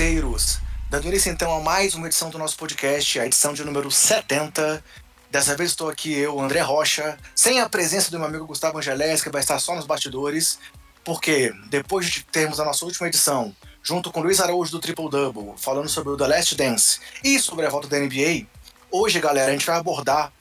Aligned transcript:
basqueteiros! 0.00 0.58
Dando 0.88 1.08
início 1.08 1.30
então 1.30 1.54
a 1.54 1.60
mais 1.60 1.94
uma 1.94 2.06
edição 2.06 2.30
do 2.30 2.38
nosso 2.38 2.56
podcast, 2.56 3.20
a 3.20 3.26
edição 3.26 3.52
de 3.52 3.62
número 3.62 3.90
70. 3.90 4.82
Dessa 5.30 5.54
vez 5.54 5.70
estou 5.70 5.90
aqui 5.90 6.14
eu, 6.14 6.40
André 6.40 6.60
Rocha, 6.60 7.18
sem 7.34 7.60
a 7.60 7.68
presença 7.68 8.10
do 8.10 8.18
meu 8.18 8.26
amigo 8.26 8.46
Gustavo 8.46 8.78
Angeles, 8.78 9.22
que 9.22 9.28
vai 9.28 9.42
estar 9.42 9.58
só 9.58 9.76
nos 9.76 9.84
bastidores, 9.84 10.58
porque 11.04 11.52
depois 11.68 12.08
de 12.08 12.24
termos 12.24 12.58
a 12.58 12.64
nossa 12.64 12.82
última 12.86 13.08
edição, 13.08 13.54
junto 13.82 14.10
com 14.10 14.22
Luiz 14.22 14.40
Araújo 14.40 14.72
do 14.72 14.80
Triple 14.80 15.10
Double, 15.10 15.52
falando 15.58 15.88
sobre 15.88 16.14
o 16.14 16.16
The 16.16 16.26
Last 16.26 16.54
Dance 16.54 16.98
e 17.22 17.38
sobre 17.38 17.66
a 17.66 17.68
volta 17.68 17.86
da 17.86 17.98
NBA, 17.98 18.46
hoje, 18.90 19.20
galera, 19.20 19.50
a 19.50 19.52
gente 19.52 19.66
vai 19.66 19.76
abordar 19.76 20.32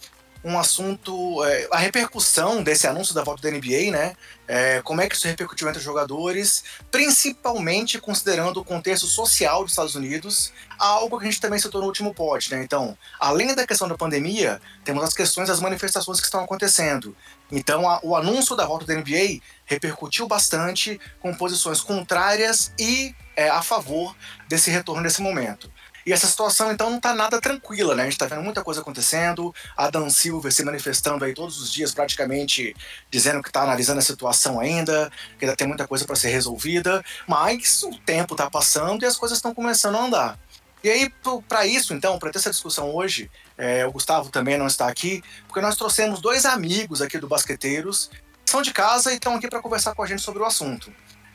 um 0.43 0.57
assunto, 0.57 1.43
é, 1.43 1.67
a 1.71 1.77
repercussão 1.77 2.63
desse 2.63 2.87
anúncio 2.87 3.13
da 3.13 3.23
volta 3.23 3.41
da 3.41 3.51
NBA, 3.51 3.91
né? 3.91 4.15
É, 4.47 4.81
como 4.81 5.01
é 5.01 5.07
que 5.07 5.15
isso 5.15 5.27
repercutiu 5.27 5.67
entre 5.67 5.79
os 5.79 5.83
jogadores, 5.83 6.63
principalmente 6.89 7.99
considerando 7.99 8.59
o 8.59 8.65
contexto 8.65 9.05
social 9.05 9.63
dos 9.63 9.73
Estados 9.73 9.95
Unidos, 9.95 10.51
algo 10.77 11.19
que 11.19 11.25
a 11.25 11.29
gente 11.29 11.41
também 11.41 11.59
citou 11.59 11.81
no 11.81 11.87
último 11.87 12.13
pod, 12.13 12.49
né? 12.51 12.63
Então, 12.63 12.97
além 13.19 13.53
da 13.53 13.67
questão 13.67 13.87
da 13.87 13.97
pandemia, 13.97 14.61
temos 14.83 15.03
as 15.03 15.13
questões 15.13 15.49
das 15.49 15.59
manifestações 15.59 16.19
que 16.19 16.25
estão 16.25 16.43
acontecendo. 16.43 17.15
Então, 17.51 17.87
a, 17.89 17.99
o 18.01 18.15
anúncio 18.15 18.55
da 18.55 18.65
volta 18.65 18.85
da 18.85 18.95
NBA 18.95 19.41
repercutiu 19.65 20.27
bastante 20.27 20.99
com 21.19 21.33
posições 21.33 21.81
contrárias 21.81 22.71
e 22.79 23.13
é, 23.35 23.49
a 23.49 23.61
favor 23.61 24.15
desse 24.47 24.71
retorno 24.71 25.01
nesse 25.01 25.21
momento. 25.21 25.71
E 26.05 26.13
essa 26.13 26.27
situação, 26.27 26.71
então, 26.71 26.89
não 26.89 26.97
está 26.97 27.13
nada 27.13 27.39
tranquila, 27.39 27.95
né? 27.95 28.03
A 28.03 28.05
gente 28.05 28.13
está 28.13 28.25
vendo 28.25 28.41
muita 28.41 28.63
coisa 28.63 28.81
acontecendo. 28.81 29.53
A 29.75 29.89
Dan 29.89 30.09
Silver 30.09 30.51
se 30.51 30.63
manifestando 30.63 31.25
aí 31.25 31.33
todos 31.33 31.61
os 31.61 31.71
dias, 31.71 31.93
praticamente, 31.93 32.75
dizendo 33.09 33.41
que 33.41 33.49
está 33.49 33.63
analisando 33.63 33.99
a 33.99 34.03
situação 34.03 34.59
ainda, 34.59 35.11
que 35.37 35.45
ainda 35.45 35.55
tem 35.55 35.67
muita 35.67 35.87
coisa 35.87 36.05
para 36.05 36.15
ser 36.15 36.29
resolvida. 36.29 37.03
Mas 37.27 37.83
o 37.83 37.91
tempo 37.99 38.33
está 38.33 38.49
passando 38.49 39.03
e 39.03 39.05
as 39.05 39.17
coisas 39.17 39.37
estão 39.37 39.53
começando 39.53 39.95
a 39.95 40.05
andar. 40.05 40.39
E 40.83 40.89
aí, 40.89 41.11
para 41.47 41.65
isso, 41.65 41.93
então, 41.93 42.17
para 42.17 42.31
ter 42.31 42.39
essa 42.39 42.49
discussão 42.49 42.95
hoje, 42.95 43.29
é, 43.57 43.85
o 43.85 43.91
Gustavo 43.91 44.29
também 44.29 44.57
não 44.57 44.67
está 44.67 44.87
aqui, 44.87 45.21
porque 45.45 45.59
nós 45.59 45.75
trouxemos 45.75 46.21
dois 46.21 46.45
amigos 46.45 47.01
aqui 47.01 47.17
do 47.17 47.27
Basqueteiros, 47.27 48.09
que 48.45 48.51
são 48.51 48.61
de 48.61 48.71
casa 48.71 49.11
e 49.11 49.15
estão 49.15 49.35
aqui 49.35 49.49
para 49.49 49.61
conversar 49.61 49.93
com 49.93 50.01
a 50.01 50.07
gente 50.07 50.21
sobre 50.21 50.41
o 50.41 50.45
assunto. 50.45 50.89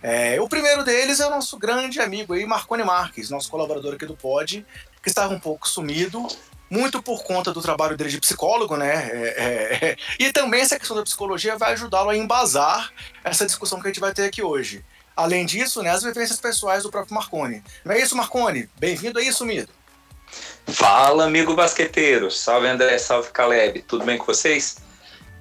É, 0.07 0.39
o 0.39 0.47
primeiro 0.47 0.85
deles 0.85 1.19
é 1.19 1.27
o 1.27 1.31
nosso 1.31 1.59
grande 1.59 1.99
amigo 1.99 2.35
aí, 2.35 2.45
Marconi 2.45 2.85
Marques, 2.85 3.31
nosso 3.31 3.51
colaborador 3.51 3.95
aqui 3.95 4.05
do 4.05 4.15
Pod, 4.15 4.67
que 5.03 5.09
estava 5.09 5.33
um 5.33 5.41
pouco 5.41 5.67
sumido, 5.67 6.29
muito 6.69 7.03
por 7.03 7.25
conta 7.25 7.55
do 7.55 7.63
trabalho 7.63 7.97
dele 7.97 8.11
de 8.11 8.21
psicólogo, 8.21 8.77
né? 8.77 9.09
É, 9.11 9.29
é, 9.29 9.89
é. 9.93 9.97
e 10.21 10.31
também 10.31 10.61
essa 10.61 10.79
questão 10.79 10.95
da 10.95 11.03
psicologia 11.03 11.57
vai 11.57 11.73
ajudá-lo 11.73 12.11
a 12.11 12.17
embasar 12.19 12.93
essa 13.25 13.47
discussão 13.47 13.81
que 13.81 13.87
a 13.87 13.91
gente 13.91 13.99
vai 13.99 14.13
ter 14.13 14.25
aqui 14.27 14.43
hoje. 14.43 14.85
Além 15.17 15.47
disso, 15.47 15.83
né, 15.83 15.89
as 15.89 16.03
vivências 16.03 16.39
pessoais 16.39 16.83
do 16.83 16.91
próprio 16.91 17.15
Marconi. 17.15 17.65
Não 17.83 17.95
é 17.95 17.99
isso, 17.99 18.15
Marconi? 18.15 18.69
Bem-vindo 18.79 19.19
aí, 19.19 19.33
sumido. 19.33 19.73
Fala, 20.67 21.25
amigo 21.25 21.55
basqueteiro. 21.55 22.31
Salve, 22.31 22.69
André. 22.69 22.99
Salve, 22.99 23.31
Caleb. 23.31 23.81
Tudo 23.81 24.05
bem 24.05 24.19
com 24.19 24.27
vocês? 24.27 24.77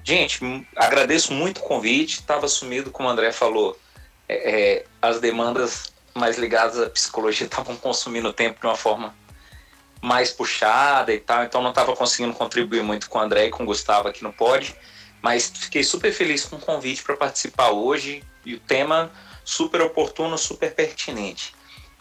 Gente, 0.02 0.40
agradeço 0.74 1.34
muito 1.34 1.58
o 1.58 1.64
convite. 1.64 2.20
Estava 2.20 2.48
sumido, 2.48 2.90
como 2.90 3.10
o 3.10 3.12
André 3.12 3.30
falou 3.30 3.78
é, 4.34 4.72
é, 4.72 4.84
as 5.00 5.20
demandas 5.20 5.92
mais 6.14 6.38
ligadas 6.38 6.78
à 6.80 6.88
psicologia 6.88 7.46
estavam 7.46 7.76
consumindo 7.76 8.32
tempo 8.32 8.60
de 8.60 8.66
uma 8.66 8.76
forma 8.76 9.14
mais 10.00 10.30
puxada 10.30 11.12
e 11.12 11.18
tal, 11.18 11.44
então 11.44 11.62
não 11.62 11.70
estava 11.70 11.96
conseguindo 11.96 12.34
contribuir 12.34 12.82
muito 12.82 13.08
com 13.08 13.18
o 13.18 13.22
André 13.22 13.46
e 13.46 13.50
com 13.50 13.62
o 13.62 13.66
Gustavo 13.66 14.08
aqui 14.08 14.22
no 14.22 14.32
Pod, 14.32 14.76
mas 15.22 15.50
fiquei 15.54 15.82
super 15.82 16.12
feliz 16.12 16.44
com 16.44 16.56
o 16.56 16.60
convite 16.60 17.02
para 17.02 17.16
participar 17.16 17.70
hoje 17.70 18.22
e 18.44 18.54
o 18.54 18.60
tema 18.60 19.10
super 19.44 19.80
oportuno, 19.80 20.36
super 20.36 20.74
pertinente. 20.74 21.54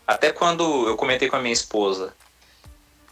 Até 0.06 0.32
quando 0.32 0.88
eu 0.88 0.98
comentei 0.98 1.30
com 1.30 1.38
a 1.38 1.40
minha 1.40 1.54
esposa 1.54 2.14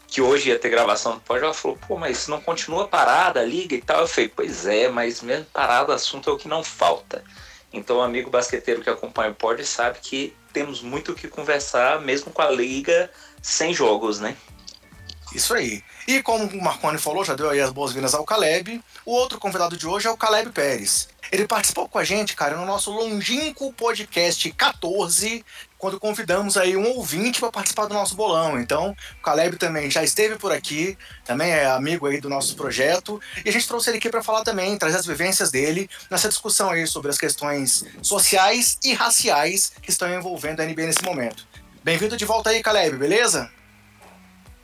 que 0.06 0.20
hoje 0.20 0.50
ia 0.50 0.58
ter 0.58 0.68
gravação 0.68 1.14
do 1.14 1.20
Pod, 1.20 1.42
ela 1.42 1.54
falou, 1.54 1.78
pô, 1.88 1.96
mas 1.96 2.28
não 2.28 2.38
continua 2.38 2.86
parada, 2.86 3.42
liga 3.42 3.74
e 3.74 3.80
tal. 3.80 4.02
Eu 4.02 4.06
falei, 4.06 4.28
pois 4.28 4.66
é, 4.66 4.90
mas 4.90 5.22
mesmo 5.22 5.46
parado 5.46 5.90
o 5.90 5.94
assunto 5.94 6.28
é 6.28 6.32
o 6.34 6.36
que 6.36 6.46
não 6.46 6.62
falta. 6.62 7.24
Então, 7.72 7.98
o 7.98 8.02
amigo 8.02 8.30
basqueteiro 8.30 8.82
que 8.82 8.90
acompanha 8.90 9.30
o 9.30 9.34
pod 9.34 9.64
sabe 9.64 9.98
que 10.00 10.36
temos 10.52 10.82
muito 10.82 11.12
o 11.12 11.14
que 11.14 11.28
conversar, 11.28 12.00
mesmo 12.00 12.30
com 12.30 12.42
a 12.42 12.50
liga 12.50 13.10
sem 13.40 13.72
jogos, 13.72 14.20
né? 14.20 14.36
Isso 15.34 15.54
aí. 15.54 15.82
E 16.06 16.22
como 16.22 16.44
o 16.44 16.62
Marconi 16.62 16.98
falou, 16.98 17.24
já 17.24 17.34
deu 17.34 17.48
aí 17.48 17.60
as 17.60 17.70
boas-vindas 17.70 18.14
ao 18.14 18.24
Caleb. 18.24 18.82
O 19.04 19.12
outro 19.12 19.38
convidado 19.38 19.76
de 19.76 19.86
hoje 19.86 20.06
é 20.06 20.10
o 20.10 20.16
Caleb 20.16 20.50
Pérez. 20.50 21.08
Ele 21.30 21.46
participou 21.46 21.88
com 21.88 21.98
a 21.98 22.04
gente, 22.04 22.36
cara, 22.36 22.56
no 22.56 22.66
nosso 22.66 22.90
longínquo 22.90 23.72
podcast 23.72 24.50
14, 24.52 25.42
quando 25.82 25.98
convidamos 25.98 26.56
aí 26.56 26.76
um 26.76 26.90
ouvinte 26.90 27.40
para 27.40 27.50
participar 27.50 27.86
do 27.86 27.94
nosso 27.94 28.14
bolão. 28.14 28.56
Então, 28.60 28.94
o 29.18 29.20
Caleb 29.20 29.56
também 29.56 29.90
já 29.90 30.04
esteve 30.04 30.36
por 30.36 30.52
aqui, 30.52 30.96
também 31.24 31.50
é 31.50 31.66
amigo 31.66 32.06
aí 32.06 32.20
do 32.20 32.28
nosso 32.28 32.54
projeto, 32.54 33.20
e 33.44 33.48
a 33.48 33.52
gente 33.52 33.66
trouxe 33.66 33.90
ele 33.90 33.98
aqui 33.98 34.08
para 34.08 34.22
falar 34.22 34.44
também, 34.44 34.78
trazer 34.78 34.98
as 34.98 35.06
vivências 35.06 35.50
dele 35.50 35.90
nessa 36.08 36.28
discussão 36.28 36.70
aí 36.70 36.86
sobre 36.86 37.10
as 37.10 37.18
questões 37.18 37.84
sociais 38.00 38.78
e 38.84 38.94
raciais 38.94 39.72
que 39.82 39.90
estão 39.90 40.08
envolvendo 40.08 40.60
a 40.60 40.64
NBA 40.64 40.86
nesse 40.86 41.02
momento. 41.02 41.48
Bem-vindo 41.82 42.16
de 42.16 42.24
volta 42.24 42.50
aí, 42.50 42.62
Caleb, 42.62 42.96
beleza? 42.96 43.50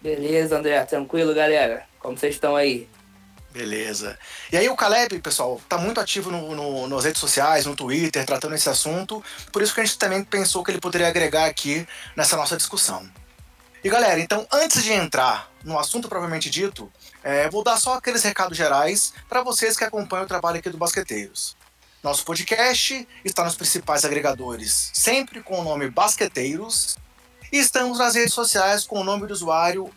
Beleza, 0.01 0.57
André, 0.57 0.85
tranquilo, 0.85 1.35
galera. 1.35 1.83
Como 1.99 2.17
vocês 2.17 2.37
estão 2.37 2.55
aí? 2.55 2.89
Beleza. 3.51 4.19
E 4.53 4.57
aí 4.57 4.69
o 4.69 4.77
Caleb, 4.77 5.19
pessoal, 5.21 5.61
tá 5.69 5.79
muito 5.79 5.99
ativo 6.01 6.31
no, 6.31 6.55
no, 6.55 6.87
nas 6.87 7.05
redes 7.05 7.21
sociais, 7.21 7.65
no 7.65 7.75
Twitter, 7.75 8.25
tratando 8.27 8.55
esse 8.55 8.69
assunto. 8.69 9.25
Por 9.51 9.63
isso 9.63 9.75
que 9.75 9.81
a 9.81 9.85
gente 9.85 9.99
também 9.99 10.23
pensou 10.23 10.63
que 10.63 10.71
ele 10.71 10.81
poderia 10.81 11.09
agregar 11.09 11.47
aqui 11.47 11.87
nessa 12.15 12.37
nossa 12.37 12.57
discussão. 12.57 13.09
E 13.83 13.89
galera, 13.89 14.21
então 14.21 14.47
antes 14.53 14.83
de 14.83 14.93
entrar 14.93 15.51
no 15.65 15.79
assunto 15.79 16.09
propriamente 16.09 16.51
dito, 16.51 16.93
é, 17.23 17.49
vou 17.49 17.63
dar 17.63 17.79
só 17.79 17.95
aqueles 17.95 18.23
recados 18.23 18.57
gerais 18.57 19.15
para 19.29 19.43
vocês 19.43 19.77
que 19.77 19.85
acompanham 19.85 20.25
o 20.25 20.29
trabalho 20.29 20.59
aqui 20.59 20.69
do 20.69 20.77
Basqueteiros. 20.77 21.57
Nosso 22.03 22.25
podcast 22.25 23.09
está 23.25 23.45
nos 23.45 23.57
principais 23.57 24.05
agregadores, 24.05 24.91
sempre 24.95 25.43
com 25.43 25.61
o 25.61 25.65
nome 25.65 25.91
Basqueteiros. 25.91 26.97
E 27.51 27.59
estamos 27.59 27.99
nas 27.99 28.15
redes 28.15 28.35
sociais 28.35 28.85
com 28.85 29.01
o 29.01 29.05
nome 29.05 29.27
do 29.27 29.33
usuário 29.33 29.91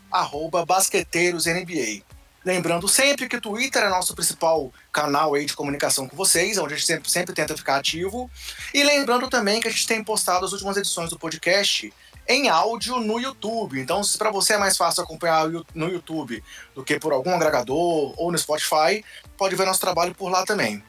BasqueteirosNBA. 0.66 2.11
Lembrando 2.44 2.88
sempre 2.88 3.28
que 3.28 3.36
o 3.36 3.42
Twitter 3.42 3.84
é 3.84 3.90
nosso 3.90 4.16
principal 4.16 4.74
canal 4.92 5.36
aí 5.36 5.46
de 5.46 5.54
comunicação 5.54 6.08
com 6.08 6.16
vocês, 6.16 6.58
onde 6.58 6.74
a 6.74 6.78
gente 6.78 6.88
sempre, 6.88 7.10
sempre 7.10 7.36
tenta 7.36 7.56
ficar 7.56 7.78
ativo. 7.78 8.30
E 8.74 8.84
lembrando 8.84 9.30
também 9.30 9.62
que 9.62 9.68
a 9.68 9.72
gente 9.72 9.86
tem 9.86 10.04
postado 10.04 10.46
as 10.46 10.52
últimas 10.52 10.76
edições 10.76 11.12
do 11.12 11.20
podcast 11.20 11.94
em 12.28 12.50
áudio 12.50 13.00
no 13.00 13.20
YouTube. 13.20 13.80
Então, 13.80 14.04
se 14.04 14.18
para 14.18 14.32
você 14.32 14.54
é 14.54 14.58
mais 14.58 14.76
fácil 14.76 15.04
acompanhar 15.04 15.48
no 15.48 15.88
YouTube 15.88 16.44
do 16.74 16.84
que 16.84 17.00
por 17.00 17.14
algum 17.14 17.36
agregador 17.36 18.14
ou 18.18 18.32
no 18.32 18.38
Spotify, 18.38 19.04
pode 19.38 19.56
ver 19.56 19.66
nosso 19.66 19.82
trabalho 19.82 20.16
por 20.16 20.30
lá 20.30 20.44
também. 20.46 20.84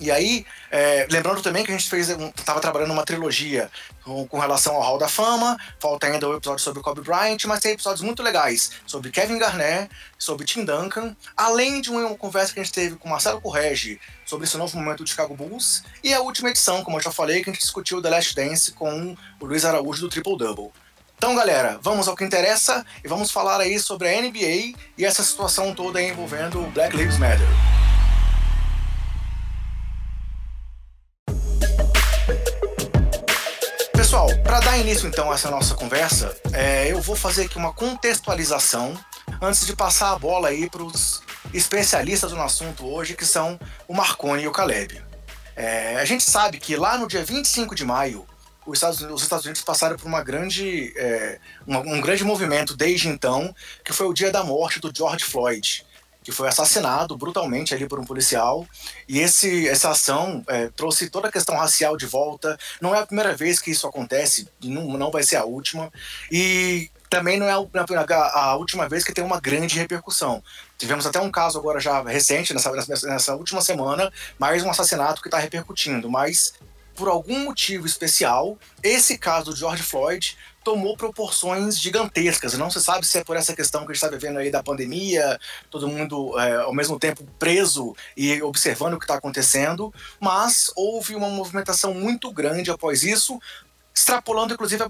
E 0.00 0.10
aí, 0.10 0.46
é, 0.70 1.06
lembrando 1.10 1.42
também 1.42 1.62
que 1.62 1.70
a 1.70 1.76
gente 1.76 1.88
fez, 1.88 2.08
estava 2.08 2.58
trabalhando 2.58 2.90
uma 2.90 3.04
trilogia 3.04 3.70
com, 4.02 4.26
com, 4.26 4.38
relação 4.38 4.74
ao 4.76 4.80
Hall 4.80 4.98
da 4.98 5.08
Fama, 5.08 5.58
falta 5.78 6.06
ainda 6.06 6.26
o 6.26 6.34
episódio 6.34 6.64
sobre 6.64 6.82
Kobe 6.82 7.02
Bryant, 7.02 7.44
mas 7.44 7.60
tem 7.60 7.72
episódios 7.72 8.00
muito 8.00 8.22
legais 8.22 8.70
sobre 8.86 9.10
Kevin 9.10 9.36
Garnett, 9.38 9.90
sobre 10.18 10.46
Tim 10.46 10.64
Duncan, 10.64 11.14
além 11.36 11.82
de 11.82 11.90
uma 11.90 12.14
conversa 12.16 12.54
que 12.54 12.60
a 12.60 12.62
gente 12.62 12.72
teve 12.72 12.96
com 12.96 13.10
Marcelo 13.10 13.42
Correge 13.42 14.00
sobre 14.24 14.46
esse 14.46 14.56
novo 14.56 14.74
momento 14.78 15.04
do 15.04 15.06
Chicago 15.06 15.36
Bulls, 15.36 15.82
e 16.02 16.14
a 16.14 16.20
última 16.20 16.48
edição, 16.48 16.82
como 16.82 16.96
eu 16.96 17.02
já 17.02 17.12
falei, 17.12 17.44
que 17.44 17.50
a 17.50 17.52
gente 17.52 17.62
discutiu 17.62 18.00
The 18.00 18.08
Last 18.08 18.34
Dance 18.34 18.72
com 18.72 19.14
o 19.38 19.44
Luiz 19.44 19.66
Araújo 19.66 20.00
do 20.00 20.08
Triple 20.08 20.38
Double. 20.38 20.70
Então, 21.18 21.36
galera, 21.36 21.78
vamos 21.82 22.08
ao 22.08 22.16
que 22.16 22.24
interessa 22.24 22.86
e 23.04 23.08
vamos 23.08 23.30
falar 23.30 23.60
aí 23.60 23.78
sobre 23.78 24.08
a 24.08 24.22
NBA 24.22 24.72
e 24.96 25.04
essa 25.04 25.22
situação 25.22 25.74
toda 25.74 26.00
envolvendo 26.00 26.62
Black 26.72 26.96
Lives 26.96 27.18
Matter. 27.18 27.46
Início 34.80 35.06
então 35.06 35.32
essa 35.32 35.50
nossa 35.50 35.74
conversa, 35.74 36.34
é, 36.52 36.90
eu 36.90 37.02
vou 37.02 37.14
fazer 37.14 37.44
aqui 37.44 37.58
uma 37.58 37.72
contextualização 37.72 38.98
antes 39.40 39.66
de 39.66 39.76
passar 39.76 40.12
a 40.12 40.18
bola 40.18 40.48
aí 40.48 40.70
para 40.70 40.82
os 40.82 41.22
especialistas 41.52 42.32
no 42.32 42.40
assunto 42.40 42.86
hoje, 42.86 43.14
que 43.14 43.26
são 43.26 43.60
o 43.86 43.94
Marconi 43.94 44.44
e 44.44 44.48
o 44.48 44.52
Caleb. 44.52 45.02
É, 45.54 45.96
a 45.96 46.04
gente 46.06 46.24
sabe 46.24 46.58
que 46.58 46.76
lá 46.76 46.96
no 46.96 47.06
dia 47.06 47.22
25 47.22 47.74
de 47.74 47.84
maio, 47.84 48.26
os 48.66 48.78
Estados, 48.78 49.02
os 49.02 49.22
Estados 49.22 49.44
Unidos 49.44 49.62
passaram 49.62 49.96
por 49.96 50.06
uma 50.06 50.22
grande, 50.22 50.94
é, 50.96 51.38
um 51.66 52.00
grande 52.00 52.24
movimento 52.24 52.74
desde 52.74 53.08
então, 53.08 53.54
que 53.84 53.92
foi 53.92 54.06
o 54.06 54.14
dia 54.14 54.30
da 54.30 54.42
morte 54.42 54.80
do 54.80 54.90
George 54.94 55.24
Floyd 55.24 55.84
que 56.22 56.32
foi 56.32 56.48
assassinado 56.48 57.16
brutalmente 57.16 57.74
ali 57.74 57.88
por 57.88 57.98
um 57.98 58.04
policial. 58.04 58.66
E 59.08 59.20
esse, 59.20 59.68
essa 59.68 59.90
ação 59.90 60.44
é, 60.46 60.68
trouxe 60.68 61.08
toda 61.08 61.28
a 61.28 61.32
questão 61.32 61.56
racial 61.56 61.96
de 61.96 62.06
volta. 62.06 62.58
Não 62.80 62.94
é 62.94 63.00
a 63.00 63.06
primeira 63.06 63.34
vez 63.34 63.60
que 63.60 63.70
isso 63.70 63.86
acontece, 63.86 64.48
não, 64.62 64.98
não 64.98 65.10
vai 65.10 65.22
ser 65.22 65.36
a 65.36 65.44
última. 65.44 65.90
E 66.30 66.90
também 67.08 67.38
não 67.38 67.46
é 67.46 67.52
a, 67.52 68.40
a, 68.40 68.56
última 68.56 68.88
vez 68.88 69.02
que 69.02 69.12
tem 69.12 69.24
uma 69.24 69.40
grande 69.40 69.76
repercussão. 69.76 70.42
Tivemos 70.78 71.06
até 71.06 71.20
um 71.20 71.30
caso 71.30 71.58
agora 71.58 71.80
já 71.80 72.02
recente, 72.02 72.54
nessa, 72.54 72.70
nessa 72.70 73.34
última 73.34 73.60
semana, 73.60 74.12
mais 74.38 74.62
um 74.62 74.70
assassinato 74.70 75.20
que 75.20 75.28
está 75.28 75.38
repercutindo. 75.38 76.08
Mas 76.08 76.52
por 76.94 77.08
algum 77.08 77.44
motivo 77.44 77.86
especial, 77.86 78.58
esse 78.82 79.16
caso 79.16 79.46
do 79.46 79.56
George 79.56 79.82
Floyd 79.82 80.36
tomou 80.62 80.96
proporções 80.96 81.78
gigantescas. 81.78 82.56
Não 82.56 82.70
se 82.70 82.80
sabe 82.82 83.06
se 83.06 83.18
é 83.18 83.24
por 83.24 83.36
essa 83.36 83.54
questão 83.54 83.82
que 83.82 83.92
a 83.92 83.94
gente 83.94 84.04
está 84.04 84.08
vivendo 84.08 84.38
aí 84.38 84.50
da 84.50 84.62
pandemia, 84.62 85.38
todo 85.70 85.88
mundo 85.88 86.38
é, 86.38 86.56
ao 86.56 86.74
mesmo 86.74 86.98
tempo 86.98 87.24
preso 87.38 87.94
e 88.16 88.42
observando 88.42 88.94
o 88.94 88.98
que 88.98 89.04
está 89.04 89.14
acontecendo, 89.14 89.92
mas 90.18 90.70
houve 90.76 91.14
uma 91.14 91.28
movimentação 91.28 91.94
muito 91.94 92.30
grande 92.30 92.70
após 92.70 93.02
isso, 93.02 93.40
extrapolando 93.94 94.54
inclusive 94.54 94.82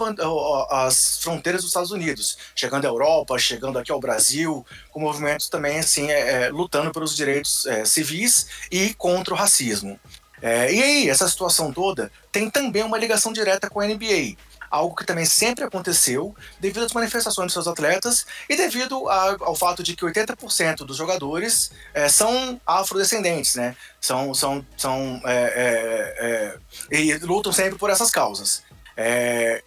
as 0.70 1.19
fronteiras 1.22 1.62
dos 1.62 1.70
Estados 1.70 1.90
Unidos, 1.90 2.37
chegando 2.55 2.84
à 2.84 2.88
Europa, 2.88 3.38
chegando 3.38 3.78
aqui 3.78 3.90
ao 3.90 4.00
Brasil, 4.00 4.64
com 4.90 5.00
movimentos 5.00 5.49
também 5.49 5.78
assim 5.78 6.11
é, 6.11 6.44
é, 6.44 6.49
lutando 6.49 6.93
pelos 6.93 7.16
direitos 7.16 7.66
é, 7.66 7.84
civis 7.84 8.46
e 8.70 8.94
contra 8.94 9.34
o 9.34 9.37
racismo. 9.37 9.99
É, 10.43 10.73
e 10.73 10.82
aí, 10.82 11.11
essa 11.11 11.28
situação 11.28 11.70
toda 11.70 12.11
tem 12.32 12.49
também 12.49 12.82
uma 12.82 12.96
ligação 12.96 13.31
direta 13.31 13.69
com 13.69 13.81
a 13.81 13.87
NBA 13.87 14.37
algo 14.70 14.94
que 14.94 15.05
também 15.05 15.25
sempre 15.25 15.64
aconteceu 15.64 16.34
devido 16.61 16.84
às 16.84 16.93
manifestações 16.93 17.46
dos 17.46 17.52
seus 17.52 17.67
atletas 17.67 18.25
e 18.49 18.56
devido 18.56 19.08
a, 19.08 19.37
ao 19.40 19.56
fato 19.56 19.82
de 19.82 19.96
que 19.96 20.05
80% 20.05 20.78
dos 20.78 20.96
jogadores 20.96 21.72
é, 21.93 22.08
são 22.08 22.61
afrodescendentes, 22.64 23.56
né? 23.56 23.76
São, 24.00 24.32
são, 24.32 24.64
são 24.76 25.20
é, 25.25 26.56
é, 26.90 26.96
e 26.96 27.19
lutam 27.19 27.52
sempre 27.52 27.78
por 27.78 27.90
essas 27.90 28.11
causas. 28.11 28.62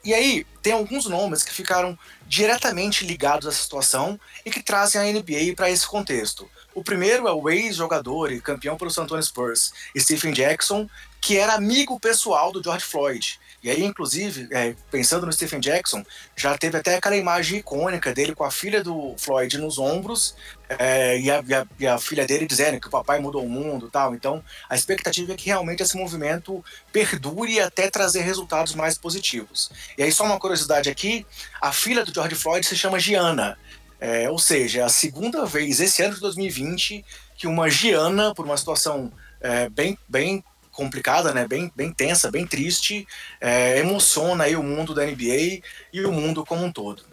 e 0.03 0.13
aí, 0.13 0.45
tem 0.61 0.73
alguns 0.73 1.05
nomes 1.05 1.43
que 1.43 1.53
ficaram 1.53 1.97
diretamente 2.25 3.05
ligados 3.05 3.45
a 3.45 3.49
essa 3.49 3.61
situação 3.61 4.19
e 4.45 4.49
que 4.49 4.63
trazem 4.63 5.01
a 5.01 5.05
NBA 5.05 5.53
para 5.55 5.69
esse 5.69 5.85
contexto. 5.85 6.49
O 6.73 6.83
primeiro 6.83 7.27
é 7.27 7.31
o 7.31 7.49
ex-jogador 7.49 8.31
e 8.31 8.41
campeão 8.41 8.75
pelo 8.75 8.89
San 8.89 9.03
Antonio 9.03 9.23
Spurs, 9.23 9.73
Stephen 9.97 10.33
Jackson, 10.33 10.89
que 11.21 11.37
era 11.37 11.53
amigo 11.53 11.99
pessoal 11.99 12.51
do 12.51 12.63
George 12.63 12.83
Floyd. 12.83 13.39
E 13.63 13.69
aí, 13.69 13.81
inclusive, 13.81 14.49
é, 14.51 14.75
pensando 14.91 15.25
no 15.25 15.31
Stephen 15.31 15.61
Jackson, 15.61 16.03
já 16.35 16.57
teve 16.57 16.77
até 16.77 16.95
aquela 16.95 17.15
imagem 17.15 17.59
icônica 17.59 18.13
dele 18.13 18.35
com 18.35 18.43
a 18.43 18.51
filha 18.51 18.83
do 18.83 19.15
Floyd 19.17 19.57
nos 19.57 19.79
ombros 19.79 20.35
é, 20.67 21.17
e, 21.17 21.31
a, 21.31 21.41
e, 21.47 21.53
a, 21.53 21.67
e, 21.79 21.87
a, 21.87 21.97
filha 21.97 22.27
dele 22.27 22.45
dizendo 22.45 22.77
que 22.79 22.87
o 22.87 22.91
papai 22.91 23.19
mudou 23.19 23.41
o 23.41 23.49
mundo 23.49 23.89
tal. 23.89 24.13
Então, 24.13 24.43
a 24.69 24.75
expectativa 24.75 25.31
é 25.31 25.35
que 25.37 25.45
realmente 25.45 25.81
esse 25.81 25.95
movimento 25.95 26.63
perdure 26.91 27.61
até 27.61 27.89
trazer 27.89 28.21
resultados 28.21 28.75
mais 28.75 28.97
positivos. 28.97 29.71
E 29.97 30.03
aí, 30.03 30.11
só 30.11 30.25
uma 30.25 30.39
curiosidade 30.39 30.89
aqui: 30.89 31.25
a 31.61 31.71
filha 31.71 32.03
do 32.03 32.13
George 32.13 32.35
Floyd 32.35 32.67
se 32.67 32.75
chama 32.75 32.99
Gianna. 32.99 33.57
É, 33.97 34.29
ou 34.29 34.37
seja, 34.37 34.81
é 34.81 34.83
a 34.83 34.89
segunda 34.89 35.45
vez 35.45 35.79
esse 35.79 36.03
ano 36.03 36.15
de 36.15 36.19
2020 36.19 37.05
que 37.37 37.47
uma 37.47 37.69
Giana, 37.69 38.33
por 38.35 38.43
uma 38.43 38.57
situação 38.57 39.09
é, 39.39 39.69
bem, 39.69 39.97
bem 40.09 40.43
complicada, 40.73 41.33
né? 41.33 41.47
Bem, 41.47 41.71
bem 41.73 41.93
tensa, 41.93 42.29
bem 42.29 42.45
triste, 42.45 43.07
é, 43.39 43.79
emociona 43.79 44.43
aí 44.43 44.55
o 44.55 44.63
mundo 44.63 44.93
da 44.93 45.05
NBA 45.05 45.61
e 45.93 46.03
o 46.03 46.11
mundo 46.11 46.45
como 46.45 46.65
um 46.65 46.71
todo. 46.71 47.03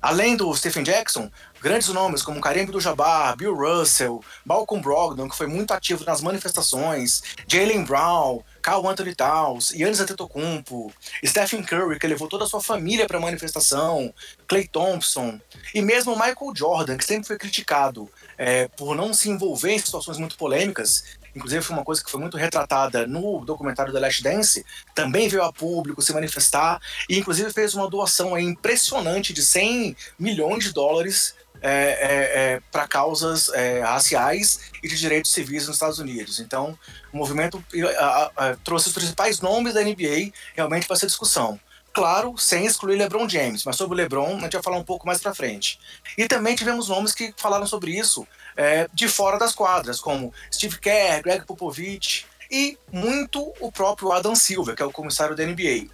Além 0.00 0.36
do 0.36 0.54
Stephen 0.54 0.84
Jackson, 0.84 1.28
grandes 1.60 1.88
nomes 1.88 2.22
como 2.22 2.40
Kareem 2.40 2.64
Abdul-Jabbar, 2.64 3.36
Bill 3.36 3.56
Russell, 3.56 4.22
Malcolm 4.44 4.80
Brogdon, 4.80 5.28
que 5.28 5.36
foi 5.36 5.48
muito 5.48 5.72
ativo 5.72 6.04
nas 6.04 6.20
manifestações, 6.20 7.22
Jalen 7.48 7.82
Brown, 7.82 8.40
Carl 8.62 8.86
Anthony 8.88 9.14
Towns, 9.16 9.70
Giannis 9.70 9.98
Antetokounmpo, 9.98 10.92
Stephen 11.24 11.64
Curry, 11.64 11.98
que 11.98 12.06
levou 12.06 12.28
toda 12.28 12.44
a 12.44 12.46
sua 12.46 12.60
família 12.60 13.06
para 13.06 13.16
a 13.16 13.20
manifestação, 13.20 14.14
Clay 14.46 14.68
Thompson, 14.68 15.40
e 15.74 15.82
mesmo 15.82 16.14
Michael 16.14 16.52
Jordan, 16.54 16.96
que 16.96 17.04
sempre 17.04 17.26
foi 17.26 17.38
criticado 17.38 18.08
é, 18.38 18.68
por 18.68 18.94
não 18.94 19.12
se 19.12 19.28
envolver 19.28 19.72
em 19.72 19.78
situações 19.78 20.18
muito 20.18 20.36
polêmicas, 20.36 21.15
inclusive 21.36 21.62
foi 21.62 21.76
uma 21.76 21.84
coisa 21.84 22.02
que 22.02 22.10
foi 22.10 22.18
muito 22.18 22.36
retratada 22.36 23.06
no 23.06 23.44
documentário 23.44 23.92
The 23.92 24.00
Last 24.00 24.22
Dance, 24.22 24.66
também 24.94 25.28
veio 25.28 25.42
a 25.42 25.52
público 25.52 26.00
se 26.00 26.12
manifestar 26.12 26.80
e 27.08 27.18
inclusive 27.18 27.52
fez 27.52 27.74
uma 27.74 27.88
doação 27.88 28.38
impressionante 28.38 29.32
de 29.32 29.42
100 29.42 29.96
milhões 30.18 30.64
de 30.64 30.72
dólares 30.72 31.34
é, 31.62 31.70
é, 31.70 32.54
é, 32.54 32.60
para 32.70 32.86
causas 32.86 33.48
é, 33.50 33.80
raciais 33.80 34.60
e 34.82 34.88
de 34.88 34.96
direitos 34.96 35.32
civis 35.32 35.66
nos 35.66 35.76
Estados 35.76 35.98
Unidos. 35.98 36.38
Então, 36.38 36.78
o 37.12 37.16
movimento 37.16 37.62
a, 37.98 38.30
a, 38.36 38.56
trouxe 38.56 38.88
os 38.88 38.94
principais 38.94 39.40
nomes 39.40 39.74
da 39.74 39.82
NBA 39.82 40.32
realmente 40.54 40.86
para 40.86 40.96
essa 40.96 41.06
discussão. 41.06 41.58
Claro, 41.92 42.36
sem 42.36 42.66
excluir 42.66 42.96
LeBron 42.96 43.26
James, 43.26 43.64
mas 43.64 43.76
sobre 43.76 43.94
o 43.94 43.96
LeBron 43.96 44.36
a 44.36 44.40
gente 44.40 44.52
vai 44.52 44.62
falar 44.62 44.76
um 44.76 44.84
pouco 44.84 45.06
mais 45.06 45.18
para 45.18 45.34
frente. 45.34 45.78
E 46.16 46.28
também 46.28 46.54
tivemos 46.54 46.88
nomes 46.88 47.14
que 47.14 47.32
falaram 47.38 47.66
sobre 47.66 47.92
isso 47.98 48.26
é, 48.56 48.88
de 48.92 49.08
fora 49.08 49.38
das 49.38 49.54
quadras, 49.54 50.00
como 50.00 50.32
Steve 50.52 50.78
Kerr, 50.78 51.22
Greg 51.22 51.44
Popovich 51.44 52.26
e 52.50 52.78
muito 52.92 53.52
o 53.60 53.70
próprio 53.70 54.12
Adam 54.12 54.34
Silver, 54.34 54.74
que 54.74 54.82
é 54.82 54.86
o 54.86 54.92
comissário 54.92 55.36
da 55.36 55.44
NBA. 55.44 55.88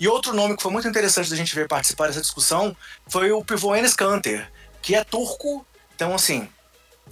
E 0.00 0.06
outro 0.06 0.32
nome 0.32 0.56
que 0.56 0.62
foi 0.62 0.70
muito 0.70 0.88
interessante 0.88 1.28
da 1.30 1.36
gente 1.36 1.54
ver 1.54 1.66
participar 1.66 2.06
dessa 2.06 2.20
discussão 2.20 2.76
foi 3.06 3.32
o 3.32 3.44
pivô 3.44 3.74
Enes 3.74 3.94
Kanter, 3.94 4.50
que 4.80 4.94
é 4.94 5.02
turco, 5.02 5.66
então 5.94 6.14
assim, 6.14 6.48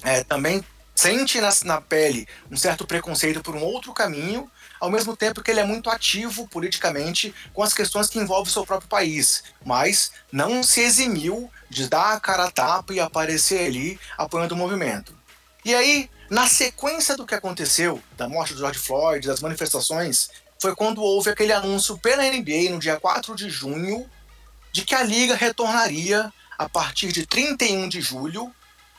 é, 0.02 0.22
também 0.22 0.64
sente 0.94 1.40
na, 1.40 1.50
na 1.64 1.80
pele 1.80 2.26
um 2.50 2.56
certo 2.56 2.86
preconceito 2.86 3.42
por 3.42 3.54
um 3.54 3.62
outro 3.62 3.92
caminho, 3.92 4.50
ao 4.80 4.90
mesmo 4.90 5.16
tempo 5.16 5.42
que 5.42 5.50
ele 5.50 5.60
é 5.60 5.64
muito 5.64 5.90
ativo 5.90 6.46
politicamente 6.48 7.34
com 7.52 7.62
as 7.62 7.72
questões 7.72 8.08
que 8.08 8.18
envolvem 8.18 8.48
o 8.48 8.52
seu 8.52 8.66
próprio 8.66 8.88
país, 8.88 9.44
mas 9.64 10.12
não 10.30 10.62
se 10.62 10.80
eximiu 10.80 11.50
de 11.68 11.88
dar 11.88 12.14
a 12.14 12.20
cara 12.20 12.44
a 12.44 12.50
tapa 12.50 12.92
e 12.92 13.00
aparecer 13.00 13.66
ali 13.66 13.98
apoiando 14.16 14.54
o 14.54 14.58
movimento. 14.58 15.16
E 15.64 15.74
aí, 15.74 16.10
na 16.30 16.46
sequência 16.46 17.16
do 17.16 17.26
que 17.26 17.34
aconteceu, 17.34 18.02
da 18.16 18.28
morte 18.28 18.54
do 18.54 18.60
George 18.60 18.78
Floyd, 18.78 19.26
das 19.26 19.40
manifestações, 19.40 20.28
foi 20.60 20.74
quando 20.74 21.02
houve 21.02 21.30
aquele 21.30 21.52
anúncio 21.52 21.98
pela 21.98 22.22
NBA 22.22 22.70
no 22.70 22.78
dia 22.78 22.98
4 22.98 23.34
de 23.34 23.50
junho 23.50 24.08
de 24.72 24.84
que 24.84 24.94
a 24.94 25.02
liga 25.02 25.34
retornaria 25.34 26.32
a 26.58 26.68
partir 26.68 27.12
de 27.12 27.26
31 27.26 27.88
de 27.88 28.00
julho, 28.00 28.52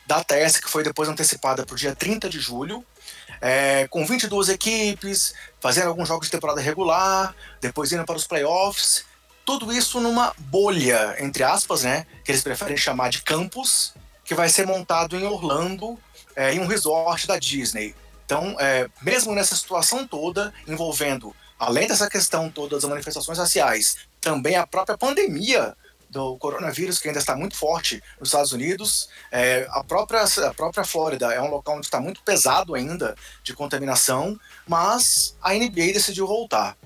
data 0.06 0.36
essa 0.36 0.62
que 0.62 0.70
foi 0.70 0.84
depois 0.84 1.10
antecipada 1.10 1.66
para 1.66 1.74
o 1.74 1.78
dia 1.78 1.96
30 1.96 2.30
de 2.30 2.40
julho, 2.40 2.86
é, 3.42 3.88
com 3.88 4.06
22 4.06 4.50
equipes, 4.50 5.34
fazendo 5.60 5.88
alguns 5.88 6.08
jogos 6.08 6.28
de 6.28 6.32
temporada 6.32 6.62
regular, 6.62 7.36
depois 7.62 7.92
indo 7.92 8.06
para 8.06 8.16
os 8.16 8.28
playoffs. 8.28 9.06
Tudo 9.46 9.72
isso 9.72 10.00
numa 10.00 10.34
bolha, 10.38 11.16
entre 11.20 11.44
aspas, 11.44 11.84
né? 11.84 12.06
Que 12.24 12.32
eles 12.32 12.44
preferem 12.44 12.76
chamar 12.76 13.10
de 13.10 13.22
campus, 13.22 13.94
que 14.24 14.36
vai 14.36 14.50
ser 14.50 14.68
montado 14.68 15.16
em 15.16 15.26
Orlando, 15.26 15.98
é, 16.36 16.54
em 16.54 16.60
um 16.60 16.68
resort 16.68 17.26
da 17.28 17.40
Disney. 17.40 17.96
Então, 18.26 18.58
é, 18.60 18.90
mesmo 19.02 19.34
nessa 19.34 19.56
situação 19.56 20.06
toda, 20.06 20.54
envolvendo, 20.68 21.34
além 21.58 21.88
dessa 21.88 22.10
questão 22.10 22.50
toda 22.50 22.76
das 22.76 22.84
manifestações 22.84 23.38
raciais, 23.38 23.98
também 24.20 24.58
a 24.58 24.68
própria 24.68 24.98
pandemia 24.98 25.76
do 26.10 26.38
coronavírus, 26.38 27.00
que 27.00 27.08
ainda 27.08 27.20
está 27.20 27.36
muito 27.36 27.56
forte 27.56 28.02
nos 28.20 28.30
Estados 28.30 28.52
Unidos. 28.52 29.10
É, 29.32 29.68
a, 29.72 29.84
própria, 29.84 30.24
a 30.24 30.54
própria 30.54 30.84
Flórida 30.84 31.34
é 31.34 31.42
um 31.42 31.50
local 31.50 31.78
onde 31.78 31.88
está 31.88 32.00
muito 32.00 32.22
pesado 32.24 32.76
ainda 32.76 33.16
de 33.44 33.54
contaminação, 33.54 34.40
mas 34.68 35.36
a 35.42 35.54
NBA 35.54 35.94
decidiu 35.94 36.28
voltar. 36.28 36.78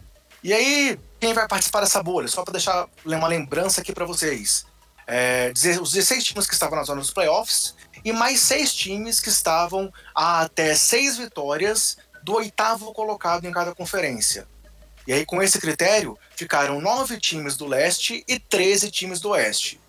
E 0.44 0.54
aí, 0.54 1.00
quem 1.20 1.34
vai 1.34 1.48
participar 1.48 1.82
dessa 1.82 2.02
bolha? 2.02 2.28
Só 2.28 2.44
para 2.44 2.54
deixar 2.54 2.88
uma 3.06 3.28
lembrança 3.28 3.82
aqui 3.82 3.94
para 3.94 4.06
vocês. 4.06 4.66
É, 5.06 5.52
os 5.82 5.92
16 5.92 6.24
times 6.24 6.48
que 6.48 6.54
estavam 6.54 6.78
na 6.78 6.84
zona 6.84 7.02
dos 7.02 7.12
playoffs 7.12 7.76
e 8.04 8.12
mais 8.12 8.40
seis 8.40 8.74
times 8.74 9.20
que 9.20 9.30
estavam 9.30 9.92
a 10.16 10.42
até 10.42 10.74
seis 10.74 11.18
vitórias 11.18 11.98
do 12.24 12.36
oitavo 12.36 12.94
colocado 12.94 13.46
em 13.46 13.52
cada 13.52 13.76
conferência. 13.76 14.48
E 15.08 15.14
aí, 15.14 15.26
com 15.26 15.42
esse 15.42 15.60
critério, 15.60 16.18
ficaram 16.36 16.80
nove 16.80 17.20
times 17.20 17.58
do 17.58 17.66
leste 17.66 18.24
e 18.28 18.40
13 18.40 18.92
times 18.92 19.20
do 19.20 19.30
oeste. 19.30 19.80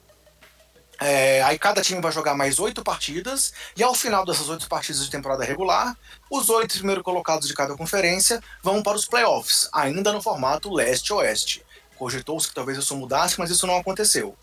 É, 1.01 1.43
aí 1.43 1.59
cada 1.59 1.83
time 1.83 2.01
vai 2.01 2.13
jogar 2.13 2.35
mais 2.35 2.61
oito 2.61 2.83
partidas, 2.85 3.53
e 3.77 3.83
ao 3.83 3.95
final 3.95 4.25
dessas 4.25 4.49
oito 4.49 4.69
partidas 4.69 5.05
de 5.05 5.11
temporada 5.11 5.45
regular, 5.45 5.97
os 6.31 6.49
oito 6.49 6.75
primeiros 6.75 7.03
colocados 7.03 7.49
de 7.49 7.55
cada 7.55 7.77
conferência 7.77 8.41
vão 8.63 8.83
para 8.83 8.97
os 8.97 9.05
playoffs, 9.05 9.69
ainda 9.73 10.13
no 10.13 10.23
formato 10.23 10.73
leste-oeste. 10.73 11.65
Cogitou-se 11.99 12.49
que 12.49 12.55
talvez 12.55 12.79
isso 12.79 12.97
mudasse, 12.97 13.39
mas 13.39 13.51
isso 13.51 13.67
não 13.67 13.77
aconteceu. 13.77 14.37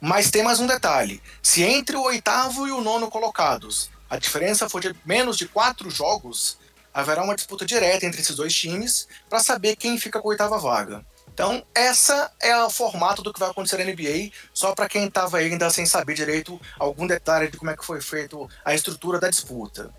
Mas 0.00 0.30
tem 0.30 0.42
mais 0.42 0.60
um 0.60 0.66
detalhe: 0.66 1.22
se 1.42 1.62
entre 1.62 1.96
o 1.96 2.02
oitavo 2.02 2.66
e 2.66 2.70
o 2.70 2.82
nono 2.82 3.10
colocados 3.10 3.90
a 4.08 4.18
diferença 4.18 4.68
for 4.68 4.80
de 4.80 4.94
menos 5.04 5.36
de 5.36 5.48
quatro 5.48 5.90
jogos, 5.90 6.56
haverá 6.94 7.24
uma 7.24 7.34
disputa 7.34 7.66
direta 7.66 8.06
entre 8.06 8.20
esses 8.20 8.36
dois 8.36 8.54
times 8.54 9.08
para 9.28 9.40
saber 9.40 9.74
quem 9.74 9.98
fica 9.98 10.20
com 10.20 10.28
a 10.28 10.30
oitava 10.30 10.56
vaga. 10.58 11.04
Então, 11.34 11.66
essa 11.74 12.30
é 12.40 12.56
o 12.62 12.70
formato 12.70 13.20
do 13.20 13.32
que 13.32 13.40
vai 13.40 13.50
acontecer 13.50 13.76
na 13.78 13.84
NBA, 13.84 14.30
só 14.54 14.72
para 14.72 14.88
quem 14.88 15.06
estava 15.06 15.38
ainda 15.38 15.68
sem 15.68 15.84
saber 15.84 16.14
direito 16.14 16.60
algum 16.78 17.08
detalhe 17.08 17.50
de 17.50 17.56
como 17.56 17.72
é 17.72 17.76
que 17.76 17.84
foi 17.84 18.00
feito 18.00 18.48
a 18.64 18.72
estrutura 18.72 19.18
da 19.18 19.28
disputa. 19.28 19.92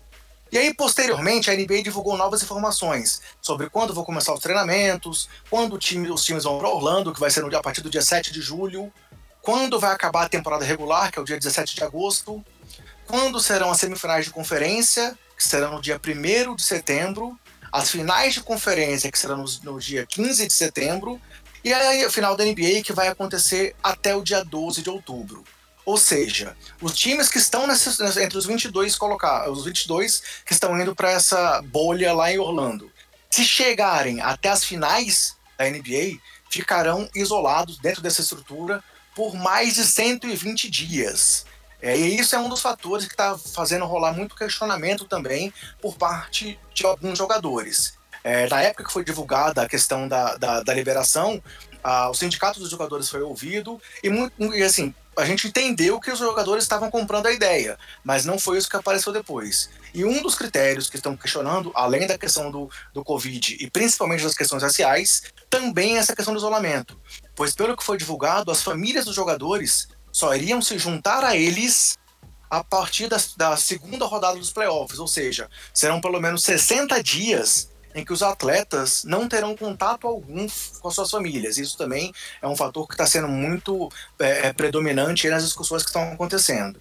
E 0.50 0.56
aí, 0.56 0.72
posteriormente, 0.72 1.50
a 1.50 1.54
NBA 1.54 1.82
divulgou 1.82 2.16
novas 2.16 2.42
informações 2.42 3.20
sobre 3.42 3.68
quando 3.68 3.92
vão 3.92 4.04
começar 4.04 4.32
os 4.32 4.40
treinamentos, 4.40 5.28
quando 5.50 5.76
time, 5.76 6.10
os 6.10 6.24
times 6.24 6.44
vão 6.44 6.58
para 6.58 6.70
Orlando, 6.70 7.12
que 7.12 7.20
vai 7.20 7.30
ser 7.30 7.42
no 7.42 7.50
dia, 7.50 7.58
a 7.58 7.62
partir 7.62 7.82
do 7.82 7.90
dia 7.90 8.00
7 8.00 8.32
de 8.32 8.40
julho, 8.40 8.90
quando 9.42 9.78
vai 9.78 9.92
acabar 9.92 10.24
a 10.24 10.28
temporada 10.30 10.64
regular, 10.64 11.12
que 11.12 11.18
é 11.18 11.22
o 11.22 11.24
dia 11.24 11.36
17 11.36 11.74
de 11.74 11.84
agosto, 11.84 12.42
quando 13.06 13.40
serão 13.40 13.70
as 13.70 13.78
semifinais 13.78 14.24
de 14.24 14.30
conferência, 14.30 15.18
que 15.36 15.44
serão 15.44 15.72
no 15.74 15.80
dia 15.80 16.00
1 16.02 16.54
de 16.54 16.62
setembro, 16.62 17.38
as 17.70 17.90
finais 17.90 18.34
de 18.34 18.40
conferência, 18.40 19.10
que 19.10 19.18
serão 19.18 19.38
no, 19.38 19.44
no 19.62 19.78
dia 19.78 20.06
15 20.06 20.46
de 20.46 20.52
setembro, 20.52 21.20
E 21.64 21.72
a 21.72 22.10
final 22.10 22.36
da 22.36 22.44
NBA 22.44 22.82
que 22.84 22.92
vai 22.92 23.08
acontecer 23.08 23.74
até 23.82 24.14
o 24.14 24.22
dia 24.22 24.44
12 24.44 24.82
de 24.82 24.88
outubro. 24.88 25.44
Ou 25.84 25.96
seja, 25.96 26.56
os 26.80 26.94
times 26.94 27.28
que 27.28 27.38
estão 27.38 27.66
nessas, 27.66 28.16
entre 28.16 28.38
os 28.38 28.46
22 28.46 28.96
colocados, 28.96 29.58
os 29.58 29.64
22 29.64 30.22
que 30.44 30.52
estão 30.52 30.80
indo 30.80 30.94
para 30.94 31.10
essa 31.10 31.60
bolha 31.62 32.12
lá 32.12 32.32
em 32.32 32.38
Orlando, 32.38 32.90
se 33.30 33.44
chegarem 33.44 34.20
até 34.20 34.48
as 34.48 34.64
finais 34.64 35.36
da 35.58 35.68
NBA, 35.68 36.18
ficarão 36.50 37.08
isolados 37.14 37.78
dentro 37.78 38.02
dessa 38.02 38.20
estrutura 38.20 38.82
por 39.14 39.34
mais 39.34 39.74
de 39.74 39.84
120 39.84 40.70
dias. 40.70 41.46
É, 41.80 41.96
e 41.96 42.18
isso 42.18 42.34
é 42.34 42.38
um 42.38 42.48
dos 42.48 42.60
fatores 42.60 43.06
que 43.06 43.12
está 43.12 43.36
fazendo 43.36 43.84
rolar 43.84 44.12
muito 44.12 44.34
questionamento 44.34 45.04
também 45.04 45.52
por 45.80 45.96
parte 45.96 46.58
de 46.72 46.86
alguns 46.86 47.18
jogadores. 47.18 47.94
É, 48.24 48.48
na 48.48 48.62
época 48.62 48.84
que 48.84 48.92
foi 48.92 49.04
divulgada 49.04 49.62
a 49.62 49.68
questão 49.68 50.08
da, 50.08 50.36
da, 50.36 50.62
da 50.62 50.74
liberação, 50.74 51.40
o 52.10 52.14
sindicato 52.14 52.58
dos 52.58 52.70
jogadores 52.70 53.08
foi 53.08 53.22
ouvido 53.22 53.80
e, 54.02 54.08
e 54.56 54.62
assim, 54.64 54.92
a 55.16 55.24
gente 55.24 55.48
entendeu 55.48 55.98
que 56.00 56.10
os 56.10 56.18
jogadores 56.18 56.64
estavam 56.64 56.90
comprando 56.90 57.26
a 57.26 57.32
ideia, 57.32 57.78
mas 58.04 58.24
não 58.24 58.38
foi 58.38 58.58
isso 58.58 58.68
que 58.68 58.76
apareceu 58.76 59.12
depois. 59.12 59.70
E 59.94 60.04
um 60.04 60.20
dos 60.20 60.34
critérios 60.34 60.90
que 60.90 60.96
estão 60.96 61.16
questionando, 61.16 61.72
além 61.74 62.06
da 62.06 62.18
questão 62.18 62.50
do, 62.50 62.68
do 62.92 63.02
Covid 63.02 63.56
e 63.58 63.70
principalmente 63.70 64.24
das 64.24 64.34
questões 64.34 64.62
raciais, 64.62 65.22
também 65.48 65.96
é 65.96 66.00
essa 66.00 66.14
questão 66.14 66.34
do 66.34 66.38
isolamento. 66.38 67.00
Pois, 67.34 67.54
pelo 67.54 67.76
que 67.76 67.84
foi 67.84 67.96
divulgado, 67.96 68.50
as 68.50 68.62
famílias 68.62 69.06
dos 69.06 69.14
jogadores 69.14 69.88
só 70.16 70.34
iriam 70.34 70.62
se 70.62 70.78
juntar 70.78 71.22
a 71.22 71.36
eles 71.36 71.98
a 72.48 72.64
partir 72.64 73.06
da, 73.06 73.18
da 73.36 73.54
segunda 73.54 74.06
rodada 74.06 74.38
dos 74.38 74.50
playoffs, 74.50 74.98
ou 74.98 75.06
seja, 75.06 75.46
serão 75.74 76.00
pelo 76.00 76.18
menos 76.18 76.42
60 76.42 77.02
dias 77.02 77.68
em 77.94 78.02
que 78.02 78.14
os 78.14 78.22
atletas 78.22 79.04
não 79.04 79.28
terão 79.28 79.54
contato 79.54 80.06
algum 80.06 80.46
com 80.80 80.88
as 80.88 80.94
suas 80.94 81.10
famílias. 81.10 81.58
Isso 81.58 81.76
também 81.76 82.14
é 82.40 82.48
um 82.48 82.56
fator 82.56 82.88
que 82.88 82.94
está 82.94 83.06
sendo 83.06 83.28
muito 83.28 83.90
é, 84.18 84.46
é, 84.46 84.52
predominante 84.54 85.28
nas 85.28 85.44
discussões 85.44 85.82
que 85.82 85.90
estão 85.90 86.10
acontecendo. 86.10 86.80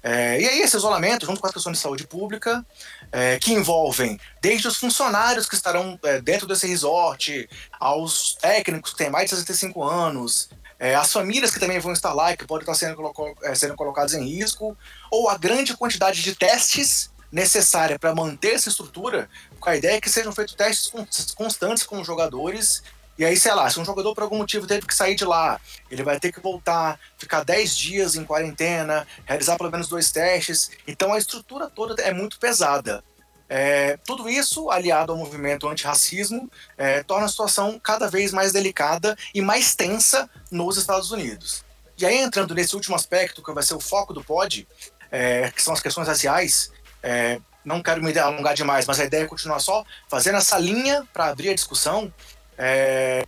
É, 0.00 0.40
e 0.40 0.48
aí 0.48 0.60
esse 0.60 0.76
isolamento, 0.76 1.26
junto 1.26 1.40
com 1.40 1.48
as 1.48 1.52
questões 1.52 1.78
de 1.78 1.82
saúde 1.82 2.06
pública, 2.06 2.64
é, 3.10 3.40
que 3.40 3.52
envolvem 3.52 4.20
desde 4.40 4.68
os 4.68 4.76
funcionários 4.76 5.48
que 5.48 5.56
estarão 5.56 5.98
é, 6.04 6.20
dentro 6.20 6.46
desse 6.46 6.68
resort, 6.68 7.48
aos 7.80 8.34
técnicos 8.34 8.92
que 8.92 8.98
têm 8.98 9.10
mais 9.10 9.24
de 9.24 9.30
65 9.30 9.82
anos, 9.82 10.48
é, 10.78 10.94
as 10.94 11.12
famílias 11.12 11.50
que 11.50 11.58
também 11.58 11.78
vão 11.80 11.92
estar 11.92 12.12
lá 12.12 12.32
e 12.32 12.36
que 12.36 12.46
podem 12.46 12.62
estar 12.62 12.74
sendo, 12.74 12.96
colo 13.12 13.36
é, 13.42 13.54
sendo 13.54 13.74
colocadas 13.74 14.14
em 14.14 14.24
risco, 14.24 14.76
ou 15.10 15.28
a 15.28 15.36
grande 15.36 15.76
quantidade 15.76 16.22
de 16.22 16.34
testes 16.34 17.10
necessária 17.32 17.98
para 17.98 18.14
manter 18.14 18.54
essa 18.54 18.68
estrutura, 18.68 19.28
com 19.58 19.68
a 19.68 19.76
ideia 19.76 20.00
que 20.00 20.08
sejam 20.08 20.32
feitos 20.32 20.54
testes 20.54 20.90
constantes 21.34 21.84
com 21.84 22.00
os 22.00 22.06
jogadores. 22.06 22.82
E 23.18 23.24
aí, 23.24 23.36
sei 23.36 23.52
lá, 23.52 23.68
se 23.68 23.80
um 23.80 23.84
jogador 23.84 24.14
por 24.14 24.22
algum 24.22 24.38
motivo 24.38 24.66
teve 24.66 24.86
que 24.86 24.94
sair 24.94 25.16
de 25.16 25.24
lá, 25.24 25.60
ele 25.90 26.04
vai 26.04 26.20
ter 26.20 26.30
que 26.30 26.40
voltar, 26.40 26.98
ficar 27.18 27.42
10 27.42 27.76
dias 27.76 28.14
em 28.14 28.24
quarentena, 28.24 29.06
realizar 29.26 29.56
pelo 29.56 29.70
menos 29.70 29.88
dois 29.88 30.12
testes. 30.12 30.70
Então 30.86 31.12
a 31.12 31.18
estrutura 31.18 31.68
toda 31.68 32.00
é 32.00 32.14
muito 32.14 32.38
pesada. 32.38 33.02
É, 33.48 33.96
tudo 34.04 34.28
isso, 34.28 34.70
aliado 34.70 35.12
ao 35.12 35.18
movimento 35.18 35.66
antirracismo, 35.66 36.50
é, 36.76 37.02
torna 37.02 37.24
a 37.26 37.28
situação 37.28 37.80
cada 37.82 38.08
vez 38.08 38.32
mais 38.32 38.52
delicada 38.52 39.16
e 39.34 39.40
mais 39.40 39.74
tensa 39.74 40.28
nos 40.50 40.76
Estados 40.76 41.10
Unidos. 41.10 41.64
E 41.96 42.04
aí, 42.04 42.18
entrando 42.18 42.54
nesse 42.54 42.74
último 42.76 42.94
aspecto, 42.94 43.42
que 43.42 43.52
vai 43.52 43.62
ser 43.62 43.74
o 43.74 43.80
foco 43.80 44.12
do 44.12 44.22
pod, 44.22 44.68
é, 45.10 45.50
que 45.50 45.62
são 45.62 45.72
as 45.72 45.80
questões 45.80 46.06
raciais, 46.06 46.70
é, 47.02 47.40
não 47.64 47.82
quero 47.82 48.02
me 48.02 48.16
alongar 48.18 48.54
demais, 48.54 48.86
mas 48.86 49.00
a 49.00 49.04
ideia 49.04 49.24
é 49.24 49.26
continuar 49.26 49.60
só 49.60 49.84
fazendo 50.08 50.38
essa 50.38 50.58
linha 50.58 51.06
para 51.12 51.26
abrir 51.26 51.50
a 51.50 51.54
discussão. 51.54 52.12
É, 52.56 53.24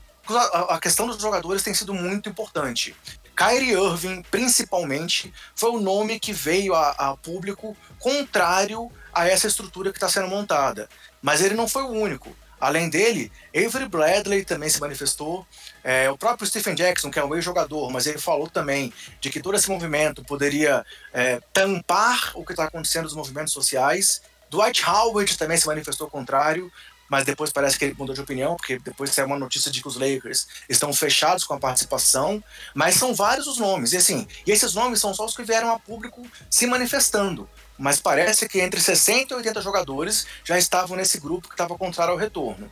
a, 0.68 0.78
questão 0.78 1.06
dos 1.06 1.20
jogadores 1.20 1.62
tem 1.62 1.74
sido 1.74 1.94
muito 1.94 2.28
importante. 2.28 2.94
Kyrie 3.36 3.72
Irving, 3.72 4.22
principalmente, 4.30 5.32
foi 5.54 5.70
o 5.70 5.80
nome 5.80 6.20
que 6.20 6.32
veio 6.32 6.74
a, 6.74 6.90
a 6.90 7.16
público 7.16 7.76
contrário 7.98 8.90
a 9.12 9.28
essa 9.28 9.46
estrutura 9.46 9.90
que 9.90 9.96
está 9.96 10.08
sendo 10.08 10.28
montada. 10.28 10.88
Mas 11.22 11.40
ele 11.42 11.54
não 11.54 11.68
foi 11.68 11.82
o 11.82 11.90
único. 11.90 12.34
Além 12.60 12.90
dele, 12.90 13.32
Avery 13.56 13.88
Bradley 13.88 14.44
também 14.44 14.68
se 14.68 14.78
manifestou. 14.78 15.46
É, 15.82 16.10
o 16.10 16.18
próprio 16.18 16.46
Stephen 16.46 16.74
Jackson, 16.74 17.10
que 17.10 17.18
é 17.18 17.24
um 17.24 17.34
ex-jogador, 17.34 17.90
mas 17.90 18.06
ele 18.06 18.18
falou 18.18 18.48
também 18.48 18.92
de 19.18 19.30
que 19.30 19.40
todo 19.40 19.56
esse 19.56 19.70
movimento 19.70 20.22
poderia 20.22 20.84
é, 21.12 21.40
tampar 21.54 22.32
o 22.34 22.44
que 22.44 22.52
está 22.52 22.64
acontecendo 22.64 23.04
nos 23.04 23.14
movimentos 23.14 23.54
sociais. 23.54 24.20
Dwight 24.50 24.84
Howard 24.84 25.38
também 25.38 25.56
se 25.56 25.66
manifestou 25.66 26.10
contrário, 26.10 26.70
mas 27.08 27.24
depois 27.24 27.50
parece 27.50 27.78
que 27.78 27.86
ele 27.86 27.96
mudou 27.98 28.14
de 28.14 28.20
opinião, 28.20 28.56
porque 28.56 28.78
depois 28.78 29.10
saiu 29.10 29.26
uma 29.26 29.38
notícia 29.38 29.70
de 29.70 29.80
que 29.80 29.88
os 29.88 29.96
Lakers 29.96 30.46
estão 30.68 30.92
fechados 30.92 31.44
com 31.44 31.54
a 31.54 31.58
participação. 31.58 32.44
Mas 32.74 32.96
são 32.96 33.14
vários 33.14 33.46
os 33.46 33.56
nomes, 33.56 33.94
e 33.94 33.96
assim, 33.96 34.28
e 34.46 34.52
esses 34.52 34.74
nomes 34.74 35.00
são 35.00 35.14
só 35.14 35.24
os 35.24 35.34
que 35.34 35.42
vieram 35.42 35.72
a 35.72 35.78
público 35.78 36.22
se 36.50 36.66
manifestando 36.66 37.48
mas 37.80 37.98
parece 37.98 38.46
que 38.46 38.60
entre 38.60 38.78
60 38.78 39.32
e 39.32 39.36
80 39.38 39.62
jogadores 39.62 40.26
já 40.44 40.58
estavam 40.58 40.98
nesse 40.98 41.18
grupo 41.18 41.48
que 41.48 41.54
estava 41.54 41.78
contrário 41.78 42.12
ao 42.12 42.18
retorno. 42.18 42.70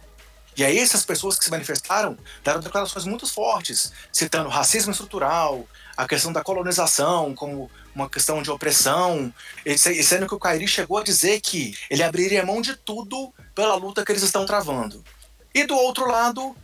E 0.54 0.62
aí 0.62 0.78
essas 0.78 1.02
pessoas 1.02 1.38
que 1.38 1.44
se 1.46 1.50
manifestaram 1.50 2.18
deram 2.44 2.60
declarações 2.60 3.06
muito 3.06 3.26
fortes, 3.26 3.90
citando 4.12 4.50
racismo 4.50 4.92
estrutural, 4.92 5.66
a 5.96 6.06
questão 6.06 6.30
da 6.30 6.42
colonização 6.42 7.34
como 7.34 7.70
uma 7.94 8.10
questão 8.10 8.42
de 8.42 8.50
opressão, 8.50 9.32
e 9.64 9.78
sendo 9.78 10.26
que 10.28 10.34
o 10.34 10.38
Kairi 10.38 10.68
chegou 10.68 10.98
a 10.98 11.02
dizer 11.02 11.40
que 11.40 11.74
ele 11.88 12.02
abriria 12.02 12.44
mão 12.44 12.60
de 12.60 12.76
tudo 12.76 13.32
pela 13.54 13.76
luta 13.76 14.04
que 14.04 14.12
eles 14.12 14.22
estão 14.22 14.44
travando. 14.44 15.02
E 15.54 15.64
do 15.64 15.74
outro 15.74 16.06
lado, 16.06 16.54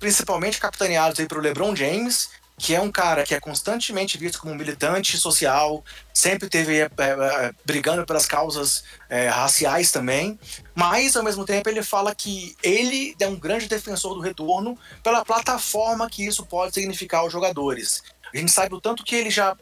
principalmente 0.00 0.58
capitaneados 0.58 1.20
aí 1.20 1.28
pelo 1.28 1.40
LeBron 1.40 1.76
James, 1.76 2.30
que 2.56 2.74
é 2.74 2.80
um 2.80 2.90
cara 2.90 3.24
que 3.24 3.34
é 3.34 3.40
constantemente 3.40 4.16
visto 4.16 4.38
como 4.38 4.52
um 4.52 4.56
militante 4.56 5.18
social, 5.18 5.84
sempre 6.12 6.48
teve 6.48 6.80
é, 6.80 6.84
é, 6.84 7.52
brigando 7.64 8.06
pelas 8.06 8.26
causas 8.26 8.84
é, 9.08 9.28
raciais 9.28 9.90
também, 9.90 10.38
mas 10.74 11.16
ao 11.16 11.24
mesmo 11.24 11.44
tempo 11.44 11.68
ele 11.68 11.82
fala 11.82 12.14
que 12.14 12.56
ele 12.62 13.16
é 13.18 13.26
um 13.26 13.36
grande 13.36 13.68
defensor 13.68 14.14
do 14.14 14.20
retorno 14.20 14.78
pela 15.02 15.24
plataforma 15.24 16.08
que 16.08 16.24
isso 16.24 16.46
pode 16.46 16.74
significar 16.74 17.20
aos 17.20 17.32
jogadores. 17.32 18.02
A 18.32 18.36
gente 18.36 18.50
sabe 18.50 18.74
o 18.74 18.80
tanto 18.80 19.04
que 19.04 19.14
ele 19.14 19.30
já 19.30 19.56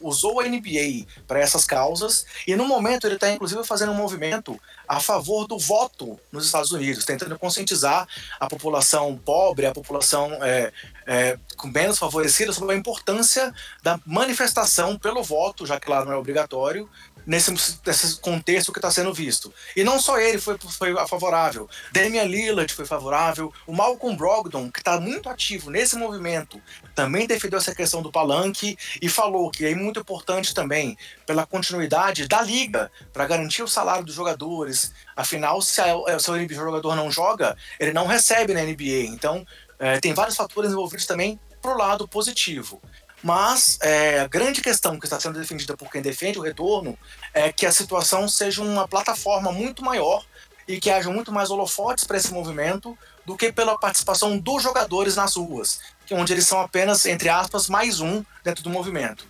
usou 0.00 0.40
a 0.40 0.44
NBA 0.44 1.06
para 1.28 1.38
essas 1.38 1.64
causas, 1.64 2.26
e 2.44 2.56
no 2.56 2.66
momento 2.66 3.06
ele 3.06 3.14
está 3.14 3.30
inclusive 3.30 3.62
fazendo 3.62 3.92
um 3.92 3.96
movimento 3.96 4.60
a 4.88 4.98
favor 4.98 5.46
do 5.46 5.56
voto 5.56 6.18
nos 6.32 6.44
Estados 6.46 6.72
Unidos, 6.72 7.04
tentando 7.04 7.38
conscientizar 7.38 8.06
a 8.40 8.48
população 8.48 9.16
pobre, 9.16 9.66
a 9.66 9.72
população 9.72 10.32
é, 10.42 10.72
é, 11.06 11.38
menos 11.64 11.98
favorecida 11.98 12.52
sobre 12.52 12.74
a 12.74 12.78
importância 12.78 13.54
da 13.82 13.98
manifestação 14.04 14.98
pelo 14.98 15.22
voto, 15.22 15.64
já 15.64 15.78
que 15.78 15.88
lá 15.88 16.04
não 16.04 16.12
é 16.12 16.16
obrigatório, 16.16 16.88
nesse, 17.26 17.52
nesse 17.84 18.20
contexto 18.20 18.72
que 18.72 18.78
está 18.78 18.90
sendo 18.90 19.12
visto. 19.12 19.52
E 19.74 19.82
não 19.82 19.98
só 20.00 20.18
ele 20.18 20.38
foi, 20.38 20.56
foi 20.58 20.94
favorável, 21.06 21.68
Damian 21.92 22.24
Lillard 22.24 22.72
foi 22.72 22.86
favorável, 22.86 23.52
o 23.66 23.72
Malcolm 23.72 24.16
Brogdon, 24.16 24.70
que 24.70 24.78
está 24.78 25.00
muito 25.00 25.28
ativo 25.28 25.70
nesse 25.70 25.96
movimento, 25.96 26.62
também 26.94 27.26
defendeu 27.26 27.58
essa 27.58 27.74
questão 27.74 28.00
do 28.00 28.12
palanque 28.12 28.78
e 29.02 29.08
falou 29.08 29.50
que 29.50 29.66
é 29.66 29.74
muito 29.74 30.00
importante 30.00 30.54
também 30.54 30.96
pela 31.26 31.44
continuidade 31.44 32.28
da 32.28 32.40
liga, 32.42 32.90
para 33.12 33.26
garantir 33.26 33.62
o 33.62 33.68
salário 33.68 34.04
dos 34.04 34.14
jogadores. 34.14 34.92
Afinal, 35.16 35.60
se 35.60 35.80
o 35.80 36.54
jogador 36.54 36.94
não 36.94 37.10
joga, 37.10 37.56
ele 37.80 37.92
não 37.92 38.06
recebe 38.06 38.54
na 38.54 38.62
NBA. 38.62 39.06
Então, 39.08 39.44
é, 39.78 40.00
tem 40.00 40.14
vários 40.14 40.36
fatores 40.36 40.70
envolvidos 40.70 41.06
também 41.06 41.38
para 41.60 41.74
o 41.74 41.78
lado 41.78 42.06
positivo. 42.08 42.80
Mas 43.22 43.78
é, 43.82 44.20
a 44.20 44.28
grande 44.28 44.60
questão 44.60 44.98
que 44.98 45.06
está 45.06 45.18
sendo 45.18 45.38
defendida 45.38 45.76
por 45.76 45.90
quem 45.90 46.02
defende 46.02 46.38
o 46.38 46.42
retorno 46.42 46.98
é 47.32 47.52
que 47.52 47.66
a 47.66 47.72
situação 47.72 48.28
seja 48.28 48.62
uma 48.62 48.86
plataforma 48.86 49.50
muito 49.50 49.84
maior 49.84 50.24
e 50.68 50.78
que 50.80 50.90
haja 50.90 51.10
muito 51.10 51.32
mais 51.32 51.50
holofotes 51.50 52.04
para 52.04 52.16
esse 52.16 52.32
movimento 52.32 52.96
do 53.24 53.36
que 53.36 53.52
pela 53.52 53.78
participação 53.78 54.38
dos 54.38 54.62
jogadores 54.62 55.16
nas 55.16 55.36
ruas, 55.36 55.80
onde 56.10 56.32
eles 56.32 56.46
são 56.46 56.60
apenas, 56.60 57.06
entre 57.06 57.28
aspas, 57.28 57.68
mais 57.68 58.00
um 58.00 58.24
dentro 58.44 58.62
do 58.62 58.70
movimento. 58.70 59.26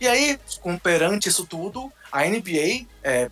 E 0.00 0.06
aí, 0.06 0.38
perante 0.82 1.28
isso 1.28 1.46
tudo, 1.46 1.92
a 2.12 2.24
NBA, 2.24 2.86
é, 3.02 3.30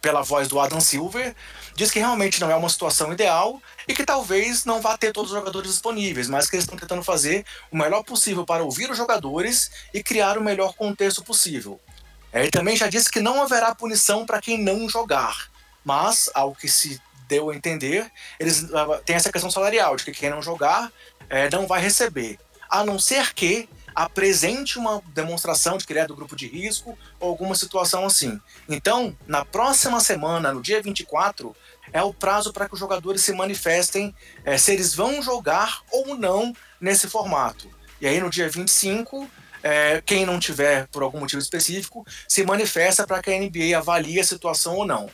pela 0.00 0.22
voz 0.22 0.48
do 0.48 0.58
Adam 0.58 0.80
Silver, 0.80 1.34
diz 1.74 1.90
que 1.90 1.98
realmente 1.98 2.40
não 2.40 2.50
é 2.50 2.56
uma 2.56 2.68
situação 2.68 3.12
ideal 3.12 3.60
e 3.86 3.94
que 3.94 4.04
talvez 4.04 4.64
não 4.64 4.80
vá 4.80 4.96
ter 4.96 5.12
todos 5.12 5.30
os 5.30 5.38
jogadores 5.38 5.70
disponíveis, 5.70 6.28
mas 6.28 6.48
que 6.48 6.56
eles 6.56 6.64
estão 6.64 6.78
tentando 6.78 7.02
fazer 7.02 7.44
o 7.70 7.76
melhor 7.76 8.02
possível 8.02 8.44
para 8.44 8.62
ouvir 8.62 8.90
os 8.90 8.96
jogadores 8.96 9.70
e 9.92 10.02
criar 10.02 10.38
o 10.38 10.42
melhor 10.42 10.74
contexto 10.74 11.22
possível. 11.22 11.80
Ele 12.32 12.50
também 12.50 12.76
já 12.76 12.88
disse 12.88 13.10
que 13.10 13.20
não 13.20 13.42
haverá 13.42 13.74
punição 13.74 14.24
para 14.24 14.40
quem 14.40 14.62
não 14.62 14.88
jogar, 14.88 15.50
mas, 15.84 16.30
ao 16.34 16.54
que 16.54 16.68
se 16.68 17.00
deu 17.26 17.50
a 17.50 17.56
entender, 17.56 18.10
eles 18.38 18.72
ah, 18.74 19.00
têm 19.04 19.16
essa 19.16 19.32
questão 19.32 19.50
salarial, 19.50 19.96
de 19.96 20.04
que 20.04 20.12
quem 20.12 20.30
não 20.30 20.42
jogar 20.42 20.92
é, 21.28 21.48
não 21.50 21.66
vai 21.66 21.80
receber. 21.80 22.38
A 22.68 22.84
não 22.84 22.98
ser 22.98 23.32
que 23.34 23.68
apresente 23.94 24.78
uma 24.78 25.02
demonstração 25.14 25.76
de 25.76 25.86
que 25.86 25.92
ele 25.92 26.00
é 26.00 26.06
do 26.06 26.16
grupo 26.16 26.36
de 26.36 26.46
risco 26.46 26.98
ou 27.18 27.28
alguma 27.28 27.54
situação 27.54 28.04
assim. 28.04 28.40
Então, 28.68 29.16
na 29.26 29.44
próxima 29.44 30.00
semana, 30.00 30.52
no 30.52 30.62
dia 30.62 30.82
24, 30.82 31.54
é 31.92 32.02
o 32.02 32.14
prazo 32.14 32.52
para 32.52 32.68
que 32.68 32.74
os 32.74 32.80
jogadores 32.80 33.22
se 33.22 33.32
manifestem 33.32 34.14
é, 34.44 34.56
se 34.56 34.72
eles 34.72 34.94
vão 34.94 35.22
jogar 35.22 35.82
ou 35.90 36.16
não 36.16 36.54
nesse 36.80 37.08
formato. 37.08 37.68
E 38.00 38.06
aí 38.06 38.20
no 38.20 38.30
dia 38.30 38.48
25, 38.48 39.28
é, 39.62 40.00
quem 40.04 40.24
não 40.24 40.38
tiver 40.38 40.86
por 40.88 41.02
algum 41.02 41.20
motivo 41.20 41.42
específico, 41.42 42.06
se 42.28 42.44
manifesta 42.44 43.06
para 43.06 43.22
que 43.22 43.30
a 43.30 43.38
NBA 43.38 43.76
avalie 43.76 44.20
a 44.20 44.24
situação 44.24 44.76
ou 44.76 44.86
não. 44.86 45.10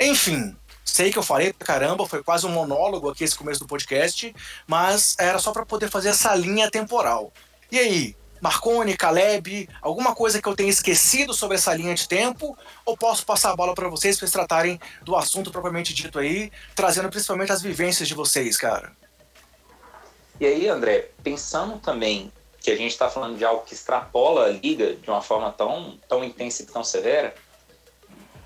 Enfim, 0.00 0.56
sei 0.84 1.10
que 1.10 1.18
eu 1.18 1.22
falei 1.22 1.52
pra 1.52 1.66
caramba, 1.66 2.06
foi 2.06 2.22
quase 2.22 2.46
um 2.46 2.50
monólogo 2.50 3.08
aqui 3.08 3.24
esse 3.24 3.36
começo 3.36 3.60
do 3.60 3.66
podcast, 3.66 4.34
mas 4.66 5.16
era 5.18 5.38
só 5.38 5.52
para 5.52 5.66
poder 5.66 5.88
fazer 5.88 6.10
essa 6.10 6.34
linha 6.34 6.70
temporal. 6.70 7.32
E 7.70 7.78
aí, 7.78 8.16
Marcone, 8.40 8.96
Caleb, 8.96 9.68
alguma 9.82 10.14
coisa 10.14 10.40
que 10.40 10.48
eu 10.48 10.56
tenha 10.56 10.70
esquecido 10.70 11.34
sobre 11.34 11.56
essa 11.56 11.74
linha 11.74 11.94
de 11.94 12.08
tempo? 12.08 12.56
Ou 12.86 12.96
posso 12.96 13.26
passar 13.26 13.50
a 13.50 13.56
bola 13.56 13.74
para 13.74 13.88
vocês 13.88 14.18
para 14.18 14.28
tratarem 14.28 14.80
do 15.02 15.16
assunto 15.16 15.50
propriamente 15.50 15.92
dito 15.92 16.18
aí, 16.18 16.50
trazendo 16.74 17.10
principalmente 17.10 17.52
as 17.52 17.60
vivências 17.60 18.08
de 18.08 18.14
vocês, 18.14 18.56
cara? 18.56 18.92
E 20.40 20.46
aí, 20.46 20.68
André, 20.68 21.10
pensando 21.22 21.78
também 21.78 22.32
que 22.60 22.70
a 22.70 22.76
gente 22.76 22.92
está 22.92 23.10
falando 23.10 23.36
de 23.36 23.44
algo 23.44 23.64
que 23.64 23.74
extrapola 23.74 24.46
a 24.46 24.48
liga 24.48 24.94
de 24.94 25.10
uma 25.10 25.20
forma 25.20 25.50
tão, 25.52 25.98
tão 26.08 26.24
intensa 26.24 26.62
e 26.62 26.66
tão 26.66 26.84
severa, 26.84 27.34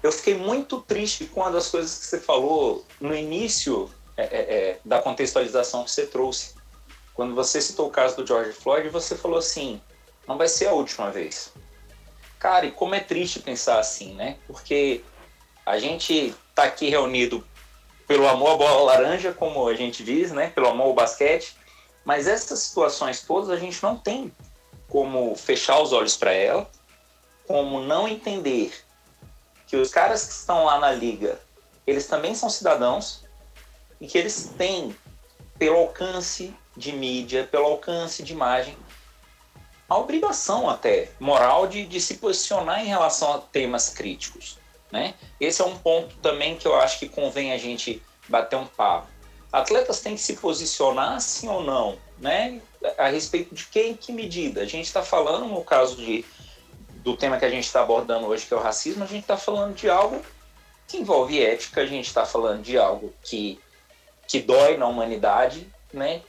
eu 0.03 0.11
fiquei 0.11 0.35
muito 0.35 0.81
triste 0.81 1.27
com 1.27 1.41
uma 1.41 1.51
das 1.51 1.69
coisas 1.69 1.99
que 1.99 2.07
você 2.07 2.19
falou 2.19 2.85
no 3.01 3.15
início 3.15 3.91
é, 4.17 4.23
é, 4.23 4.27
é 4.27 4.79
da 4.85 5.01
contextualização 5.01 5.85
que 5.85 5.91
você 5.91 6.07
trouxe 6.07 6.55
quando 7.15 7.35
você 7.35 7.61
citou 7.61 7.89
o 7.89 7.91
caso 7.91 8.17
do 8.17 8.27
George 8.27 8.53
Floyd, 8.53 8.89
você 8.89 9.17
falou 9.17 9.39
assim: 9.39 9.81
não 10.27 10.39
vai 10.39 10.49
ser 10.49 10.69
a 10.69 10.73
última 10.73 11.11
vez. 11.11 11.53
Cara, 12.39 12.67
e 12.67 12.73
como 12.73 12.95
é 12.95 13.01
triste 13.01 13.41
pensar 13.41 13.79
assim, 13.79 14.15
né? 14.15 14.39
Porque 14.47 15.03
a 15.65 15.79
gente 15.79 16.35
tá 16.55 16.65
aqui 16.65 16.89
reunido 16.89 17.47
pelo 18.07 18.27
amor 18.29 18.55
à 18.55 18.57
bola 18.57 18.93
laranja, 18.93 19.33
como 19.33 19.69
a 19.69 19.75
gente 19.75 20.03
diz, 20.03 20.33
né? 20.33 20.51
Pelo 20.51 20.69
amor 20.69 20.87
ao 20.89 20.95
basquete. 20.95 21.57
Mas 22.05 22.27
essas 22.27 22.59
situações 22.61 23.23
todas 23.23 23.49
a 23.49 23.57
gente 23.57 23.81
não 23.83 23.97
tem 23.97 24.33
como 24.89 25.35
fechar 25.37 25.81
os 25.81 25.93
olhos 25.93 26.17
para 26.17 26.33
ela, 26.33 26.69
como 27.47 27.81
não 27.81 28.09
entender 28.09 28.73
que 29.67 29.77
os 29.77 29.91
caras 29.91 30.27
que 30.27 30.33
estão 30.33 30.65
lá 30.65 30.79
na 30.79 30.93
liga, 30.93 31.41
eles 31.87 32.07
também 32.07 32.35
são 32.35 32.51
cidadãos 32.51 33.25
e 34.01 34.07
que 34.07 34.19
eles 34.19 34.53
têm, 34.59 34.95
pelo 35.59 35.77
alcance 35.79 36.55
de 36.77 36.93
mídia, 36.93 37.49
pelo 37.51 37.67
alcance 37.67 38.23
de 38.23 38.33
imagem, 38.33 38.77
a 39.89 39.99
obrigação 39.99 40.71
até 40.71 41.11
moral 41.21 41.67
de, 41.67 41.85
de 41.85 42.01
se 42.01 42.15
posicionar 42.15 42.83
em 42.83 42.89
relação 42.89 43.35
a 43.35 43.39
temas 43.39 43.91
críticos. 43.91 44.59
Né? 44.91 45.15
Esse 45.41 45.63
é 45.63 45.65
um 45.65 45.77
ponto 45.77 46.15
também 46.17 46.57
que 46.57 46.67
eu 46.67 46.75
acho 46.77 46.99
que 46.99 47.09
convém 47.09 47.53
a 47.53 47.59
gente 47.59 48.03
bater 48.29 48.57
um 48.57 48.67
papo. 48.67 49.09
Atletas 49.53 50.01
têm 50.01 50.15
que 50.15 50.21
se 50.21 50.37
posicionar 50.37 51.21
sim 51.21 51.47
ou 51.47 51.63
não, 51.63 51.99
né? 52.19 52.61
A 52.97 53.09
respeito 53.09 53.55
de 53.55 53.67
quem, 53.67 53.95
que 53.95 54.11
medida. 54.11 54.63
A 54.63 54.65
gente 54.65 54.87
está 54.87 55.03
falando 55.03 55.47
no 55.47 55.63
caso 55.63 55.97
de, 55.97 56.25
do 56.97 57.15
tema 57.15 57.39
que 57.39 57.45
a 57.45 57.51
gente 57.51 57.65
está 57.65 57.83
abordando 57.83 58.27
hoje, 58.27 58.47
que 58.47 58.55
é 58.55 58.57
o 58.57 58.61
racismo, 58.61 59.05
a 59.05 59.07
gente 59.07 59.23
está 59.23 59.37
falando 59.37 59.75
de 59.75 59.91
algo 59.91 60.23
que 60.89 60.97
envolve 60.97 61.43
ética, 61.43 61.83
a 61.83 61.87
gente 61.87 62.07
está 62.07 62.25
falando 62.25 62.63
de 62.63 62.79
algo 62.79 63.13
que, 63.23 63.61
que 64.27 64.41
dói 64.41 64.79
na 64.79 64.87
humanidade, 64.87 65.71
né? 65.93 66.23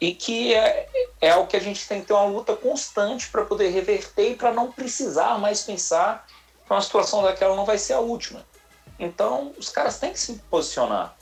E 0.00 0.14
que 0.14 0.54
é, 0.54 0.88
é 1.20 1.36
o 1.36 1.46
que 1.46 1.56
a 1.56 1.60
gente 1.60 1.86
tem 1.86 2.00
que 2.00 2.06
ter 2.06 2.14
uma 2.14 2.24
luta 2.24 2.56
constante 2.56 3.28
para 3.28 3.44
poder 3.44 3.68
reverter 3.68 4.30
e 4.30 4.34
para 4.34 4.52
não 4.52 4.72
precisar 4.72 5.38
mais 5.38 5.62
pensar 5.62 6.26
que 6.66 6.72
uma 6.72 6.80
situação 6.80 7.22
daquela 7.22 7.54
não 7.54 7.66
vai 7.66 7.76
ser 7.76 7.92
a 7.92 8.00
última. 8.00 8.46
Então, 8.98 9.52
os 9.58 9.68
caras 9.68 9.98
têm 9.98 10.12
que 10.12 10.18
se 10.18 10.34
posicionar. 10.50 11.16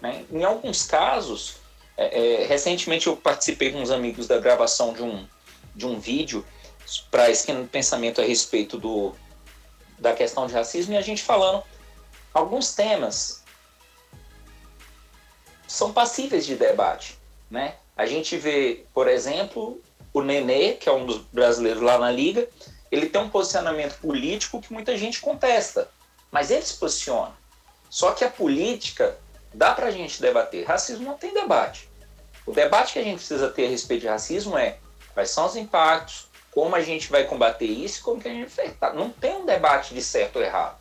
Né? 0.00 0.24
Em 0.30 0.42
alguns 0.42 0.84
casos, 0.84 1.56
é, 1.96 2.42
é, 2.42 2.46
recentemente 2.46 3.06
eu 3.06 3.16
participei 3.16 3.70
com 3.70 3.80
uns 3.80 3.90
amigos 3.90 4.26
da 4.26 4.38
gravação 4.38 4.92
de 4.92 5.02
um, 5.02 5.26
de 5.74 5.86
um 5.86 5.98
vídeo 5.98 6.44
para 7.10 7.30
esquina 7.30 7.60
do 7.60 7.68
pensamento 7.68 8.20
a 8.20 8.24
respeito 8.24 8.76
do, 8.76 9.14
da 9.98 10.12
questão 10.12 10.46
de 10.46 10.52
racismo 10.52 10.94
e 10.94 10.96
a 10.96 11.02
gente 11.02 11.22
falando 11.22 11.62
alguns 12.32 12.74
temas 12.74 13.42
são 15.66 15.92
passíveis 15.92 16.46
de 16.46 16.54
debate, 16.54 17.18
né? 17.50 17.76
A 17.96 18.04
gente 18.04 18.36
vê, 18.36 18.84
por 18.92 19.08
exemplo, 19.08 19.80
o 20.12 20.22
Nenê, 20.22 20.74
que 20.74 20.88
é 20.88 20.92
um 20.92 21.06
dos 21.06 21.18
brasileiros 21.32 21.82
lá 21.82 21.98
na 21.98 22.10
liga, 22.10 22.46
ele 22.90 23.06
tem 23.06 23.20
um 23.20 23.30
posicionamento 23.30 23.98
político 23.98 24.60
que 24.60 24.72
muita 24.72 24.96
gente 24.96 25.20
contesta, 25.20 25.88
mas 26.30 26.50
ele 26.50 26.62
se 26.62 26.74
posiciona. 26.74 27.32
Só 27.88 28.12
que 28.12 28.24
a 28.24 28.30
política 28.30 29.16
dá 29.52 29.72
para 29.72 29.86
a 29.86 29.90
gente 29.90 30.20
debater. 30.20 30.66
Racismo 30.66 31.06
não 31.06 31.16
tem 31.16 31.32
debate. 31.32 31.88
O 32.44 32.52
debate 32.52 32.92
que 32.92 32.98
a 32.98 33.02
gente 33.02 33.16
precisa 33.16 33.48
ter 33.48 33.66
a 33.66 33.70
respeito 33.70 34.02
de 34.02 34.08
racismo 34.08 34.56
é 34.56 34.78
quais 35.14 35.30
são 35.30 35.46
os 35.46 35.56
impactos, 35.56 36.28
como 36.52 36.76
a 36.76 36.80
gente 36.80 37.10
vai 37.10 37.24
combater 37.24 37.66
isso, 37.66 38.02
como 38.02 38.20
que 38.20 38.28
a 38.28 38.32
gente 38.32 38.52
vai. 38.54 38.74
Não 38.94 39.10
tem 39.10 39.36
um 39.36 39.46
debate 39.46 39.94
de 39.94 40.02
certo 40.02 40.36
ou 40.36 40.42
errado. 40.42 40.78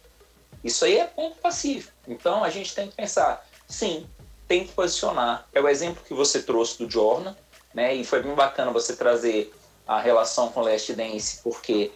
Isso 0.64 0.86
aí 0.86 0.98
é 0.98 1.06
ponto 1.06 1.38
pacífico. 1.38 1.94
Então 2.08 2.44
a 2.44 2.50
gente 2.50 2.74
tem 2.74 2.88
que 2.88 2.96
pensar, 2.96 3.46
sim, 3.68 4.08
tem 4.48 4.66
que 4.66 4.74
posicionar. 4.74 5.48
É 5.54 5.62
o 5.62 5.68
exemplo 5.68 6.04
que 6.06 6.14
você 6.14 6.42
trouxe 6.42 6.78
do 6.78 6.90
Jordan, 6.90 7.36
né? 7.74 7.94
E 7.94 8.06
foi 8.06 8.22
bem 8.22 8.34
bacana 8.34 8.72
você 8.72 8.96
trazer 8.96 9.54
a 9.88 10.00
relação 10.00 10.50
com 10.50 10.62
o 10.62 10.64
Last 10.64 10.94
Dance, 10.94 11.42
porque 11.44 11.92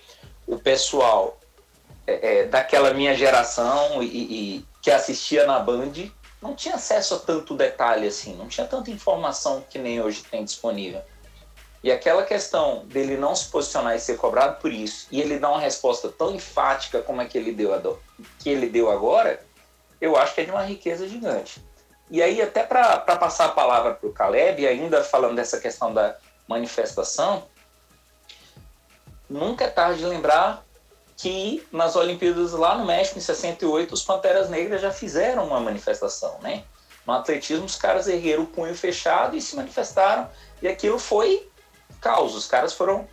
o 0.46 0.58
pessoal 0.58 1.40
é, 2.06 2.40
é, 2.40 2.46
daquela 2.46 2.94
minha 2.94 3.16
geração 3.16 4.02
e, 4.02 4.08
e, 4.58 4.66
que 4.82 4.90
assistia 4.90 5.46
na 5.46 5.60
Band 5.60 5.94
não 6.42 6.56
tinha 6.56 6.76
acesso 6.76 7.16
a 7.16 7.20
tanto 7.20 7.56
detalhe 7.56 8.08
assim, 8.08 8.36
não 8.36 8.48
tinha 8.48 8.66
tanta 8.66 8.90
informação 8.90 9.64
que 9.70 9.78
nem 9.78 10.02
hoje 10.02 10.24
tem 10.24 10.44
disponível. 10.44 11.02
E 11.84 11.92
aquela 11.92 12.24
questão 12.24 12.86
dele 12.88 13.16
não 13.16 13.36
se 13.36 13.50
posicionar 13.50 13.96
e 13.96 14.00
ser 14.00 14.18
cobrado 14.18 14.60
por 14.60 14.72
isso, 14.72 15.08
e 15.12 15.22
ele 15.22 15.40
dar 15.40 15.50
uma 15.50 15.60
resposta 15.60 16.10
tão 16.10 16.34
enfática 16.34 17.02
como 17.02 17.22
é 17.22 17.26
que 17.26 17.38
ele 17.38 17.52
deu, 17.52 18.00
que 18.40 18.50
ele 18.50 18.68
deu 18.68 18.90
agora, 18.90 19.42
eu 20.02 20.18
acho 20.18 20.34
que 20.34 20.42
é 20.42 20.46
de 20.46 20.52
uma 20.52 20.64
riqueza 20.64 21.08
gigante. 21.08 21.64
E 22.10 22.22
aí, 22.24 22.41
até 22.41 22.63
para 22.63 22.98
passar 23.17 23.45
a 23.45 23.50
palavra 23.50 23.93
para 23.93 24.10
o 24.10 24.13
Caleb, 24.13 24.65
ainda 24.65 25.04
falando 25.04 25.36
dessa 25.36 25.60
questão 25.60 25.93
da 25.93 26.15
manifestação, 26.48 27.43
nunca 29.30 29.65
é 29.65 29.69
tarde 29.69 30.00
de 30.00 30.06
lembrar 30.06 30.65
que 31.15 31.67
nas 31.72 31.95
Olimpíadas 31.95 32.54
lá 32.54 32.78
no 32.78 32.86
México, 32.86 33.19
em 33.19 33.22
68, 33.22 33.93
os 33.93 34.02
Panteras 34.02 34.50
Negras 34.50 34.82
já 34.82 34.91
fizeram 34.91 35.45
uma 35.45 35.60
manifestação, 35.60 36.39
né? 36.41 36.63
No 37.06 37.13
atletismo, 37.13 37.65
os 37.65 37.76
caras 37.76 38.08
ergueram 38.08 38.43
o 38.43 38.48
punho 38.48 38.74
fechado 38.74 39.36
e 39.36 39.41
se 39.41 39.56
manifestaram, 39.56 40.30
e 40.62 40.67
aquilo 40.67 40.98
foi 40.98 41.48
caos. 42.02 42.36
Os 42.36 42.48
caras 42.48 42.74
foram 42.74 43.08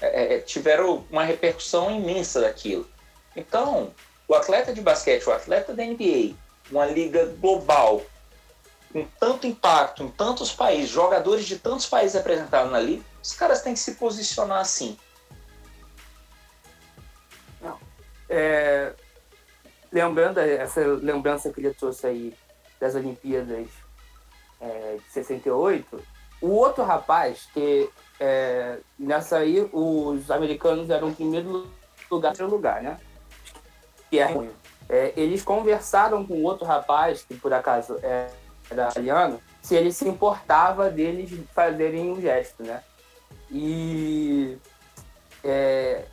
é, 0.00 0.36
é 0.36 0.38
tiveram 0.38 1.04
uma 1.10 1.22
repercussão 1.22 1.90
imensa 1.90 2.40
daquilo. 2.40 2.88
Então, 3.36 3.92
o 4.26 4.34
atleta 4.34 4.72
de 4.72 4.80
basquete, 4.80 5.28
o 5.28 5.32
atleta 5.32 5.74
da 5.74 5.84
NBA, 5.84 6.34
uma 6.70 6.86
liga 6.86 7.26
global 7.38 8.02
com 8.92 9.04
tanto 9.18 9.46
impacto 9.46 10.02
em 10.02 10.08
tantos 10.08 10.52
países, 10.52 10.90
jogadores 10.90 11.46
de 11.46 11.58
tantos 11.58 11.86
países 11.86 12.14
representados 12.14 12.72
ali, 12.74 13.02
os 13.22 13.32
caras 13.32 13.62
têm 13.62 13.74
que 13.74 13.80
se 13.80 13.94
posicionar 13.94 14.58
assim. 14.58 14.98
Não. 17.60 17.78
É, 18.28 18.92
lembrando 19.92 20.38
essa 20.38 20.80
lembrança 20.80 21.52
que 21.52 21.60
ele 21.60 21.74
trouxe 21.74 22.06
aí 22.06 22.36
das 22.80 22.94
Olimpíadas 22.94 23.68
é, 24.60 24.96
de 24.96 25.12
68, 25.12 26.02
o 26.40 26.48
outro 26.48 26.82
rapaz 26.84 27.48
que 27.52 27.90
é, 28.18 28.78
nessa 28.98 29.38
aí 29.38 29.68
os 29.72 30.30
americanos 30.30 30.90
eram 30.90 31.08
o 31.08 31.14
primeiro 31.14 31.70
lugar, 32.10 32.30
terceiro 32.30 32.50
lugar, 32.50 32.82
né? 32.82 32.98
Que 34.08 34.18
é, 34.18 34.50
é, 34.88 35.12
eles 35.16 35.42
conversaram 35.42 36.26
com 36.26 36.42
outro 36.42 36.66
rapaz 36.66 37.22
que 37.22 37.34
por 37.34 37.52
acaso 37.52 37.96
é 38.02 38.30
italiano, 38.72 39.40
se 39.62 39.74
ele 39.74 39.92
se 39.92 40.08
importava 40.08 40.90
deles 40.90 41.30
fazerem 41.54 42.10
um 42.10 42.20
gesto, 42.20 42.62
né? 42.62 42.82
E 43.50 44.56
é, 45.44 46.04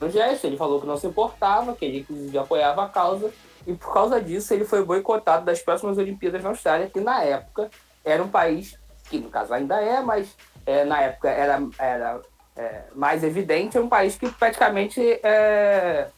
um 0.00 0.10
gesto, 0.10 0.46
ele 0.46 0.56
falou 0.56 0.80
que 0.80 0.86
não 0.86 0.96
se 0.96 1.06
importava, 1.06 1.74
que 1.74 1.84
ele 1.84 2.00
inclusive 2.00 2.38
apoiava 2.38 2.84
a 2.84 2.88
causa, 2.88 3.32
e 3.66 3.72
por 3.74 3.92
causa 3.92 4.20
disso 4.20 4.52
ele 4.52 4.64
foi 4.64 4.84
boicotado 4.84 5.44
das 5.44 5.60
próximas 5.60 5.98
Olimpíadas 5.98 6.42
na 6.42 6.50
Austrália, 6.50 6.90
que 6.90 7.00
na 7.00 7.22
época 7.22 7.70
era 8.04 8.22
um 8.22 8.28
país, 8.28 8.78
que 9.08 9.18
no 9.18 9.30
caso 9.30 9.52
ainda 9.52 9.80
é, 9.80 10.00
mas 10.00 10.36
é, 10.66 10.84
na 10.84 11.00
época 11.02 11.28
era, 11.28 11.60
era 11.78 12.20
é, 12.56 12.82
mais 12.94 13.22
evidente, 13.22 13.76
é 13.76 13.80
um 13.80 13.88
país 13.88 14.16
que 14.16 14.30
praticamente 14.30 15.00
é, 15.22 16.08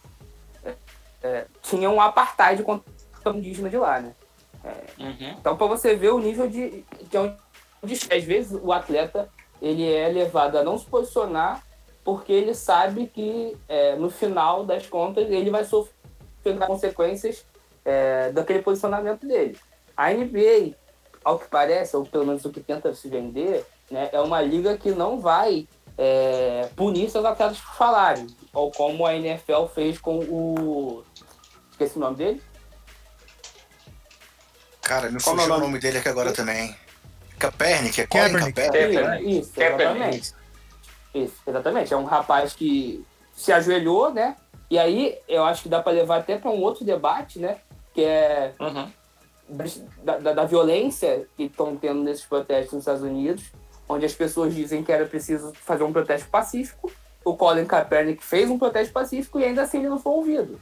é 1.22 1.46
tinha 1.60 1.90
um 1.90 2.00
apartheid 2.00 2.62
contra 2.62 2.84
o 3.26 3.30
indígena 3.30 3.68
de 3.68 3.76
lá, 3.76 4.00
né? 4.00 4.14
Uhum. 4.98 5.34
Então, 5.38 5.56
para 5.56 5.66
você 5.66 5.94
ver 5.94 6.12
o 6.12 6.18
nível 6.18 6.48
de, 6.48 6.84
de 7.10 7.18
onde, 7.18 7.36
às 8.10 8.24
vezes, 8.24 8.58
o 8.62 8.72
atleta 8.72 9.28
ele 9.60 9.90
é 9.92 10.08
levado 10.08 10.56
a 10.56 10.64
não 10.64 10.76
se 10.76 10.86
posicionar 10.86 11.62
porque 12.04 12.32
ele 12.32 12.54
sabe 12.54 13.06
que, 13.06 13.56
é, 13.68 13.94
no 13.94 14.10
final 14.10 14.64
das 14.64 14.86
contas, 14.86 15.30
ele 15.30 15.50
vai 15.50 15.64
sofrer 15.64 16.58
consequências 16.66 17.44
é, 17.84 18.32
daquele 18.32 18.60
posicionamento 18.60 19.26
dele. 19.26 19.56
A 19.96 20.12
NBA, 20.12 20.74
ao 21.24 21.38
que 21.38 21.48
parece, 21.48 21.96
ou 21.96 22.04
pelo 22.04 22.26
menos 22.26 22.44
o 22.44 22.50
que 22.50 22.60
tenta 22.60 22.92
se 22.92 23.08
vender, 23.08 23.64
né, 23.90 24.08
é 24.12 24.20
uma 24.20 24.40
liga 24.40 24.76
que 24.76 24.90
não 24.90 25.20
vai 25.20 25.68
é, 25.96 26.68
punir 26.74 27.08
seus 27.08 27.24
atletas 27.24 27.60
por 27.60 27.74
falarem, 27.74 28.26
ou 28.52 28.72
como 28.72 29.06
a 29.06 29.14
NFL 29.14 29.66
fez 29.72 29.98
com 29.98 30.18
o. 30.18 31.04
Esqueci 31.70 31.96
o 31.96 32.00
nome 32.00 32.16
dele? 32.16 32.42
Cara, 34.82 35.10
me 35.10 35.20
fugiu 35.20 35.44
o 35.44 35.48
nome? 35.48 35.60
nome 35.62 35.78
dele 35.78 35.98
aqui 35.98 36.08
agora 36.08 36.32
também. 36.32 36.76
Kaepernick, 37.38 38.00
é 38.00 38.06
Colin 38.06 38.52
Kaepernick. 38.52 39.38
Isso, 39.38 39.52
exatamente. 39.56 40.34
Isso, 41.14 41.34
exatamente. 41.46 41.94
É 41.94 41.96
um 41.96 42.04
rapaz 42.04 42.54
que 42.54 43.04
se 43.34 43.52
ajoelhou, 43.52 44.12
né? 44.12 44.36
E 44.70 44.78
aí 44.78 45.18
eu 45.28 45.44
acho 45.44 45.62
que 45.62 45.68
dá 45.68 45.82
para 45.82 45.92
levar 45.92 46.18
até 46.18 46.36
para 46.36 46.50
um 46.50 46.60
outro 46.60 46.84
debate, 46.84 47.38
né? 47.38 47.58
Que 47.94 48.04
é 48.04 48.54
uhum. 48.58 48.90
da, 50.02 50.18
da, 50.18 50.32
da, 50.32 50.44
violência 50.44 51.26
que 51.36 51.44
estão 51.44 51.76
tendo 51.76 52.02
nesses 52.02 52.24
protestos 52.24 52.72
nos 52.72 52.82
Estados 52.82 53.02
Unidos, 53.02 53.52
onde 53.88 54.06
as 54.06 54.14
pessoas 54.14 54.54
dizem 54.54 54.82
que 54.82 54.90
era 54.90 55.06
preciso 55.06 55.52
fazer 55.54 55.84
um 55.84 55.92
protesto 55.92 56.28
pacífico. 56.28 56.90
O 57.24 57.36
Colin 57.36 57.66
Kaepernick 57.66 58.24
fez 58.24 58.50
um 58.50 58.58
protesto 58.58 58.92
pacífico 58.92 59.38
e 59.38 59.44
ainda 59.44 59.62
assim 59.62 59.78
ele 59.78 59.88
não 59.88 59.98
foi 59.98 60.12
ouvido. 60.12 60.60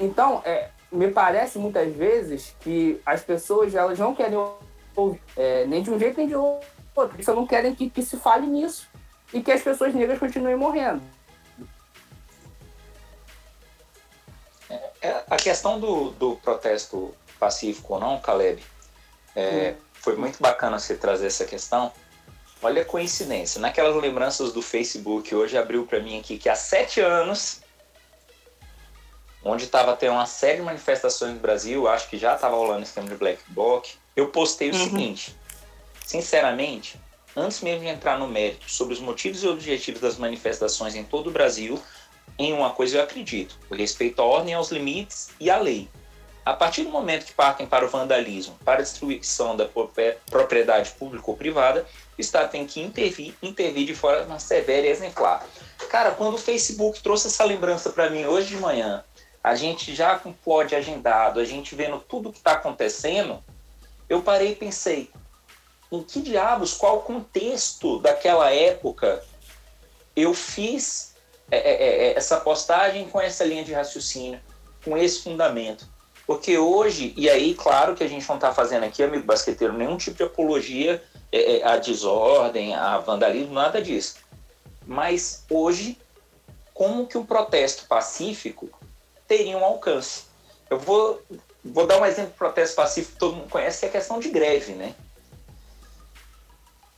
Então, 0.00 0.40
é, 0.44 0.70
me 0.90 1.10
parece 1.10 1.58
muitas 1.58 1.94
vezes 1.94 2.54
que 2.60 3.00
as 3.04 3.22
pessoas 3.22 3.74
elas 3.74 3.98
não 3.98 4.14
querem 4.14 4.38
ouvir, 4.94 5.20
é, 5.36 5.66
nem 5.66 5.82
de 5.82 5.90
um 5.90 5.98
jeito 5.98 6.16
nem 6.16 6.28
de 6.28 6.34
outro, 6.34 7.14
eles 7.14 7.26
não 7.26 7.46
querem 7.46 7.74
que, 7.74 7.90
que 7.90 8.02
se 8.02 8.16
fale 8.16 8.46
nisso 8.46 8.88
e 9.32 9.42
que 9.42 9.52
as 9.52 9.62
pessoas 9.62 9.94
negras 9.94 10.18
continuem 10.18 10.56
morrendo. 10.56 11.02
É, 14.70 14.90
é, 15.02 15.24
a 15.28 15.36
questão 15.36 15.78
do, 15.78 16.10
do 16.10 16.36
protesto 16.36 17.14
pacífico 17.38 17.94
ou 17.94 18.00
não, 18.00 18.20
Caleb, 18.20 18.62
é, 19.34 19.74
foi 19.94 20.16
muito 20.16 20.40
bacana 20.40 20.78
você 20.78 20.96
trazer 20.96 21.26
essa 21.26 21.44
questão. 21.44 21.92
Olha 22.62 22.82
a 22.82 22.84
coincidência, 22.84 23.60
naquelas 23.60 23.94
lembranças 23.96 24.52
do 24.52 24.62
Facebook, 24.62 25.34
hoje 25.34 25.58
abriu 25.58 25.86
para 25.86 26.00
mim 26.00 26.18
aqui 26.18 26.38
que 26.38 26.48
há 26.48 26.56
sete 26.56 27.00
anos 27.00 27.60
onde 29.46 29.64
estava 29.64 29.94
tendo 29.96 30.14
uma 30.14 30.26
série 30.26 30.56
de 30.56 30.62
manifestações 30.62 31.34
no 31.34 31.38
Brasil, 31.38 31.86
acho 31.86 32.10
que 32.10 32.18
já 32.18 32.34
estava 32.34 32.56
rolando 32.56 32.82
esse 32.82 32.92
tema 32.92 33.08
de 33.08 33.14
Black 33.14 33.40
Bloc, 33.48 33.86
eu 34.16 34.28
postei 34.28 34.70
o 34.70 34.74
uhum. 34.74 34.84
seguinte: 34.84 35.36
sinceramente, 36.04 37.00
antes 37.34 37.60
mesmo 37.60 37.82
de 37.82 37.88
entrar 37.88 38.18
no 38.18 38.26
mérito 38.26 38.68
sobre 38.68 38.94
os 38.94 39.00
motivos 39.00 39.42
e 39.44 39.48
objetivos 39.48 40.00
das 40.00 40.18
manifestações 40.18 40.96
em 40.96 41.04
todo 41.04 41.28
o 41.28 41.32
Brasil, 41.32 41.80
em 42.36 42.52
uma 42.52 42.70
coisa 42.70 42.98
eu 42.98 43.02
acredito: 43.02 43.56
o 43.70 43.74
respeito 43.74 44.20
à 44.20 44.24
ordem, 44.24 44.52
aos 44.52 44.70
limites 44.70 45.30
e 45.38 45.48
à 45.48 45.58
lei. 45.58 45.88
A 46.44 46.54
partir 46.54 46.84
do 46.84 46.90
momento 46.90 47.26
que 47.26 47.32
partem 47.32 47.66
para 47.66 47.84
o 47.84 47.88
vandalismo, 47.88 48.56
para 48.64 48.78
a 48.78 48.82
destruição 48.82 49.56
da 49.56 49.68
propriedade 50.30 50.90
pública 50.92 51.28
ou 51.28 51.36
privada, 51.36 51.84
o 52.16 52.20
Estado 52.20 52.52
tem 52.52 52.64
que 52.64 52.80
intervir, 52.80 53.34
intervir 53.42 53.84
de 53.84 53.96
forma 53.96 54.38
severa 54.38 54.86
e 54.86 54.90
exemplar. 54.90 55.44
Cara, 55.90 56.12
quando 56.12 56.34
o 56.34 56.38
Facebook 56.38 57.02
trouxe 57.02 57.26
essa 57.26 57.44
lembrança 57.44 57.90
para 57.90 58.08
mim 58.08 58.26
hoje 58.26 58.50
de 58.50 58.56
manhã, 58.58 59.04
a 59.46 59.54
gente 59.54 59.94
já 59.94 60.18
com 60.18 60.34
o 60.44 60.60
agendado, 60.60 61.38
a 61.38 61.44
gente 61.44 61.76
vendo 61.76 62.00
tudo 62.00 62.32
que 62.32 62.38
está 62.38 62.54
acontecendo, 62.54 63.40
eu 64.08 64.20
parei 64.20 64.50
e 64.50 64.56
pensei, 64.56 65.08
em 65.92 66.02
que 66.02 66.20
diabos, 66.20 66.74
qual 66.74 67.02
contexto 67.02 68.00
daquela 68.00 68.52
época 68.52 69.22
eu 70.16 70.34
fiz 70.34 71.14
é, 71.48 71.58
é, 71.58 71.60
é, 71.60 72.06
é, 72.08 72.16
essa 72.16 72.40
postagem 72.40 73.08
com 73.08 73.20
essa 73.20 73.44
linha 73.44 73.62
de 73.62 73.72
raciocínio, 73.72 74.40
com 74.84 74.98
esse 74.98 75.22
fundamento? 75.22 75.88
Porque 76.26 76.58
hoje, 76.58 77.14
e 77.16 77.30
aí, 77.30 77.54
claro 77.54 77.94
que 77.94 78.02
a 78.02 78.08
gente 78.08 78.28
não 78.28 78.34
está 78.34 78.52
fazendo 78.52 78.82
aqui, 78.82 79.00
amigo 79.00 79.26
basqueteiro, 79.26 79.74
nenhum 79.74 79.96
tipo 79.96 80.16
de 80.16 80.24
apologia 80.24 81.00
é, 81.30 81.58
é, 81.58 81.64
à 81.64 81.76
desordem, 81.76 82.74
a 82.74 82.98
vandalismo, 82.98 83.54
nada 83.54 83.80
disso. 83.80 84.16
Mas 84.84 85.44
hoje, 85.48 85.96
como 86.74 87.06
que 87.06 87.16
um 87.16 87.24
protesto 87.24 87.86
pacífico 87.86 88.68
teria 89.26 89.56
um 89.56 89.64
alcance? 89.64 90.24
Eu 90.68 90.78
vou, 90.78 91.22
vou 91.64 91.86
dar 91.86 92.00
um 92.00 92.06
exemplo 92.06 92.32
de 92.32 92.38
protesto 92.38 92.76
pacífico 92.76 93.14
que 93.14 93.18
todo 93.18 93.36
mundo 93.36 93.50
conhece, 93.50 93.80
que 93.80 93.86
é 93.86 93.88
a 93.88 93.92
questão 93.92 94.18
de 94.18 94.30
greve, 94.30 94.72
né? 94.72 94.94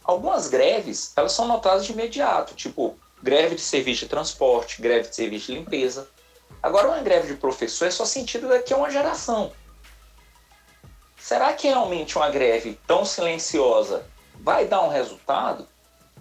Algumas 0.02 0.48
greves, 0.48 1.12
elas 1.16 1.32
são 1.32 1.46
notadas 1.46 1.84
de 1.84 1.92
imediato, 1.92 2.54
tipo 2.54 2.98
greve 3.22 3.56
de 3.56 3.60
serviço 3.60 4.04
de 4.04 4.08
transporte, 4.08 4.80
greve 4.80 5.08
de 5.08 5.16
serviço 5.16 5.46
de 5.46 5.58
limpeza. 5.58 6.08
Agora, 6.62 6.88
uma 6.88 7.00
greve 7.00 7.28
de 7.28 7.34
professor 7.34 7.86
é 7.86 7.90
só 7.90 8.04
sentido 8.04 8.48
daqui 8.48 8.72
a 8.72 8.76
uma 8.76 8.90
geração. 8.90 9.52
Será 11.18 11.52
que 11.52 11.68
realmente 11.68 12.16
uma 12.16 12.30
greve 12.30 12.78
tão 12.86 13.04
silenciosa 13.04 14.06
vai 14.40 14.66
dar 14.66 14.82
um 14.82 14.88
resultado? 14.88 15.68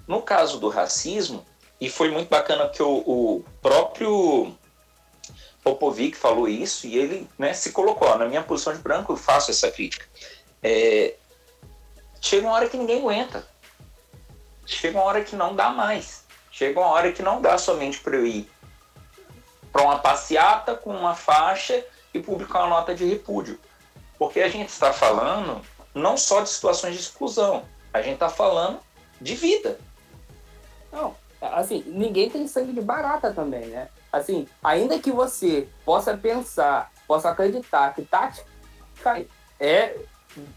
No 0.08 0.22
caso 0.22 0.60
do 0.60 0.70
racismo, 0.70 1.46
e 1.80 1.89
foi 1.89 2.10
muito 2.10 2.30
bacana 2.30 2.67
que 2.70 2.82
o, 2.82 3.04
o 3.06 3.46
próprio 3.62 4.54
Popovic 5.67 6.15
falou 6.15 6.47
isso 6.47 6.88
e 6.88 6.97
ele 6.97 7.30
né, 7.38 7.53
se 7.53 7.71
colocou. 7.71 8.17
Na 8.17 8.25
minha 8.25 8.41
posição 8.41 8.73
de 8.73 8.80
branco, 8.80 9.12
eu 9.12 9.17
faço 9.17 9.51
essa 9.51 9.69
crítica. 9.69 10.06
É, 10.63 11.15
chega 12.21 12.47
uma 12.47 12.56
hora 12.56 12.69
que 12.69 12.77
ninguém 12.77 12.99
aguenta. 12.99 13.45
Chega 14.65 14.97
uma 14.97 15.06
hora 15.06 15.23
que 15.23 15.36
não 15.36 15.56
dá 15.56 15.69
mais. 15.69 16.25
Chega 16.51 16.80
uma 16.80 16.89
hora 16.89 17.12
que 17.12 17.21
não 17.21 17.41
dá 17.41 17.58
somente 17.58 17.99
para 17.99 18.15
eu 18.15 18.25
ir 18.25 18.49
para 19.71 19.84
uma 19.84 19.99
passeata 19.99 20.73
com 20.73 20.89
uma 20.89 21.13
faixa 21.13 21.86
e 22.13 22.19
publicar 22.19 22.60
uma 22.60 22.69
nota 22.69 22.95
de 22.95 23.06
repúdio. 23.06 23.60
Porque 24.17 24.39
a 24.39 24.49
gente 24.49 24.69
está 24.69 24.93
falando 24.93 25.62
não 25.93 26.17
só 26.17 26.41
de 26.41 26.49
situações 26.49 26.95
de 26.95 27.01
exclusão, 27.01 27.65
a 27.93 28.01
gente 28.01 28.15
está 28.15 28.30
falando 28.30 28.80
de 29.19 29.36
vida. 29.36 29.77
Não, 30.91 31.15
assim, 31.41 31.84
ninguém 31.86 32.30
tem 32.30 32.47
sangue 32.47 32.71
de 32.71 32.82
barata 32.82 33.34
também, 33.34 33.67
né? 33.67 33.89
Assim, 34.17 34.47
ainda 34.63 34.99
que 34.99 35.12
você 35.12 35.67
possa 35.86 36.15
pensar, 36.17 36.91
possa 37.08 37.30
acreditar 37.30 37.93
que 37.93 38.03
tática 38.03 38.45
é 39.60 39.95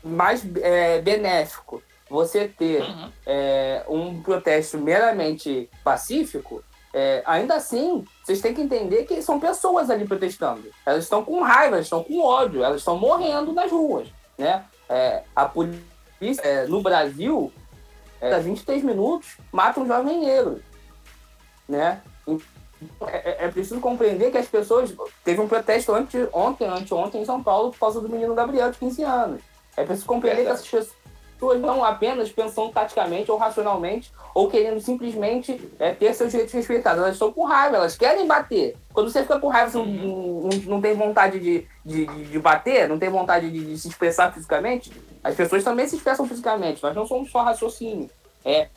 mais 0.02 0.44
é, 0.56 1.00
benéfico 1.00 1.82
você 2.10 2.48
ter 2.48 2.82
uhum. 2.82 3.12
é, 3.24 3.84
um 3.88 4.20
protesto 4.20 4.76
meramente 4.78 5.70
pacífico, 5.84 6.62
é, 6.92 7.22
ainda 7.24 7.54
assim, 7.54 8.04
vocês 8.24 8.40
têm 8.40 8.52
que 8.52 8.60
entender 8.60 9.04
que 9.04 9.22
são 9.22 9.38
pessoas 9.38 9.88
ali 9.88 10.04
protestando. 10.04 10.68
Elas 10.84 11.04
estão 11.04 11.24
com 11.24 11.40
raiva, 11.40 11.76
elas 11.76 11.86
estão 11.86 12.02
com 12.02 12.20
ódio, 12.20 12.64
elas 12.64 12.80
estão 12.80 12.98
morrendo 12.98 13.52
nas 13.52 13.70
ruas. 13.70 14.08
Né? 14.36 14.64
É, 14.88 15.22
a 15.36 15.44
polícia 15.46 16.42
é, 16.42 16.66
no 16.66 16.82
Brasil, 16.82 17.52
é, 18.20 18.34
a 18.34 18.40
23 18.40 18.82
minutos, 18.82 19.36
mata 19.52 19.78
um 19.78 19.86
jovem 19.86 20.20
negro. 20.20 20.60
Né? 21.68 22.02
É, 23.06 23.16
é, 23.16 23.44
é, 23.44 23.48
preciso 23.48 23.80
compreender 23.80 24.30
que 24.30 24.38
as 24.38 24.46
pessoas. 24.46 24.94
Teve 25.24 25.40
um 25.40 25.48
protesto 25.48 25.94
ante, 25.94 26.16
ontem, 26.32 26.66
anteontem 26.66 27.22
em 27.22 27.24
São 27.24 27.42
Paulo 27.42 27.70
por 27.70 27.78
causa 27.78 28.00
do 28.00 28.08
menino 28.08 28.34
Gabriel, 28.34 28.70
de 28.70 28.78
15 28.78 29.02
anos. 29.02 29.40
É 29.76 29.84
preciso 29.84 30.06
compreender 30.06 30.44
que 30.44 30.48
essas 30.48 30.66
pessoas 30.68 31.00
não 31.58 31.82
apenas 31.82 32.30
pensando 32.30 32.70
taticamente 32.70 33.30
ou 33.30 33.38
racionalmente 33.38 34.12
ou 34.34 34.48
querendo 34.48 34.78
simplesmente 34.80 35.58
é, 35.78 35.92
ter 35.92 36.14
seus 36.14 36.30
direitos 36.30 36.54
respeitados. 36.54 37.00
Elas 37.00 37.14
estão 37.14 37.32
com 37.32 37.44
raiva, 37.44 37.76
elas 37.76 37.96
querem 37.96 38.26
bater. 38.26 38.76
Quando 38.92 39.10
você 39.10 39.22
fica 39.22 39.38
com 39.38 39.48
raiva, 39.48 39.70
você 39.70 39.78
não, 39.78 39.86
não, 39.86 40.48
não 40.66 40.80
tem 40.80 40.94
vontade 40.94 41.40
de, 41.40 41.66
de, 41.84 42.06
de, 42.06 42.38
bater, 42.38 42.88
não 42.88 42.98
tem 42.98 43.08
vontade 43.08 43.50
de, 43.50 43.64
de, 43.64 43.78
se 43.78 43.88
expressar 43.88 44.32
fisicamente, 44.32 44.92
as 45.24 45.34
pessoas 45.34 45.64
também 45.64 45.88
se 45.88 45.96
expressam 45.96 46.26
fisicamente. 46.26 46.82
Nós 46.82 46.94
não 46.94 47.06
somos 47.06 47.30
só 47.30 47.42
raciocínio. 47.42 48.10
É, 48.44 48.68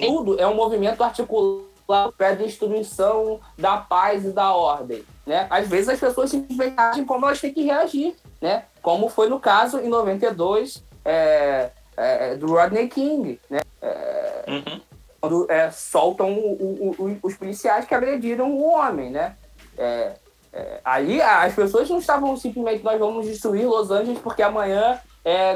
tudo 0.00 0.40
é 0.40 0.46
um 0.46 0.54
movimento 0.54 1.02
articulado 1.04 1.68
a 1.92 2.32
destruição 2.32 3.40
da 3.56 3.78
paz 3.78 4.24
e 4.24 4.30
da 4.30 4.52
ordem. 4.52 5.04
Né? 5.26 5.46
Às 5.50 5.68
vezes 5.68 5.88
as 5.88 6.00
pessoas 6.00 6.30
simplesmente 6.30 6.74
agem 6.78 7.04
como 7.04 7.26
elas 7.26 7.40
têm 7.40 7.52
que 7.52 7.62
reagir, 7.62 8.14
né? 8.40 8.64
como 8.82 9.08
foi 9.08 9.28
no 9.28 9.40
caso 9.40 9.78
em 9.78 9.88
92, 9.88 10.82
é, 11.04 11.70
é, 11.96 12.36
do 12.36 12.46
Rodney 12.46 12.88
King, 12.88 13.40
né? 13.50 13.60
É, 13.82 14.44
uhum. 14.46 14.80
Quando 15.20 15.50
é, 15.50 15.70
soltam 15.70 16.32
o, 16.32 16.94
o, 16.98 17.04
o, 17.04 17.18
os 17.22 17.36
policiais 17.36 17.86
que 17.86 17.94
agrediram 17.94 18.52
o 18.52 18.62
homem, 18.62 19.10
né? 19.10 19.36
É, 19.76 20.12
é, 20.52 20.80
aí 20.84 21.20
as 21.20 21.54
pessoas 21.54 21.90
não 21.90 21.98
estavam 21.98 22.36
simplesmente 22.36 22.84
nós 22.84 22.98
vamos 22.98 23.26
destruir 23.26 23.66
Los 23.66 23.90
Angeles 23.90 24.18
porque 24.20 24.42
amanhã 24.42 25.00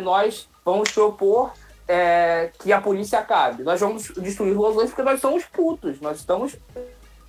nós 0.02 0.48
vamos 0.64 0.90
propor 0.90 1.52
que 2.58 2.72
a 2.72 2.80
polícia 2.80 3.18
acabe. 3.18 3.62
Nós 3.62 3.80
vamos 3.80 4.08
destruir 4.16 4.54
Los 4.54 4.74
Angeles 4.74 4.90
porque 4.90 5.02
nós 5.02 5.20
somos 5.20 5.44
putos, 5.44 6.00
nós 6.00 6.18
estamos 6.18 6.56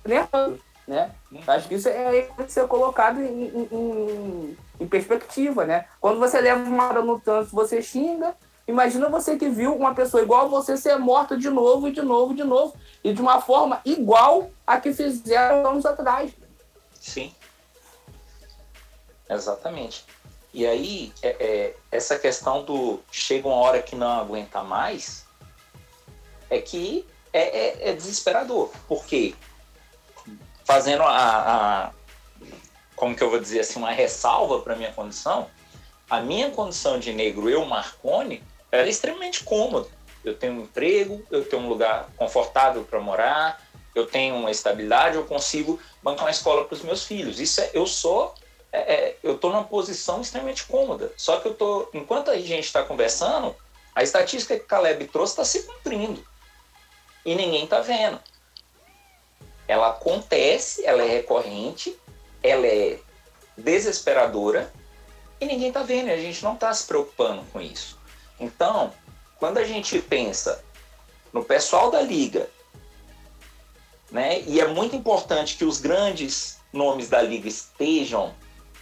nervosos, 0.04 0.60
né? 0.86 1.10
Acho 1.46 1.68
que 1.68 1.74
isso 1.74 1.88
é 1.88 2.28
ser 2.48 2.66
colocado 2.66 3.20
em, 3.20 3.66
em, 3.70 4.56
em, 4.80 4.86
perspectiva, 4.86 5.64
né? 5.64 5.86
Quando 6.00 6.18
você 6.18 6.40
leva 6.40 6.62
uma 6.62 6.88
hora 6.88 7.02
no 7.02 7.20
trânsito, 7.20 7.54
você 7.54 7.82
xinga, 7.82 8.34
Imagina 8.66 9.10
você 9.10 9.36
que 9.36 9.48
viu 9.48 9.76
uma 9.76 9.94
pessoa 9.94 10.22
igual 10.22 10.46
a 10.46 10.48
você 10.48 10.76
ser 10.76 10.96
morta 10.96 11.36
de 11.36 11.50
novo, 11.50 11.86
e 11.86 11.92
de 11.92 12.00
novo, 12.00 12.34
de 12.34 12.42
novo, 12.42 12.74
e 13.02 13.12
de 13.12 13.20
uma 13.20 13.40
forma 13.40 13.80
igual 13.84 14.50
a 14.66 14.80
que 14.80 14.92
fizeram 14.94 15.66
anos 15.66 15.84
atrás. 15.84 16.32
Sim. 16.98 17.34
Exatamente. 19.28 20.06
E 20.54 20.64
aí, 20.64 21.12
é, 21.20 21.28
é, 21.40 21.74
essa 21.90 22.16
questão 22.16 22.64
do 22.64 23.00
chega 23.10 23.48
uma 23.48 23.56
hora 23.56 23.82
que 23.82 23.96
não 23.96 24.20
aguenta 24.20 24.62
mais, 24.62 25.26
é 26.48 26.60
que 26.60 27.04
é, 27.32 27.40
é, 27.40 27.90
é 27.90 27.92
desesperador. 27.92 28.70
Porque, 28.86 29.34
fazendo 30.64 31.02
a, 31.02 31.08
a, 31.08 31.90
como 32.94 33.16
que 33.16 33.22
eu 33.24 33.30
vou 33.30 33.40
dizer 33.40 33.60
assim, 33.60 33.80
uma 33.80 33.90
ressalva 33.90 34.60
para 34.60 34.76
minha 34.76 34.92
condição, 34.92 35.50
a 36.08 36.20
minha 36.20 36.48
condição 36.52 37.00
de 37.00 37.12
negro, 37.12 37.50
eu, 37.50 37.64
Marconi, 37.64 38.40
era 38.70 38.88
extremamente 38.88 39.42
cômoda. 39.42 39.88
Eu 40.24 40.36
tenho 40.36 40.52
um 40.52 40.62
emprego, 40.62 41.26
eu 41.32 41.44
tenho 41.44 41.62
um 41.62 41.68
lugar 41.68 42.10
confortável 42.16 42.84
para 42.84 43.00
morar, 43.00 43.60
eu 43.92 44.06
tenho 44.06 44.36
uma 44.36 44.52
estabilidade, 44.52 45.16
eu 45.16 45.24
consigo 45.24 45.80
bancar 46.00 46.26
uma 46.26 46.30
escola 46.30 46.64
para 46.64 46.76
os 46.76 46.82
meus 46.82 47.02
filhos. 47.02 47.40
Isso 47.40 47.60
é, 47.60 47.70
eu 47.74 47.88
sou, 47.88 48.32
é, 48.76 48.94
é, 48.94 49.16
eu 49.22 49.36
estou 49.36 49.50
numa 49.50 49.64
posição 49.64 50.20
extremamente 50.20 50.64
cômoda. 50.64 51.12
Só 51.16 51.40
que 51.40 51.48
eu 51.48 51.54
tô, 51.54 51.88
enquanto 51.94 52.30
a 52.30 52.38
gente 52.38 52.64
está 52.64 52.82
conversando, 52.82 53.54
a 53.94 54.02
estatística 54.02 54.58
que 54.58 54.64
Caleb 54.64 55.06
trouxe 55.08 55.32
está 55.32 55.44
se 55.44 55.62
cumprindo 55.62 56.24
e 57.24 57.34
ninguém 57.34 57.64
está 57.64 57.80
vendo. 57.80 58.20
Ela 59.66 59.90
acontece, 59.90 60.84
ela 60.84 61.02
é 61.02 61.08
recorrente, 61.08 61.98
ela 62.42 62.66
é 62.66 62.98
desesperadora 63.56 64.72
e 65.40 65.46
ninguém 65.46 65.68
está 65.68 65.82
vendo. 65.82 66.10
A 66.10 66.16
gente 66.16 66.42
não 66.42 66.54
está 66.54 66.72
se 66.74 66.86
preocupando 66.86 67.44
com 67.52 67.60
isso. 67.60 67.98
Então, 68.38 68.92
quando 69.38 69.58
a 69.58 69.64
gente 69.64 70.00
pensa 70.02 70.62
no 71.32 71.44
pessoal 71.44 71.90
da 71.90 72.00
liga 72.00 72.48
né? 74.14 74.42
E 74.46 74.60
é 74.60 74.68
muito 74.68 74.94
importante 74.94 75.56
que 75.56 75.64
os 75.64 75.80
grandes 75.80 76.60
nomes 76.72 77.08
da 77.08 77.20
liga 77.20 77.48
estejam 77.48 78.32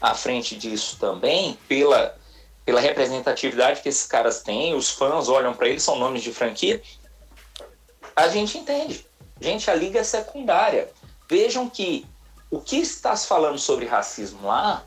à 0.02 0.14
frente 0.14 0.56
disso 0.56 0.96
também, 0.98 1.56
pela, 1.68 2.18
pela 2.64 2.80
representatividade 2.80 3.80
que 3.80 3.88
esses 3.88 4.04
caras 4.04 4.42
têm, 4.42 4.74
os 4.74 4.90
fãs 4.90 5.28
olham 5.28 5.54
para 5.54 5.68
eles, 5.68 5.84
são 5.84 5.96
nomes 5.96 6.24
de 6.24 6.32
franquia. 6.32 6.82
A 8.16 8.26
gente 8.26 8.58
entende. 8.58 9.06
Gente, 9.40 9.70
a 9.70 9.74
liga 9.74 10.00
é 10.00 10.04
secundária. 10.04 10.90
Vejam 11.30 11.70
que 11.70 12.04
o 12.50 12.60
que 12.60 12.78
está 12.78 13.14
se 13.14 13.28
falando 13.28 13.58
sobre 13.58 13.86
racismo 13.86 14.46
lá, 14.46 14.84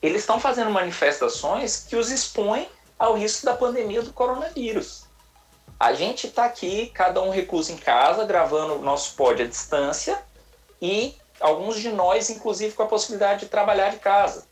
eles 0.00 0.22
estão 0.22 0.40
fazendo 0.40 0.70
manifestações 0.70 1.84
que 1.86 1.94
os 1.94 2.10
expõem 2.10 2.68
ao 2.98 3.14
risco 3.14 3.44
da 3.44 3.54
pandemia 3.54 4.02
do 4.02 4.14
coronavírus. 4.14 5.04
A 5.78 5.92
gente 5.92 6.26
está 6.26 6.46
aqui, 6.46 6.90
cada 6.94 7.22
um 7.22 7.30
recluso 7.30 7.70
em 7.70 7.76
casa, 7.76 8.24
gravando 8.24 8.74
o 8.74 8.82
nosso 8.82 9.14
pod 9.14 9.42
à 9.42 9.46
distância 9.46 10.22
e 10.80 11.19
alguns 11.40 11.80
de 11.80 11.90
nós, 11.90 12.30
inclusive, 12.30 12.74
com 12.74 12.82
a 12.82 12.86
possibilidade 12.86 13.40
de 13.40 13.46
trabalhar 13.46 13.90
de 13.90 13.98
casa. 13.98 14.46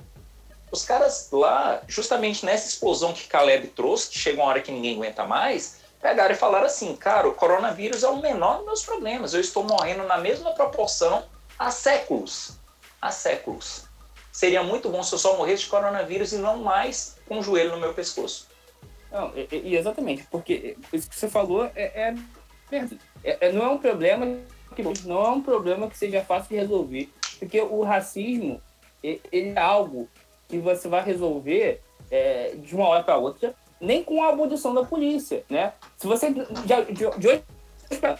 Os 0.70 0.84
caras 0.84 1.28
lá, 1.32 1.82
justamente 1.86 2.44
nessa 2.44 2.68
explosão 2.68 3.12
que 3.12 3.26
Caleb 3.26 3.68
trouxe, 3.68 4.10
que 4.10 4.18
chega 4.18 4.40
uma 4.40 4.48
hora 4.48 4.60
que 4.60 4.70
ninguém 4.70 4.96
aguenta 4.96 5.24
mais, 5.24 5.80
pegaram 6.00 6.34
e 6.34 6.38
falaram 6.38 6.66
assim: 6.66 6.94
cara, 6.96 7.28
o 7.28 7.34
coronavírus 7.34 8.02
é 8.02 8.08
o 8.08 8.20
menor 8.20 8.58
dos 8.58 8.66
meus 8.66 8.82
problemas. 8.84 9.34
Eu 9.34 9.40
estou 9.40 9.64
morrendo 9.64 10.04
na 10.04 10.18
mesma 10.18 10.52
proporção 10.52 11.24
há 11.58 11.70
séculos. 11.70 12.52
Há 13.00 13.10
séculos. 13.10 13.84
Seria 14.32 14.62
muito 14.62 14.88
bom 14.88 15.02
se 15.02 15.14
eu 15.14 15.18
só 15.18 15.36
morresse 15.36 15.64
de 15.64 15.68
coronavírus 15.68 16.32
e 16.32 16.36
não 16.36 16.58
mais 16.58 17.16
com 17.26 17.38
o 17.38 17.42
joelho 17.42 17.72
no 17.72 17.78
meu 17.78 17.94
pescoço. 17.94 18.46
Não, 19.10 19.32
e, 19.34 19.48
e 19.50 19.76
exatamente, 19.76 20.26
porque 20.30 20.76
isso 20.92 21.08
que 21.08 21.16
você 21.16 21.28
falou 21.28 21.64
é, 21.64 21.70
é, 21.76 22.14
é, 23.24 23.38
é, 23.40 23.52
não 23.52 23.64
é 23.64 23.68
um 23.70 23.78
problema 23.78 24.26
que 24.82 25.08
não 25.08 25.24
é 25.24 25.30
um 25.30 25.42
problema 25.42 25.88
que 25.88 25.98
seja 25.98 26.22
fácil 26.22 26.50
de 26.50 26.56
resolver, 26.56 27.08
porque 27.38 27.60
o 27.60 27.82
racismo 27.82 28.60
ele 29.02 29.50
é 29.50 29.58
algo 29.58 30.08
que 30.48 30.58
você 30.58 30.88
vai 30.88 31.02
resolver 31.04 31.80
é, 32.10 32.54
de 32.56 32.74
uma 32.74 32.88
hora 32.88 33.02
para 33.02 33.16
outra, 33.16 33.54
nem 33.80 34.02
com 34.02 34.22
a 34.22 34.30
abolição 34.30 34.74
da 34.74 34.84
polícia, 34.84 35.44
né? 35.48 35.72
Se 35.96 36.06
você 36.06 36.30
de, 36.30 36.92
de 36.92 37.28
hoje 37.28 37.42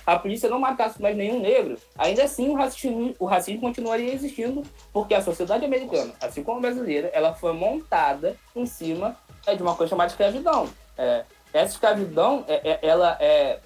a 0.07 0.19
polícia 0.19 0.49
não 0.49 0.59
matasse 0.59 1.01
mais 1.01 1.17
nenhum 1.17 1.41
negro, 1.41 1.77
ainda 1.97 2.25
assim 2.25 2.49
o 2.49 2.55
racismo, 2.55 3.15
o 3.19 3.27
racismo 3.27 3.61
continuaria 3.61 4.13
existindo, 4.13 4.63
porque 4.93 5.15
a 5.15 5.21
sociedade 5.21 5.65
americana, 5.65 6.15
assim 6.21 6.43
como 6.43 6.59
a 6.59 6.63
brasileira, 6.63 7.11
ela 7.13 7.35
foi 7.35 7.53
montada 7.53 8.37
em 8.57 8.65
cima 8.65 9.17
é 9.47 9.55
de 9.55 9.63
uma 9.63 9.75
coisa 9.75 9.91
chamada 9.91 10.11
escravidão. 10.11 10.69
É, 10.97 11.25
essa 11.53 11.73
escravidão, 11.73 12.45
é, 12.49 12.71
é, 12.71 12.79
ela 12.83 13.17
é, 13.21 13.61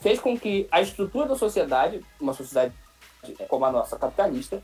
fez 0.00 0.18
com 0.18 0.38
que 0.38 0.66
a 0.70 0.80
estrutura 0.80 1.26
da 1.26 1.36
sociedade, 1.36 2.04
uma 2.20 2.32
sociedade 2.32 2.72
como 3.48 3.64
a 3.64 3.72
nossa, 3.72 3.98
capitalista, 3.98 4.62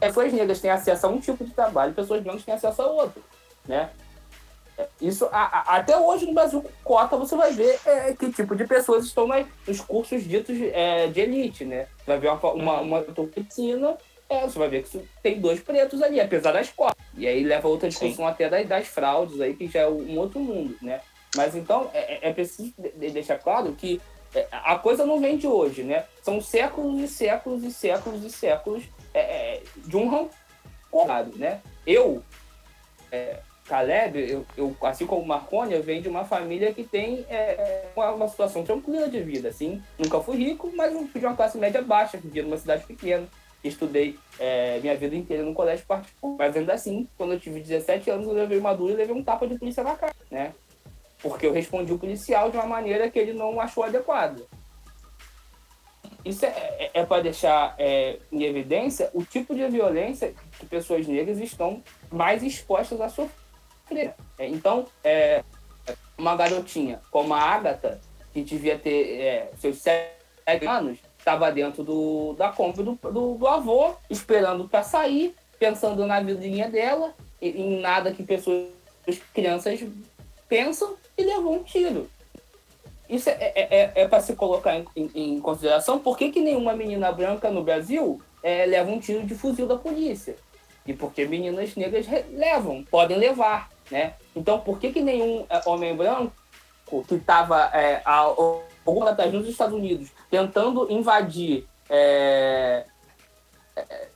pessoas 0.00 0.32
negras 0.32 0.60
têm 0.60 0.70
acesso 0.70 1.06
a 1.06 1.10
um 1.10 1.20
tipo 1.20 1.44
de 1.44 1.52
trabalho, 1.52 1.94
pessoas 1.94 2.22
brancas 2.22 2.44
têm 2.44 2.54
acesso 2.54 2.82
a 2.82 2.86
outro, 2.86 3.22
né? 3.66 3.90
Isso, 5.00 5.28
a, 5.30 5.42
a, 5.42 5.76
até 5.76 5.96
hoje 5.96 6.26
no 6.26 6.34
Brasil, 6.34 6.64
cota, 6.82 7.16
você 7.16 7.36
vai 7.36 7.52
ver 7.52 7.78
é, 7.86 8.12
que 8.12 8.32
tipo 8.32 8.56
de 8.56 8.66
pessoas 8.66 9.04
estão 9.04 9.28
nos 9.66 9.80
cursos 9.80 10.24
ditos 10.24 10.56
é, 10.72 11.06
de 11.06 11.20
elite, 11.20 11.64
né? 11.64 11.86
Vai 12.04 12.18
ver 12.18 12.30
uma, 12.30 12.52
uma, 12.52 12.80
uma 12.80 13.04
medicina, 13.36 13.96
é, 14.28 14.40
você 14.42 14.58
vai 14.58 14.68
ver 14.68 14.82
que 14.82 14.98
tem 15.22 15.40
dois 15.40 15.60
pretos 15.60 16.02
ali, 16.02 16.20
apesar 16.20 16.52
das 16.52 16.70
cotas. 16.70 16.96
E 17.16 17.26
aí 17.26 17.44
leva 17.44 17.68
outra 17.68 17.88
discussão 17.88 18.24
Sim. 18.26 18.30
até 18.32 18.48
das, 18.48 18.66
das, 18.66 18.88
fraudes 18.88 19.40
aí, 19.40 19.54
que 19.54 19.68
já 19.68 19.80
é 19.80 19.88
um 19.88 20.18
outro 20.18 20.40
mundo, 20.40 20.76
né? 20.82 21.00
Mas 21.36 21.54
então 21.54 21.90
é, 21.94 22.14
é, 22.14 22.30
é 22.30 22.32
preciso 22.32 22.72
deixar 22.96 23.38
claro 23.38 23.72
que 23.72 24.00
a 24.50 24.78
coisa 24.78 25.04
não 25.06 25.20
vem 25.20 25.36
de 25.36 25.46
hoje, 25.46 25.82
né? 25.82 26.04
São 26.22 26.40
séculos 26.40 27.00
e 27.00 27.08
séculos 27.08 27.62
e 27.62 27.72
séculos 27.72 28.24
e 28.24 28.30
séculos 28.30 28.84
é, 29.12 29.20
é 29.20 29.62
de 29.76 29.96
um 29.96 30.08
rancor, 30.08 31.26
né? 31.36 31.60
Eu, 31.86 32.22
é, 33.12 33.38
Caleb, 33.66 34.18
eu, 34.18 34.46
eu, 34.56 34.76
assim 34.82 35.06
como 35.06 35.24
Marconi, 35.24 35.74
eu 35.74 35.82
venho 35.82 36.02
de 36.02 36.08
uma 36.08 36.24
família 36.24 36.72
que 36.74 36.84
tem 36.84 37.24
é, 37.28 37.86
uma, 37.94 38.10
uma, 38.10 38.28
situação 38.28 38.64
tranquila 38.64 39.08
de 39.08 39.22
vida, 39.22 39.48
assim. 39.48 39.82
Nunca 39.98 40.20
fui 40.20 40.36
rico, 40.36 40.70
mas 40.74 40.92
fui 40.92 41.20
de 41.20 41.26
uma 41.26 41.36
classe 41.36 41.56
média 41.56 41.80
baixa, 41.80 42.18
vivia 42.18 42.42
numa 42.42 42.56
cidade 42.56 42.84
pequena 42.84 43.28
estudei 43.68 44.18
é, 44.38 44.78
minha 44.80 44.96
vida 44.96 45.16
inteira 45.16 45.42
no 45.42 45.54
colégio 45.54 45.86
particular. 45.86 46.36
Mas 46.38 46.56
ainda 46.56 46.74
assim, 46.74 47.08
quando 47.16 47.32
eu 47.32 47.40
tive 47.40 47.60
17 47.60 48.10
anos, 48.10 48.26
eu 48.26 48.32
levei 48.32 48.58
uma 48.58 48.74
dura 48.74 48.92
e 48.92 48.96
levei 48.96 49.14
um 49.14 49.24
tapa 49.24 49.46
de 49.46 49.58
polícia 49.58 49.82
na 49.82 49.94
cara, 49.94 50.14
né? 50.30 50.54
Porque 51.24 51.46
eu 51.46 51.52
respondi 51.54 51.90
o 51.90 51.98
policial 51.98 52.50
de 52.50 52.58
uma 52.58 52.66
maneira 52.66 53.10
que 53.10 53.18
ele 53.18 53.32
não 53.32 53.58
achou 53.58 53.82
adequada. 53.82 54.42
Isso 56.22 56.44
é, 56.44 56.48
é, 56.48 56.90
é 56.92 57.06
para 57.06 57.22
deixar 57.22 57.74
é, 57.78 58.18
em 58.30 58.42
evidência 58.42 59.10
o 59.14 59.24
tipo 59.24 59.54
de 59.54 59.66
violência 59.68 60.34
que 60.58 60.66
pessoas 60.66 61.06
negras 61.06 61.38
estão 61.38 61.82
mais 62.12 62.42
expostas 62.42 63.00
a 63.00 63.08
sofrer. 63.08 64.14
É, 64.38 64.46
então, 64.46 64.86
é, 65.02 65.42
uma 66.18 66.36
garotinha 66.36 67.00
como 67.10 67.32
a 67.32 67.40
Agatha, 67.40 67.98
que 68.30 68.42
devia 68.42 68.78
ter 68.78 69.20
é, 69.20 69.50
seus 69.58 69.78
7 69.78 70.66
anos, 70.66 70.98
estava 71.18 71.50
dentro 71.50 71.82
do, 71.82 72.34
da 72.34 72.50
Kombi 72.52 72.82
do, 72.82 72.98
do, 73.02 73.34
do 73.38 73.48
avô, 73.48 73.94
esperando 74.10 74.68
para 74.68 74.82
sair, 74.82 75.34
pensando 75.58 76.06
na 76.06 76.20
vidinha 76.20 76.68
dela, 76.68 77.14
em 77.40 77.80
nada 77.80 78.12
que 78.12 78.22
pessoas, 78.22 78.68
crianças 79.32 79.80
pensam, 80.48 80.96
e 81.16 81.22
levou 81.22 81.54
um 81.54 81.62
tiro. 81.62 82.08
Isso 83.08 83.28
é, 83.28 83.52
é, 83.54 83.68
é, 83.70 83.92
é 84.02 84.08
para 84.08 84.20
se 84.20 84.34
colocar 84.34 84.74
em, 84.76 84.86
em, 84.96 85.10
em, 85.14 85.40
consideração. 85.40 85.98
Por 85.98 86.16
que, 86.16 86.30
que 86.30 86.40
nenhuma 86.40 86.74
menina 86.74 87.12
branca 87.12 87.50
no 87.50 87.62
Brasil 87.62 88.20
é, 88.42 88.64
leva 88.64 88.90
um 88.90 88.98
tiro 88.98 89.24
de 89.24 89.34
fuzil 89.34 89.66
da 89.66 89.76
polícia? 89.76 90.36
E 90.86 90.92
porque 90.92 91.26
meninas 91.26 91.74
negras 91.76 92.06
levam, 92.30 92.84
podem 92.90 93.16
levar, 93.16 93.70
né? 93.90 94.14
Então, 94.34 94.58
por 94.58 94.78
que, 94.78 94.92
que 94.92 95.00
nenhum 95.00 95.46
é, 95.48 95.60
homem 95.66 95.94
branco 95.94 96.32
que 97.08 97.14
estava 97.14 97.70
é, 97.74 98.02
algumas 98.04 99.16
das 99.16 99.32
nos 99.32 99.48
Estados 99.48 99.74
Unidos 99.74 100.10
tentando 100.30 100.90
invadir 100.90 101.66
é, 101.88 102.84
é, 103.76 104.08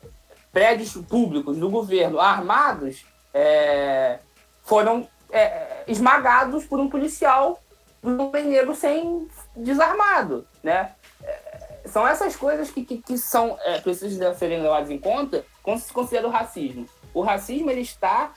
prédios 0.53 0.93
públicos 1.09 1.57
do 1.57 1.71
governo 1.71 2.21
armados 2.21 3.05
é, 3.33 4.19
foram 4.63 5.09
é, 5.31 5.85
esmagados 5.87 6.65
por 6.65 6.81
um 6.81 6.89
policial 6.89 7.63
um 8.03 8.31
negro 8.31 8.75
sem 8.75 9.27
desarmado, 9.57 10.47
né? 10.63 10.93
É, 11.23 11.81
são 11.87 12.07
essas 12.07 12.37
coisas 12.37 12.71
que, 12.71 12.85
que, 12.85 12.99
que 12.99 13.19
são 13.19 13.59
é, 13.65 13.81
precisam 13.81 14.35
serem 14.35 14.63
levadas 14.63 14.91
em 14.91 14.99
conta 14.99 15.45
quando 15.63 15.81
se 15.81 15.93
considera 15.93 16.27
o 16.27 16.31
racismo. 16.31 16.87
O 17.13 17.23
racismo 17.23 17.71
ele 17.71 17.81
está 17.81 18.33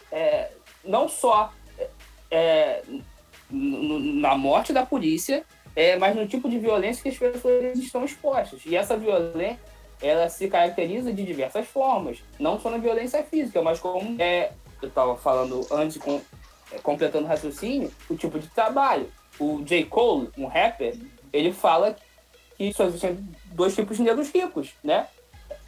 não 0.84 1.08
só 1.08 1.52
na 3.52 4.38
morte 4.38 4.72
da 4.72 4.86
polícia, 4.86 5.44
é, 5.76 5.98
mas 5.98 6.16
no 6.16 6.28
tipo 6.28 6.50
de 6.50 6.60
violência 6.60 7.04
que 7.04 7.10
as 7.10 7.18
pessoas 7.18 7.78
estão 7.78 8.04
expostas. 8.04 8.62
E 8.66 8.76
essa 8.76 8.98
violência, 8.98 9.60
ela 10.02 10.30
se 10.30 10.48
caracteriza 10.48 11.14
de 11.14 11.24
diversas 11.24 11.68
formas, 11.68 12.24
não 12.40 12.60
só 12.60 12.70
na 12.70 12.78
violência 12.78 13.24
física, 13.24 13.62
mas 13.62 13.80
como 13.80 14.20
é, 14.20 14.52
eu 14.82 14.90
estava 14.90 15.16
falando 15.16 15.66
antes, 15.72 15.98
com, 15.98 16.16
é, 16.16 16.22
completando 16.84 17.26
o 17.26 17.28
raciocínio, 17.28 17.92
o 18.10 18.16
tipo 18.16 18.40
de 18.40 18.48
trabalho. 18.48 19.12
O 19.40 19.62
J. 19.64 19.86
Cole, 19.86 20.30
um 20.38 20.46
rapper, 20.46 20.96
ele 21.32 21.52
fala 21.52 21.96
que 22.58 22.74
só 22.74 22.86
existem 22.86 23.18
dois 23.46 23.74
tipos 23.74 23.98
de 23.98 24.04
negros 24.04 24.30
ricos, 24.30 24.72
né? 24.84 25.08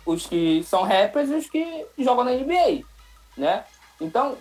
Os 0.05 0.27
que 0.27 0.63
são 0.63 0.83
rappers 0.83 1.29
e 1.29 1.35
os 1.35 1.49
que 1.49 1.85
jogam 1.97 2.25
na 2.25 2.31
NBA. 2.31 2.83
né? 3.37 3.63
Então, 3.99 4.37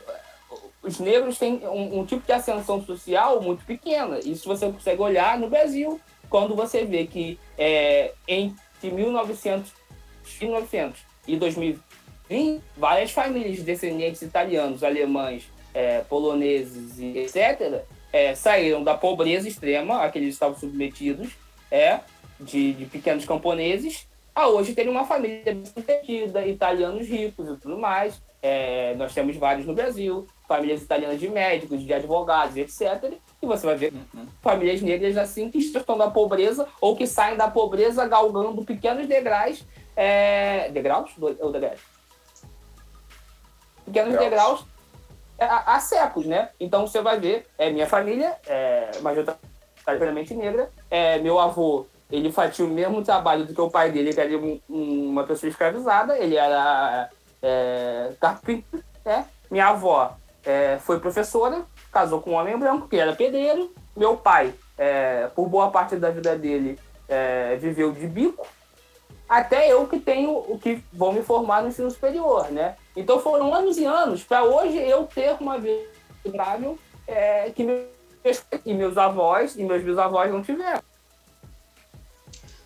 os 0.83 0.99
negros 0.99 1.39
têm 1.39 1.61
um, 1.67 2.01
um, 2.01 2.05
tipo 2.05 2.27
de 2.27 2.33
ascensão 2.33 2.85
social 2.85 3.41
muito 3.41 3.65
pequena. 3.65 4.19
Isso 4.19 4.49
você 4.49 4.71
consegue 4.71 5.01
olhar 5.01 5.39
no 5.39 5.49
Brasil, 5.49 6.01
quando 6.29 6.57
você 6.57 6.85
vê 6.85 7.07
que 7.07 7.39
é, 7.57 8.13
entre 8.27 8.91
1900, 8.91 9.73
1900 10.41 11.01
e 11.27 11.37
2020, 11.37 12.63
várias 12.77 13.13
famílias 13.13 13.63
descendentes 13.63 14.23
italianos, 14.23 14.83
alemães, 14.83 15.45
é, 15.75 16.01
poloneses 16.01 16.99
e 16.99 17.19
etc., 17.19 17.83
é, 18.13 18.35
saíram 18.35 18.85
da 18.85 18.95
pobreza 18.95 19.49
extrema, 19.49 20.03
a 20.03 20.11
que 20.11 20.19
eles 20.19 20.35
estavam 20.35 20.59
submetidos, 20.59 21.33
é, 21.71 22.01
de, 22.39 22.75
de 22.75 22.85
pequenos 22.87 23.25
camponeses, 23.25 24.07
a 24.35 24.49
hoje 24.49 24.75
terem 24.75 24.91
uma 24.91 25.05
família 25.05 25.57
bem 25.87 26.51
italianos 26.51 27.07
ricos 27.07 27.49
e 27.49 27.57
tudo 27.57 27.79
mais. 27.79 28.21
É, 28.41 28.95
nós 28.97 29.15
temos 29.15 29.37
vários 29.37 29.67
no 29.67 29.75
Brasil, 29.75 30.27
famílias 30.49 30.83
italianas 30.83 31.21
de 31.21 31.29
médicos, 31.29 31.83
de 31.83 31.93
advogados, 31.93 32.57
etc. 32.57 33.13
E 33.41 33.47
você 33.47 33.67
vai 33.67 33.77
ver 33.77 33.93
uhum. 33.93 34.27
famílias 34.41 34.81
negras 34.81 35.17
assim 35.17 35.51
que 35.51 35.59
estão 35.59 35.97
da 35.97 36.11
pobreza 36.11 36.67
ou 36.81 36.97
que 36.97 37.07
saem 37.07 37.37
da 37.37 37.49
pobreza 37.49 38.07
galgando 38.07 38.65
pequenos 38.65 39.07
degraus. 39.07 39.65
É, 39.95 40.71
degraus 40.71 41.11
ou 41.19 41.53
degraus? 41.53 41.81
Pequenos 43.85 44.13
degraus, 44.13 44.31
degraus 44.31 44.72
há, 45.39 45.75
há, 45.75 45.81
séculos, 45.81 46.27
né? 46.27 46.51
Então 46.59 46.87
você 46.87 47.01
vai 47.01 47.19
ver, 47.19 47.47
é 47.59 47.71
minha 47.71 47.87
família, 47.87 48.37
é 48.47 48.91
majoritariamente 49.01 50.35
negra, 50.35 50.71
é, 50.91 51.19
meu 51.19 51.39
avô 51.39 51.87
ele 52.13 52.31
fazia 52.31 52.65
o 52.65 52.69
mesmo 52.69 53.03
trabalho 53.03 53.47
do 53.47 53.55
que 53.55 53.61
o 53.61 53.71
pai 53.71 53.91
dele, 53.91 54.13
que 54.13 54.21
era 54.21 54.37
um, 54.37 54.61
uma 54.69 55.25
pessoa 55.25 55.49
escravizada, 55.49 56.19
ele 56.19 56.37
era 56.37 57.09
é, 57.43 58.13
carpinteiro, 58.21 58.85
né? 59.03 59.25
Minha 59.51 59.69
avó 59.69 60.15
é, 60.45 60.79
foi 60.79 61.01
professora, 61.01 61.63
casou 61.91 62.21
com 62.21 62.33
um 62.33 62.35
homem 62.35 62.57
branco, 62.59 62.87
que 62.87 62.99
era 62.99 63.17
pedreiro. 63.17 63.73
Meu 63.97 64.17
pai, 64.17 64.53
é, 64.77 65.29
por 65.35 65.49
boa 65.49 65.71
parte 65.71 65.97
da 65.97 66.11
vida 66.11 66.37
dele, 66.37 66.79
é, 67.09 67.57
viveu 67.57 67.93
de 67.93 68.07
bico. 68.07 68.47
Até 69.27 69.73
eu 69.73 69.87
que 69.89 69.99
tenho 69.99 70.37
o 70.37 70.59
que 70.59 70.85
vou 70.93 71.13
me 71.13 71.23
formar 71.23 71.63
no 71.63 71.69
ensino 71.69 71.91
superior, 71.91 72.51
né? 72.51 72.77
Então 72.97 73.21
foram 73.21 73.55
anos 73.55 73.79
e 73.79 73.85
anos 73.85 74.23
para 74.23 74.45
hoje 74.45 74.77
eu 74.77 75.05
ter 75.07 75.37
uma 75.41 75.59
vida 75.59 75.91
é, 77.07 77.51
que 77.51 77.65
meus, 77.65 77.87
e 78.65 78.75
meus 78.75 78.97
avós 78.97 79.57
e 79.57 79.65
meus 79.65 79.83
bisavós 79.83 80.31
não 80.31 80.43
tiveram. 80.43 80.83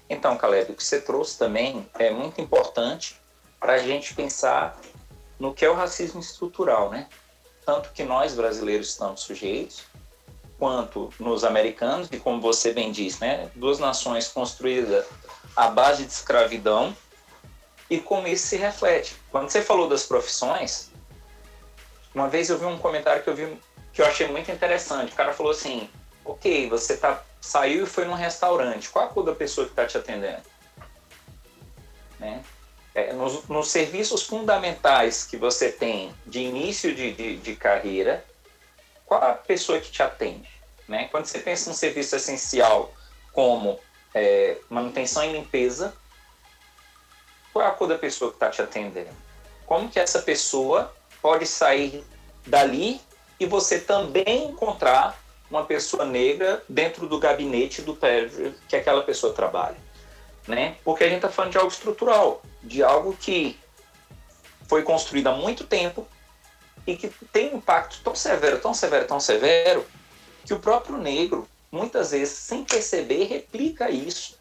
Então, 0.08 0.36
Caleb, 0.36 0.72
o 0.72 0.74
que 0.74 0.84
você 0.84 1.00
trouxe 1.00 1.38
também 1.38 1.88
é 1.98 2.10
muito 2.10 2.40
importante 2.40 3.20
para 3.58 3.74
a 3.74 3.78
gente 3.78 4.14
pensar 4.14 4.78
no 5.38 5.52
que 5.52 5.64
é 5.64 5.70
o 5.70 5.74
racismo 5.74 6.20
estrutural, 6.20 6.90
né? 6.90 7.08
Tanto 7.64 7.90
que 7.92 8.04
nós 8.04 8.34
brasileiros 8.34 8.90
estamos 8.90 9.22
sujeitos, 9.22 9.84
quanto 10.58 11.12
nos 11.18 11.44
americanos, 11.44 12.08
e 12.12 12.18
como 12.18 12.40
você 12.40 12.72
bem 12.72 12.92
disse, 12.92 13.20
né? 13.20 13.50
Duas 13.56 13.80
nações 13.80 14.28
construídas 14.28 15.04
à 15.56 15.68
base 15.68 16.04
de 16.04 16.12
escravidão, 16.12 16.96
e 17.88 17.98
como 17.98 18.26
isso 18.28 18.46
se 18.46 18.56
reflete. 18.56 19.16
Quando 19.30 19.48
você 19.48 19.62
falou 19.62 19.88
das 19.88 20.04
profissões, 20.04 20.90
uma 22.14 22.28
vez 22.28 22.48
eu 22.48 22.58
vi 22.58 22.64
um 22.64 22.78
comentário 22.78 23.22
que 23.22 23.30
eu 23.30 23.34
vi 23.34 23.58
que 23.92 24.02
eu 24.02 24.06
achei 24.06 24.28
muito 24.28 24.50
interessante. 24.50 25.12
O 25.12 25.16
cara 25.16 25.32
falou 25.32 25.52
assim: 25.52 25.88
ok, 26.24 26.68
você 26.68 26.96
tá, 26.96 27.22
saiu 27.40 27.84
e 27.84 27.86
foi 27.86 28.04
num 28.04 28.14
restaurante, 28.14 28.90
qual 28.90 29.06
a 29.06 29.08
cor 29.08 29.24
da 29.24 29.34
pessoa 29.34 29.66
que 29.66 29.72
está 29.72 29.86
te 29.86 29.96
atendendo? 29.96 30.42
Né? 32.18 32.42
É, 32.94 33.12
nos, 33.12 33.46
nos, 33.48 33.68
serviços 33.68 34.22
fundamentais 34.22 35.24
que 35.24 35.36
você 35.36 35.70
tem 35.70 36.14
de 36.26 36.40
início 36.40 36.94
de, 36.94 37.12
de, 37.12 37.36
de, 37.36 37.54
carreira, 37.54 38.24
qual 39.04 39.22
a 39.22 39.32
pessoa 39.34 39.78
que 39.78 39.90
te 39.90 40.02
atende? 40.02 40.48
Né? 40.88 41.08
Quando 41.10 41.26
você 41.26 41.38
pensa 41.38 41.68
num 41.68 41.76
serviço 41.76 42.16
essencial 42.16 42.92
como 43.32 43.78
é, 44.14 44.56
manutenção 44.70 45.24
e 45.24 45.32
limpeza, 45.32 45.94
qual 47.56 47.64
é 47.64 47.70
a 47.70 47.72
cor 47.72 47.88
da 47.88 47.96
pessoa 47.96 48.30
que 48.30 48.36
está 48.36 48.50
te 48.50 48.60
atendendo? 48.60 49.08
Como 49.64 49.88
que 49.88 49.98
essa 49.98 50.20
pessoa 50.20 50.94
pode 51.22 51.46
sair 51.46 52.04
dali 52.46 53.00
e 53.40 53.46
você 53.46 53.80
também 53.80 54.48
encontrar 54.48 55.18
uma 55.50 55.64
pessoa 55.64 56.04
negra 56.04 56.62
dentro 56.68 57.08
do 57.08 57.18
gabinete 57.18 57.80
do 57.80 57.94
prédio 57.94 58.54
que 58.68 58.76
aquela 58.76 59.02
pessoa 59.04 59.32
trabalha, 59.32 59.78
né? 60.46 60.76
Porque 60.84 61.04
a 61.04 61.06
gente 61.06 61.16
está 61.16 61.30
falando 61.30 61.52
de 61.52 61.56
algo 61.56 61.70
estrutural, 61.70 62.42
de 62.62 62.82
algo 62.82 63.16
que 63.16 63.58
foi 64.68 64.82
construído 64.82 65.28
há 65.28 65.32
muito 65.34 65.64
tempo 65.64 66.06
e 66.86 66.94
que 66.94 67.08
tem 67.32 67.54
um 67.54 67.56
impacto 67.56 68.02
tão 68.04 68.14
severo, 68.14 68.60
tão 68.60 68.74
severo, 68.74 69.06
tão 69.06 69.18
severo, 69.18 69.86
que 70.44 70.52
o 70.52 70.58
próprio 70.58 70.98
negro, 70.98 71.48
muitas 71.72 72.10
vezes, 72.10 72.34
sem 72.34 72.64
perceber, 72.64 73.24
replica 73.24 73.88
isso. 73.88 74.38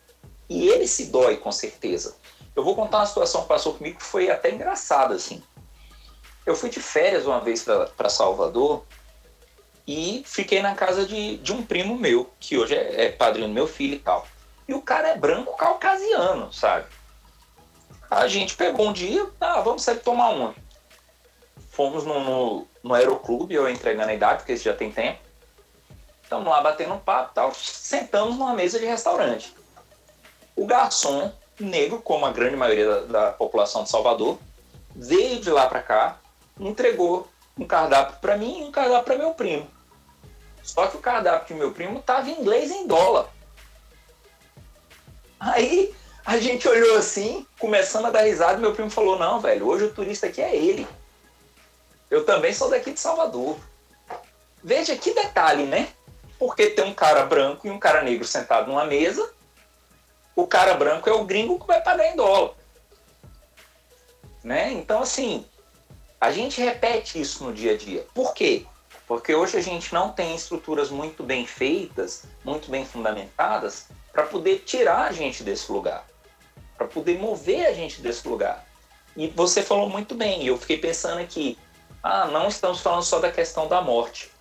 E 0.49 0.67
ele 0.67 0.85
se 0.85 1.05
dói, 1.05 1.37
com 1.37 1.51
certeza. 1.51 2.15
Eu 2.55 2.63
vou 2.63 2.75
contar 2.75 2.99
uma 2.99 3.05
situação 3.05 3.41
que 3.41 3.47
passou 3.47 3.73
comigo 3.73 3.97
que 3.97 4.03
foi 4.03 4.31
até 4.31 4.49
engraçada, 4.49 5.15
assim. 5.15 5.43
Eu 6.45 6.55
fui 6.55 6.69
de 6.69 6.79
férias 6.79 7.25
uma 7.25 7.39
vez 7.39 7.65
para 7.97 8.09
Salvador 8.09 8.85
e 9.87 10.23
fiquei 10.25 10.61
na 10.61 10.73
casa 10.73 11.05
de, 11.05 11.37
de 11.37 11.51
um 11.51 11.63
primo 11.63 11.97
meu, 11.97 12.31
que 12.39 12.57
hoje 12.57 12.75
é, 12.75 13.05
é 13.05 13.11
padrinho 13.11 13.47
do 13.47 13.53
meu 13.53 13.67
filho 13.67 13.95
e 13.95 13.99
tal. 13.99 14.25
E 14.67 14.73
o 14.73 14.81
cara 14.81 15.09
é 15.09 15.17
branco 15.17 15.55
caucasiano, 15.57 16.51
sabe? 16.51 16.87
A 18.09 18.27
gente 18.27 18.55
pegou 18.55 18.87
um 18.87 18.93
dia, 18.93 19.27
ah, 19.41 19.61
vamos 19.61 19.83
sair 19.83 19.99
tomar 19.99 20.29
uma. 20.29 20.55
Fomos 21.71 22.05
no, 22.05 22.19
no, 22.23 22.67
no 22.81 22.93
aeroclube, 22.93 23.53
eu 23.53 23.69
entregando 23.69 24.09
a 24.09 24.13
idade, 24.13 24.37
porque 24.39 24.53
isso 24.53 24.63
já 24.63 24.73
tem 24.73 24.91
tempo. 24.91 25.19
Estamos 26.23 26.47
lá 26.47 26.61
batendo 26.61 26.93
um 26.93 26.99
papo 26.99 27.33
tal. 27.33 27.53
Sentamos 27.53 28.37
numa 28.37 28.53
mesa 28.53 28.79
de 28.79 28.85
restaurante. 28.85 29.53
O 30.55 30.65
garçom, 30.65 31.31
negro, 31.59 32.01
como 32.01 32.25
a 32.25 32.31
grande 32.31 32.55
maioria 32.55 32.87
da, 32.87 32.99
da 33.01 33.31
população 33.31 33.83
de 33.83 33.89
Salvador, 33.89 34.37
veio 34.95 35.39
de 35.39 35.49
lá 35.49 35.67
para 35.67 35.81
cá, 35.81 36.17
entregou 36.59 37.27
um 37.57 37.65
cardápio 37.65 38.17
para 38.19 38.37
mim 38.37 38.61
e 38.61 38.63
um 38.63 38.71
cardápio 38.71 39.05
para 39.05 39.17
meu 39.17 39.33
primo. 39.33 39.67
Só 40.63 40.87
que 40.87 40.97
o 40.97 41.01
cardápio 41.01 41.55
do 41.55 41.59
meu 41.59 41.71
primo 41.71 42.01
tava 42.01 42.29
em 42.29 42.39
inglês 42.39 42.71
em 42.71 42.87
dólar. 42.87 43.29
Aí 45.39 45.93
a 46.25 46.37
gente 46.37 46.67
olhou 46.67 46.97
assim, 46.97 47.45
começando 47.59 48.05
a 48.05 48.09
dar 48.09 48.21
risada, 48.21 48.57
e 48.57 48.61
meu 48.61 48.73
primo 48.73 48.89
falou: 48.89 49.17
Não, 49.19 49.39
velho, 49.39 49.67
hoje 49.67 49.85
o 49.85 49.93
turista 49.93 50.25
aqui 50.27 50.41
é 50.41 50.55
ele. 50.55 50.87
Eu 52.09 52.25
também 52.25 52.53
sou 52.53 52.69
daqui 52.69 52.91
de 52.91 52.99
Salvador. 52.99 53.57
Veja 54.63 54.95
que 54.95 55.13
detalhe, 55.13 55.65
né? 55.65 55.89
Porque 56.39 56.71
tem 56.71 56.83
um 56.83 56.93
cara 56.93 57.25
branco 57.25 57.67
e 57.67 57.69
um 57.69 57.79
cara 57.79 58.01
negro 58.01 58.25
sentado 58.25 58.67
numa 58.67 58.85
mesa. 58.85 59.31
O 60.35 60.45
cara 60.45 60.73
branco 60.73 61.09
é 61.09 61.13
o 61.13 61.23
gringo 61.23 61.59
que 61.59 61.67
vai 61.67 61.81
pagar 61.81 62.07
em 62.07 62.15
dólar. 62.15 62.53
Né? 64.43 64.73
Então, 64.73 65.01
assim, 65.01 65.45
a 66.19 66.31
gente 66.31 66.61
repete 66.61 67.19
isso 67.19 67.43
no 67.43 67.53
dia 67.53 67.73
a 67.73 67.77
dia. 67.77 68.05
Por 68.13 68.33
quê? 68.33 68.65
Porque 69.07 69.33
hoje 69.33 69.57
a 69.57 69.61
gente 69.61 69.93
não 69.93 70.11
tem 70.11 70.35
estruturas 70.35 70.89
muito 70.89 71.23
bem 71.23 71.45
feitas, 71.45 72.23
muito 72.43 72.69
bem 72.69 72.85
fundamentadas, 72.85 73.87
para 74.11 74.23
poder 74.23 74.59
tirar 74.59 75.07
a 75.07 75.11
gente 75.11 75.43
desse 75.43 75.71
lugar, 75.71 76.05
para 76.77 76.87
poder 76.87 77.19
mover 77.19 77.67
a 77.67 77.73
gente 77.73 78.01
desse 78.01 78.27
lugar. 78.27 78.65
E 79.15 79.27
você 79.27 79.61
falou 79.61 79.89
muito 79.89 80.15
bem, 80.15 80.43
e 80.43 80.47
eu 80.47 80.57
fiquei 80.57 80.77
pensando 80.77 81.19
aqui, 81.19 81.57
ah, 82.01 82.25
não 82.25 82.47
estamos 82.47 82.81
falando 82.81 83.03
só 83.03 83.19
da 83.19 83.31
questão 83.31 83.67
da 83.67 83.81
morte. 83.81 84.31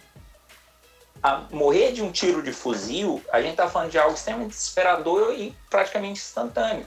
Morrer 1.50 1.92
de 1.92 2.02
um 2.02 2.12
tiro 2.12 2.42
de 2.42 2.52
fuzil, 2.52 3.22
a 3.32 3.40
gente 3.40 3.52
está 3.52 3.68
falando 3.68 3.90
de 3.90 3.98
algo 3.98 4.14
extremamente 4.14 4.50
desesperador 4.50 5.32
e 5.32 5.56
praticamente 5.70 6.20
instantâneo. 6.20 6.86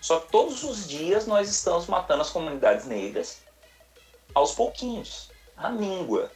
Só 0.00 0.18
que 0.18 0.32
todos 0.32 0.64
os 0.64 0.88
dias 0.88 1.26
nós 1.26 1.48
estamos 1.48 1.86
matando 1.86 2.22
as 2.22 2.30
comunidades 2.30 2.86
negras 2.86 3.42
aos 4.34 4.52
pouquinhos, 4.52 5.30
a 5.56 5.68
míngua 5.68 6.30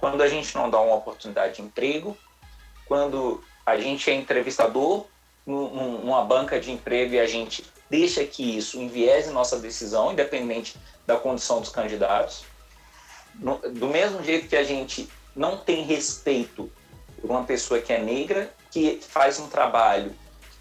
quando 0.00 0.22
a 0.22 0.28
gente 0.28 0.56
não 0.56 0.70
dá 0.70 0.80
uma 0.80 0.96
oportunidade 0.96 1.56
de 1.56 1.62
emprego, 1.62 2.16
quando 2.86 3.44
a 3.64 3.76
gente 3.76 4.10
é 4.10 4.14
entrevistador 4.14 5.04
numa 5.46 6.24
banca 6.24 6.58
de 6.58 6.72
emprego 6.72 7.14
e 7.14 7.20
a 7.20 7.26
gente 7.26 7.64
deixa 7.88 8.24
que 8.24 8.56
isso 8.56 8.80
enviese 8.80 9.30
nossa 9.30 9.58
decisão, 9.58 10.12
independente 10.12 10.76
da 11.06 11.16
condição 11.16 11.60
dos 11.60 11.68
candidatos. 11.68 12.44
Do 13.34 13.86
mesmo 13.86 14.24
jeito 14.24 14.48
que 14.48 14.56
a 14.56 14.64
gente 14.64 15.08
não 15.34 15.56
tem 15.56 15.84
respeito 15.84 16.70
por 17.20 17.30
uma 17.30 17.44
pessoa 17.44 17.80
que 17.80 17.92
é 17.92 17.98
negra, 17.98 18.52
que 18.70 19.00
faz 19.02 19.38
um 19.38 19.48
trabalho 19.48 20.14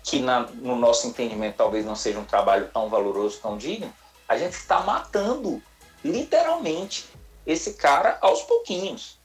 que, 0.03 0.19
na, 0.19 0.41
no 0.41 0.75
nosso 0.75 1.07
entendimento, 1.07 1.57
talvez 1.57 1.85
não 1.85 1.95
seja 1.95 2.19
um 2.19 2.25
trabalho 2.25 2.69
tão 2.73 2.89
valoroso, 2.89 3.39
tão 3.41 3.57
digno, 3.57 3.93
a 4.27 4.37
gente 4.37 4.53
está 4.53 4.81
matando, 4.81 5.61
literalmente, 6.03 7.07
esse 7.45 7.73
cara 7.73 8.17
aos 8.21 8.41
pouquinhos 8.43 9.19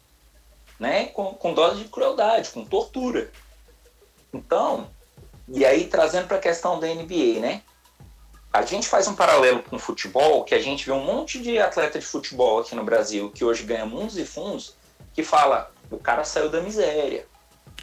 né, 0.79 1.07
com, 1.07 1.35
com 1.35 1.55
dose 1.55 1.83
de 1.83 1.89
crueldade, 1.89 2.51
com 2.51 2.65
tortura. 2.65 3.31
Então, 4.33 4.91
e 5.49 5.65
aí 5.65 5.87
trazendo 5.87 6.27
para 6.27 6.39
a 6.39 6.41
questão 6.41 6.81
da 6.81 6.87
NBA, 6.87 7.41
né? 7.41 7.63
a 8.55 8.63
gente 8.63 8.87
faz 8.87 9.09
um 9.09 9.17
paralelo 9.17 9.65
com 9.65 9.75
o 9.75 9.81
futebol, 9.81 10.45
que 10.45 10.55
a 10.55 10.61
gente 10.61 10.87
vê 10.87 10.93
um 10.93 11.05
monte 11.05 11.43
de 11.43 11.59
atleta 11.59 11.99
de 11.99 12.07
futebol 12.07 12.61
aqui 12.61 12.73
no 12.77 12.85
Brasil 12.85 13.29
que 13.33 13.45
hoje 13.45 13.65
ganha 13.65 13.85
mundos 13.85 14.17
e 14.17 14.25
fundos, 14.25 14.77
que 15.15 15.23
fala, 15.23 15.73
o 15.91 15.99
cara 15.99 16.25
saiu 16.25 16.51
da 16.51 16.61
miséria. 16.61 17.27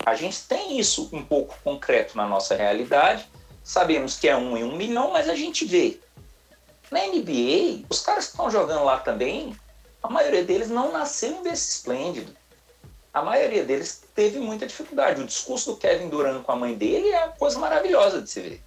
A 0.05 0.15
gente 0.15 0.43
tem 0.43 0.77
isso 0.79 1.09
um 1.13 1.23
pouco 1.23 1.55
concreto 1.63 2.17
na 2.17 2.27
nossa 2.27 2.55
realidade, 2.55 3.27
sabemos 3.63 4.17
que 4.17 4.27
é 4.27 4.36
um 4.36 4.57
em 4.57 4.63
um 4.63 4.75
milhão, 4.75 5.11
mas 5.11 5.29
a 5.29 5.36
gente 5.36 5.65
vê. 5.65 5.99
Na 6.89 6.99
NBA, 7.05 7.86
os 7.89 8.01
caras 8.01 8.25
que 8.25 8.32
estão 8.32 8.51
jogando 8.51 8.84
lá 8.84 8.99
também, 8.99 9.55
a 10.03 10.09
maioria 10.09 10.43
deles 10.43 10.69
não 10.69 10.91
nasceu 10.91 11.41
berço 11.41 11.69
esplêndido. 11.69 12.36
A 13.13 13.21
maioria 13.21 13.63
deles 13.63 14.03
teve 14.15 14.39
muita 14.39 14.65
dificuldade. 14.65 15.21
O 15.21 15.25
discurso 15.25 15.71
do 15.71 15.77
Kevin 15.77 16.09
Durant 16.09 16.43
com 16.43 16.51
a 16.51 16.55
mãe 16.55 16.75
dele 16.75 17.09
é 17.09 17.25
uma 17.25 17.34
coisa 17.34 17.59
maravilhosa 17.59 18.21
de 18.21 18.29
se 18.29 18.41
ver. 18.41 18.63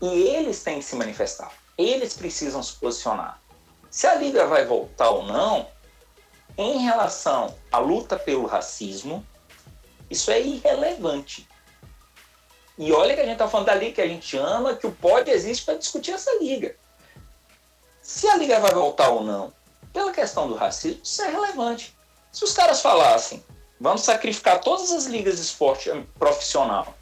E 0.00 0.06
eles 0.06 0.62
têm 0.62 0.78
que 0.78 0.84
se 0.84 0.96
manifestar. 0.96 1.52
Eles 1.76 2.14
precisam 2.14 2.62
se 2.62 2.74
posicionar. 2.74 3.40
Se 3.90 4.06
a 4.06 4.14
liga 4.14 4.46
vai 4.46 4.64
voltar 4.64 5.10
ou 5.10 5.24
não, 5.24 5.68
em 6.60 6.78
relação 6.78 7.54
à 7.72 7.78
luta 7.78 8.18
pelo 8.18 8.46
racismo, 8.46 9.26
isso 10.08 10.30
é 10.30 10.40
irrelevante. 10.40 11.48
E 12.76 12.92
olha 12.92 13.14
que 13.14 13.20
a 13.20 13.24
gente 13.24 13.34
está 13.34 13.48
falando 13.48 13.66
da 13.66 13.74
liga 13.74 13.96
que 13.96 14.00
a 14.00 14.08
gente 14.08 14.36
ama, 14.36 14.74
que 14.74 14.86
o 14.86 14.92
pode 14.92 15.30
existe 15.30 15.64
para 15.64 15.78
discutir 15.78 16.12
essa 16.12 16.38
liga. 16.38 16.74
Se 18.00 18.26
a 18.26 18.36
liga 18.36 18.58
vai 18.58 18.72
voltar 18.72 19.10
ou 19.10 19.22
não, 19.22 19.52
pela 19.92 20.12
questão 20.12 20.48
do 20.48 20.54
racismo, 20.54 21.00
isso 21.02 21.22
é 21.22 21.28
relevante. 21.28 21.96
Se 22.32 22.44
os 22.44 22.52
caras 22.52 22.80
falassem, 22.80 23.44
vamos 23.78 24.02
sacrificar 24.02 24.60
todas 24.60 24.90
as 24.92 25.06
ligas 25.06 25.36
de 25.36 25.42
esporte 25.42 25.90
profissional 26.18 26.94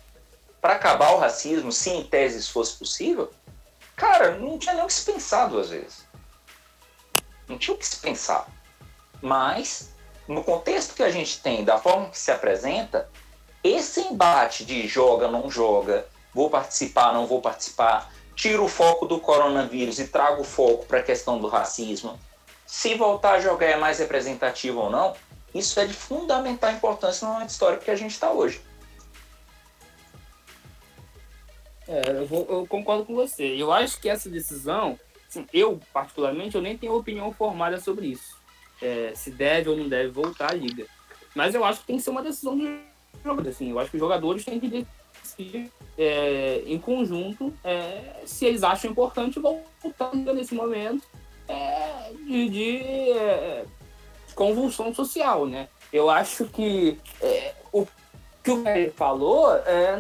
para 0.61 0.75
acabar 0.75 1.13
o 1.13 1.19
racismo, 1.19 1.71
se 1.71 1.91
em 1.91 2.03
tese 2.03 2.39
isso 2.39 2.53
fosse 2.53 2.77
possível, 2.77 3.31
cara, 3.95 4.37
não 4.37 4.59
tinha 4.59 4.75
nem 4.75 4.85
o 4.85 4.87
que 4.87 4.93
se 4.93 5.05
pensar 5.05 5.47
duas 5.47 5.71
vezes. 5.71 6.07
Não 7.47 7.57
tinha 7.57 7.75
o 7.75 7.79
que 7.79 7.87
se 7.87 7.99
pensar. 7.99 8.47
Mas, 9.21 9.93
no 10.27 10.45
contexto 10.45 10.95
que 10.95 11.03
a 11.03 11.11
gente 11.11 11.41
tem, 11.41 11.65
da 11.65 11.79
forma 11.79 12.11
que 12.11 12.19
se 12.19 12.31
apresenta, 12.31 13.09
esse 13.63 14.01
embate 14.01 14.65
de 14.65 14.87
joga, 14.87 15.29
não 15.29 15.51
joga, 15.51 16.07
vou 16.33 16.49
participar, 16.49 17.13
não 17.13 17.27
vou 17.27 17.41
participar, 17.41 18.13
tiro 18.35 18.65
o 18.65 18.69
foco 18.69 19.07
do 19.07 19.19
coronavírus 19.19 19.99
e 19.99 20.07
trago 20.07 20.43
o 20.43 20.45
foco 20.45 20.87
para 20.87 21.01
a 21.01 21.03
questão 21.03 21.41
do 21.41 21.49
racismo, 21.49 22.19
se 22.65 22.95
voltar 22.95 23.33
a 23.33 23.41
jogar 23.41 23.67
é 23.67 23.77
mais 23.77 23.99
representativo 23.99 24.81
ou 24.81 24.91
não, 24.91 25.17
isso 25.55 25.81
é 25.81 25.87
de 25.87 25.95
fundamental 25.95 26.71
importância 26.71 27.27
no 27.27 27.33
momento 27.33 27.51
histórico 27.51 27.85
que 27.85 27.91
a 27.91 27.97
gente 27.97 28.13
está 28.13 28.31
hoje. 28.31 28.61
É, 31.89 32.11
eu, 32.11 32.27
vou, 32.27 32.47
eu, 32.49 32.67
concordo 32.67 33.07
com 33.07 33.15
você. 33.15 33.45
Eu 33.57 33.73
acho 33.73 33.99
que 33.99 34.11
essa 34.11 34.29
decisão, 34.29 35.01
assim, 35.27 35.47
eu 35.53 35.81
particularmente, 35.93 36.55
eu 36.55 36.61
nem 36.61 36.77
tenho 36.77 36.95
opinião 36.95 37.33
formada 37.33 37.81
sobre 37.81 38.09
isso. 38.09 38.38
É, 38.81 39.13
se 39.15 39.31
deve 39.31 39.69
ou 39.69 39.77
não 39.77 39.89
deve 39.89 40.09
voltar 40.11 40.53
à 40.53 40.55
liga. 40.55 40.87
Mas 41.35 41.55
eu 41.55 41.65
acho 41.65 41.81
que 41.81 41.87
tem 41.87 41.97
que 41.97 42.03
ser 42.03 42.11
uma 42.11 42.23
decisão 42.23 42.57
de 42.57 42.79
jogadores. 43.25 43.57
Assim, 43.57 43.71
eu 43.71 43.79
acho 43.79 43.91
que 43.91 43.97
os 43.97 44.01
jogadores 44.01 44.45
têm 44.45 44.61
que 44.61 44.87
decidir 45.23 45.71
é, 45.97 46.63
em 46.67 46.79
conjunto 46.79 47.53
é, 47.65 48.23
se 48.25 48.47
eles 48.47 48.63
acham 48.63 48.91
importante 48.91 49.41
voltar 49.41 50.15
nesse 50.15 50.55
momento 50.55 51.05
é, 51.47 52.13
de, 52.25 52.49
de 52.49 52.79
é, 53.13 53.65
convulsão 54.35 54.95
social, 54.95 55.47
né? 55.47 55.69
Eu 55.93 56.09
acho 56.11 56.45
que 56.47 56.99
é, 57.21 57.55
o 57.73 57.87
que 58.45 58.51
o 58.51 58.63
Pérez 58.63 58.95
falou 58.95 59.49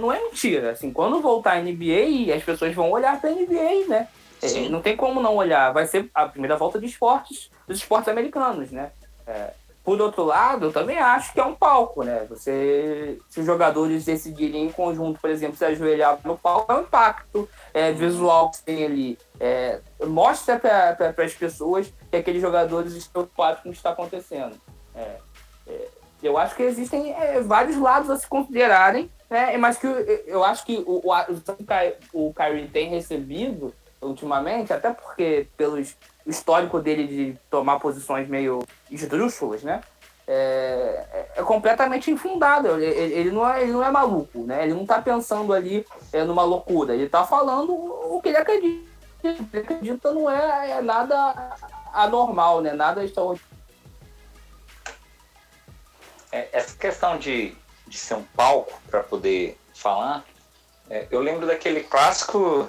não 0.00 0.12
é 0.12 0.22
mentira. 0.22 0.70
Assim, 0.70 0.92
quando 0.92 1.20
voltar 1.20 1.52
a 1.52 1.62
NBA, 1.62 2.34
as 2.34 2.42
pessoas 2.42 2.74
vão 2.74 2.90
olhar 2.90 3.20
para 3.20 3.30
a 3.30 3.32
NBA, 3.32 3.86
né? 3.88 4.08
É, 4.42 4.68
não 4.68 4.80
tem 4.80 4.96
como 4.96 5.20
não 5.20 5.36
olhar. 5.36 5.72
Vai 5.72 5.86
ser 5.86 6.10
a 6.14 6.28
primeira 6.28 6.56
volta 6.56 6.78
de 6.78 6.86
esportes, 6.86 7.50
dos 7.66 7.78
esportes 7.78 8.08
americanos, 8.08 8.70
né? 8.70 8.90
É, 9.26 9.50
por 9.88 9.98
outro 10.02 10.24
lado, 10.24 10.66
eu 10.66 10.72
também 10.72 10.98
acho 10.98 11.32
que 11.32 11.40
é 11.40 11.44
um 11.44 11.54
palco, 11.54 12.02
né? 12.02 12.26
Você, 12.28 13.18
se 13.30 13.40
os 13.40 13.46
jogadores 13.46 14.04
decidirem 14.04 14.66
em 14.66 14.70
conjunto, 14.70 15.18
por 15.18 15.30
exemplo, 15.30 15.56
se 15.56 15.64
ajoelhar 15.64 16.18
no 16.24 16.36
palco, 16.36 16.70
é 16.70 16.76
um 16.76 16.82
impacto 16.82 17.48
é, 17.72 17.90
visual 17.92 18.50
que 18.50 18.62
tem 18.62 18.84
ali. 18.84 19.18
É, 19.40 19.80
mostra 20.06 20.58
para 20.58 21.24
as 21.24 21.32
pessoas 21.32 21.90
que 22.10 22.16
aqueles 22.18 22.42
jogadores 22.42 22.92
estão 22.92 23.22
preocupados 23.22 23.62
com 23.62 23.70
o 23.70 23.72
que 23.72 23.78
está 23.78 23.90
acontecendo. 23.90 24.60
É, 24.94 25.16
é 25.66 25.88
eu 26.22 26.36
acho 26.36 26.54
que 26.56 26.64
existem 26.64 27.14
é, 27.14 27.40
vários 27.40 27.78
lados 27.78 28.10
a 28.10 28.18
se 28.18 28.26
considerarem, 28.26 29.10
né? 29.30 29.56
mas 29.56 29.78
que 29.78 29.86
eu, 29.86 29.94
eu 30.26 30.44
acho 30.44 30.66
que 30.66 30.76
o, 30.86 31.00
o, 31.02 32.28
o 32.28 32.34
Kyrie 32.34 32.68
tem 32.68 32.90
recebido 32.90 33.72
ultimamente, 34.00 34.72
até 34.72 34.92
porque 34.92 35.48
pelo 35.56 35.78
histórico 36.26 36.80
dele 36.80 37.06
de 37.06 37.38
tomar 37.50 37.78
posições 37.80 38.28
meio 38.28 38.62
esdrúxulas, 38.90 39.62
né? 39.62 39.80
É, 40.26 41.06
é, 41.12 41.40
é 41.40 41.42
completamente 41.42 42.10
infundado. 42.10 42.68
Ele, 42.68 42.84
ele, 42.84 43.30
não 43.30 43.48
é, 43.48 43.62
ele 43.62 43.72
não 43.72 43.82
é 43.82 43.90
maluco, 43.90 44.40
né? 44.40 44.64
Ele 44.64 44.74
não 44.74 44.82
está 44.82 45.00
pensando 45.00 45.52
ali 45.54 45.86
é, 46.12 46.22
numa 46.22 46.42
loucura. 46.42 46.94
Ele 46.94 47.04
está 47.04 47.24
falando 47.24 47.72
o 47.72 48.20
que 48.22 48.28
ele 48.28 48.36
acredita. 48.36 48.88
O 49.18 49.20
que 49.20 49.56
ele 49.56 49.64
acredita 49.64 50.12
não 50.12 50.30
é, 50.30 50.70
é 50.72 50.82
nada 50.82 51.56
anormal, 51.94 52.60
né? 52.60 52.72
Nada 52.72 53.02
extraordinário 53.02 53.58
é, 56.32 56.48
essa 56.52 56.76
questão 56.76 57.18
de, 57.18 57.54
de 57.86 57.98
ser 57.98 58.14
um 58.14 58.22
palco 58.22 58.72
para 58.90 59.02
poder 59.02 59.58
falar, 59.74 60.24
é, 60.90 61.06
eu 61.10 61.20
lembro 61.20 61.46
daquele 61.46 61.82
clássico 61.82 62.68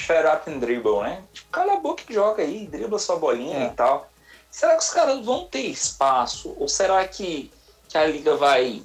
shut 0.00 0.26
up 0.26 0.50
and 0.50 0.58
dribble, 0.58 1.02
né? 1.02 1.22
Tipo, 1.32 1.50
cala 1.50 1.74
a 1.74 1.80
boca 1.80 2.02
e 2.08 2.14
joga 2.14 2.42
aí, 2.42 2.66
dribla 2.66 2.98
sua 2.98 3.16
bolinha 3.16 3.58
é. 3.58 3.66
e 3.66 3.70
tal. 3.70 4.08
Será 4.50 4.76
que 4.76 4.82
os 4.82 4.90
caras 4.90 5.24
vão 5.24 5.46
ter 5.46 5.62
espaço? 5.62 6.56
Ou 6.58 6.68
será 6.68 7.06
que, 7.06 7.52
que 7.88 7.96
a 7.96 8.06
liga 8.06 8.36
vai 8.36 8.82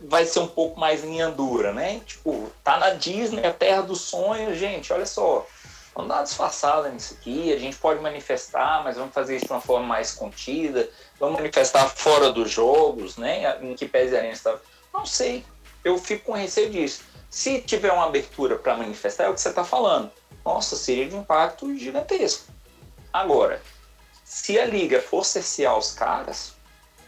vai 0.00 0.24
ser 0.24 0.38
um 0.38 0.46
pouco 0.46 0.78
mais 0.78 1.02
linha 1.02 1.28
dura, 1.28 1.72
né? 1.72 2.00
Tipo, 2.06 2.52
tá 2.62 2.78
na 2.78 2.90
Disney, 2.90 3.44
a 3.44 3.52
terra 3.52 3.82
dos 3.82 4.02
sonhos, 4.02 4.56
gente, 4.56 4.92
olha 4.92 5.06
só. 5.06 5.44
Vamos 5.92 6.10
dar 6.10 6.18
uma 6.18 6.22
disfarçada 6.22 6.88
nisso 6.88 7.16
aqui, 7.18 7.52
a 7.52 7.58
gente 7.58 7.76
pode 7.76 8.00
manifestar, 8.00 8.84
mas 8.84 8.96
vamos 8.96 9.12
fazer 9.12 9.34
isso 9.34 9.46
de 9.46 9.52
uma 9.52 9.60
forma 9.60 9.84
mais 9.84 10.12
contida, 10.12 10.88
vamos 11.18 11.40
manifestar 11.40 11.88
fora 11.88 12.30
dos 12.30 12.48
jogos, 12.48 13.16
né? 13.16 13.58
Em 13.60 13.74
que 13.74 13.88
pese 13.88 14.16
a 14.16 14.24
está. 14.24 14.56
Não 14.94 15.04
sei. 15.04 15.44
Eu 15.82 15.98
fico 15.98 16.26
com 16.26 16.32
receio 16.32 16.70
disso. 16.70 17.02
Se 17.30 17.60
tiver 17.60 17.92
uma 17.92 18.06
abertura 18.06 18.56
para 18.56 18.76
manifestar, 18.76 19.24
é 19.24 19.28
o 19.28 19.34
que 19.34 19.40
você 19.40 19.50
está 19.50 19.64
falando. 19.64 20.10
Nossa, 20.44 20.76
seria 20.76 21.08
de 21.08 21.16
impacto 21.16 21.76
gigantesco. 21.76 22.52
Agora, 23.12 23.60
se 24.24 24.58
a 24.58 24.64
liga 24.64 25.00
for 25.00 25.24
cercear 25.24 25.76
os 25.76 25.92
caras, 25.92 26.54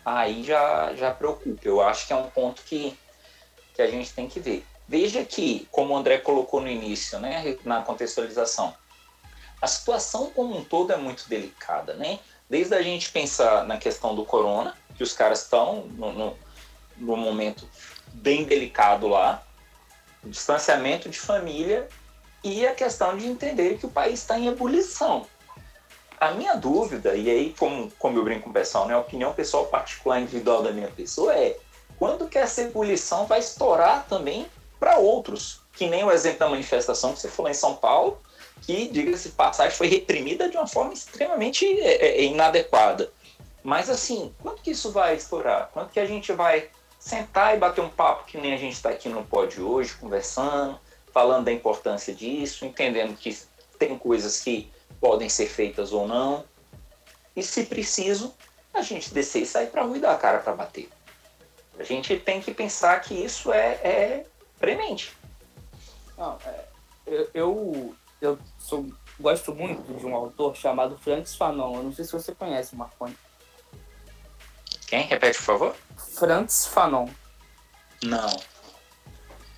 aí 0.05 0.43
já, 0.43 0.95
já 0.95 1.11
preocupa. 1.11 1.61
Eu 1.65 1.81
acho 1.81 2.07
que 2.07 2.13
é 2.13 2.17
um 2.17 2.29
ponto 2.29 2.63
que, 2.63 2.97
que 3.75 3.83
a 3.83 3.91
gente 3.91 4.13
tem 4.13 4.29
que 4.29 4.41
ver. 4.41 4.67
Veja 4.89 5.25
que, 5.25 5.69
como 5.71 5.95
o 5.95 5.97
André 5.97 6.19
colocou 6.19 6.61
no 6.61 6.69
início, 6.69 7.19
né, 7.19 7.57
na 7.65 7.83
contextualização, 7.83 8.75
a 9.63 9.67
situação 9.67 10.31
como 10.31 10.57
um 10.57 10.65
todo 10.65 10.93
é 10.93 10.97
muito 10.97 11.29
delicada, 11.29 11.95
né? 11.95 12.19
Desde 12.49 12.75
a 12.75 12.83
gente 12.83 13.13
pensar 13.13 13.65
na 13.67 13.77
questão 13.77 14.15
do 14.15 14.25
corona, 14.25 14.77
que 14.97 15.03
os 15.03 15.13
caras 15.13 15.43
estão 15.43 15.83
no, 15.87 16.13
no, 16.13 16.39
no 16.97 17.17
momento 17.17 17.69
bem 18.13 18.45
delicado 18.45 19.07
lá, 19.07 19.43
distanciamento 20.25 21.09
de 21.09 21.19
família 21.19 21.89
e 22.43 22.67
a 22.67 22.75
questão 22.75 23.17
de 23.17 23.27
entender 23.27 23.79
que 23.79 23.87
o 23.87 23.91
país 23.91 24.21
está 24.21 24.39
em 24.39 24.49
ebulição. 24.49 25.27
A 26.19 26.33
minha 26.33 26.55
dúvida, 26.55 27.15
e 27.15 27.31
aí 27.31 27.55
como, 27.59 27.91
como 27.99 28.19
eu 28.19 28.25
brinco 28.25 28.45
com 28.45 28.51
o 28.51 28.53
pessoal, 28.53 28.87
né, 28.87 28.95
a 28.95 28.99
opinião 28.99 29.33
pessoal 29.33 29.67
particular 29.67 30.21
individual 30.21 30.63
da 30.63 30.71
minha 30.71 30.89
pessoa 30.89 31.35
é 31.35 31.57
quando 31.99 32.29
que 32.29 32.39
essa 32.39 32.63
ebulição 32.63 33.27
vai 33.27 33.41
estourar 33.41 34.07
também 34.07 34.47
para 34.79 34.97
outros, 34.97 35.61
que 35.75 35.87
nem 35.87 36.03
o 36.03 36.11
exemplo 36.11 36.41
da 36.41 36.49
manifestação 36.49 37.13
que 37.13 37.21
você 37.21 37.29
falou 37.29 37.51
em 37.51 37.55
São 37.55 37.75
Paulo, 37.77 38.19
que, 38.63 38.89
diga-se 38.89 39.31
passagem, 39.31 39.77
foi 39.77 39.89
reprimida 39.89 40.49
de 40.49 40.57
uma 40.57 40.67
forma 40.67 40.93
extremamente 40.93 41.67
é, 41.81 42.07
é, 42.07 42.25
inadequada. 42.25 43.11
Mas 43.63 43.91
assim, 43.91 44.35
quanto 44.43 44.63
que 44.63 44.71
isso 44.71 44.91
vai 44.91 45.15
estourar? 45.15 45.71
Quanto 45.73 45.91
que 45.91 46.01
a 46.01 46.07
gente 46.07 46.33
vai 46.33 46.71
sentar 47.01 47.57
e 47.57 47.59
bater 47.59 47.81
um 47.81 47.89
papo 47.89 48.27
que 48.27 48.37
nem 48.37 48.53
a 48.53 48.59
gente 48.59 48.75
está 48.75 48.91
aqui 48.91 49.09
no 49.09 49.25
pódio 49.25 49.67
hoje, 49.67 49.95
conversando, 49.95 50.79
falando 51.13 51.47
da 51.47 51.53
importância 51.53 52.15
disso, 52.15 52.67
entendendo 52.67 53.17
que 53.17 53.37
tem 53.79 53.99
coisas 53.99 54.41
que 54.41 54.71
podem 55.01 55.29
ser 55.29 55.47
feitas 55.47 55.93
ou 55.93 56.07
não. 56.07 56.45
E 57.35 57.43
se 57.43 57.65
preciso, 57.65 58.35
a 58.75 58.83
gente 58.83 59.13
descer 59.15 59.43
e 59.43 59.47
sair 59.47 59.69
para 59.69 59.83
rua 59.83 59.97
e 59.97 60.01
dar 60.01 60.13
a 60.13 60.19
cara 60.19 60.39
para 60.39 60.53
bater. 60.53 60.91
A 61.79 61.83
gente 61.83 62.19
tem 62.19 62.43
que 62.43 62.53
pensar 62.53 63.01
que 63.01 63.15
isso 63.15 63.51
é, 63.51 63.81
é 63.83 64.27
premente. 64.59 65.17
Não, 66.19 66.37
é, 66.45 66.65
eu, 67.07 67.31
eu, 67.33 67.95
eu 68.21 68.39
sou, 68.59 68.87
gosto 69.19 69.55
muito 69.55 69.83
de 69.95 70.05
um 70.05 70.15
autor 70.15 70.55
chamado 70.55 70.99
Francis 70.99 71.35
Fanon. 71.35 71.77
Eu 71.77 71.83
não 71.85 71.93
sei 71.95 72.05
se 72.05 72.13
você 72.13 72.35
conhece, 72.35 72.77
Marconi. 72.77 73.17
Quem? 74.91 75.07
Repete, 75.07 75.39
por 75.39 75.45
favor. 75.45 75.77
Francis 75.97 76.67
Fanon. 76.67 77.09
Não. 78.03 78.37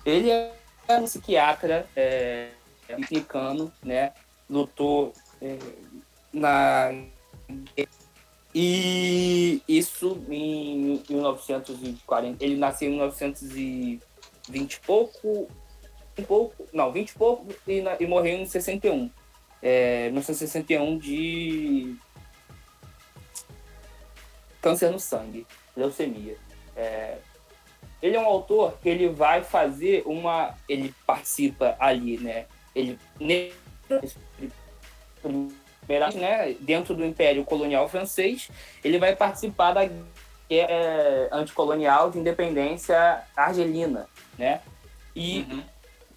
Ele 0.05 0.29
é 0.29 0.53
um 0.91 1.03
psiquiatra 1.05 1.87
é, 1.95 2.49
mexicano, 2.87 3.73
né? 3.83 4.13
Lutou 4.47 5.11
é, 5.41 5.57
na 6.31 6.93
e 8.53 9.63
isso 9.67 10.23
em 10.29 11.01
1940. 11.09 12.43
Ele 12.43 12.55
nasceu 12.55 12.87
em 12.87 12.91
1920 12.91 14.73
e 14.73 14.79
pouco, 14.81 15.47
um 16.15 16.23
pouco, 16.23 16.67
não, 16.71 16.91
20 16.91 17.09
e 17.09 17.13
pouco 17.15 17.47
e, 17.67 17.81
na, 17.81 17.95
e 17.99 18.05
morreu 18.05 18.37
em 18.37 18.45
61. 18.45 19.09
É, 19.63 20.11
1961 20.11 20.99
de 20.99 21.95
câncer 24.63 24.89
no 24.89 24.99
sangue, 24.99 25.45
leucemia. 25.75 26.37
É, 26.75 27.17
ele 28.01 28.15
é 28.15 28.19
um 28.19 28.25
autor 28.25 28.77
que 28.81 28.89
ele 28.89 29.09
vai 29.09 29.43
fazer 29.43 30.03
uma, 30.05 30.55
ele 30.67 30.93
participa 31.05 31.75
ali, 31.79 32.17
né? 32.17 32.45
Ele 32.73 32.97
né, 36.17 36.55
dentro 36.59 36.95
do 36.95 37.05
Império 37.05 37.43
Colonial 37.43 37.87
Francês, 37.87 38.49
ele 38.83 38.97
vai 38.97 39.15
participar 39.15 39.73
da 39.73 39.85
guerra 39.85 40.01
é, 40.49 41.29
anticolonial 41.31 42.09
de 42.09 42.19
independência 42.19 43.21
argelina, 43.35 44.07
né? 44.37 44.61
E 45.15 45.45
uhum. 45.49 45.63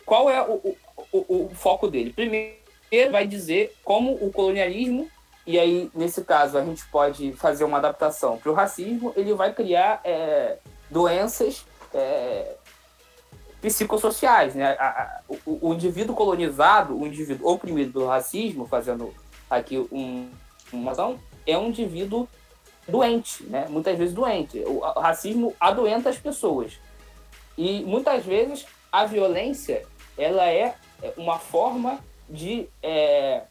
qual 0.04 0.30
é 0.30 0.40
o, 0.42 0.76
o, 1.12 1.46
o, 1.46 1.50
foco 1.54 1.88
dele? 1.88 2.12
Primeiro, 2.12 2.56
vai 3.10 3.26
dizer 3.26 3.76
como 3.84 4.12
o 4.14 4.32
colonialismo, 4.32 5.10
e 5.46 5.58
aí, 5.58 5.90
nesse 5.94 6.24
caso, 6.24 6.58
a 6.58 6.64
gente 6.64 6.84
pode 6.86 7.32
fazer 7.34 7.64
uma 7.64 7.78
adaptação 7.78 8.36
para 8.36 8.50
o 8.50 8.54
racismo, 8.54 9.12
ele 9.16 9.32
vai 9.32 9.52
criar 9.52 10.00
é, 10.02 10.58
doenças 10.90 11.64
é, 11.94 12.56
psicossociais, 13.60 14.54
né? 14.54 14.76
A, 14.78 14.86
a, 14.86 15.20
o, 15.46 15.68
o 15.68 15.74
indivíduo 15.74 16.16
colonizado, 16.16 16.98
o 16.98 17.06
indivíduo 17.06 17.48
oprimido 17.48 17.92
pelo 17.92 18.06
racismo, 18.06 18.66
fazendo 18.66 19.14
aqui 19.48 19.78
um, 19.92 20.28
uma 20.72 20.90
ação, 20.90 21.18
é 21.46 21.56
um 21.56 21.68
indivíduo 21.68 22.28
doente, 22.88 23.44
né? 23.44 23.66
Muitas 23.68 23.96
vezes 23.96 24.14
doente. 24.14 24.58
O 24.66 24.80
racismo 24.80 25.54
adoenta 25.60 26.10
as 26.10 26.18
pessoas. 26.18 26.78
E 27.56 27.84
muitas 27.84 28.24
vezes 28.24 28.66
a 28.90 29.04
violência 29.04 29.84
ela 30.18 30.46
é 30.46 30.74
uma 31.16 31.38
forma 31.38 32.00
de, 32.28 32.68
é, 32.82 33.42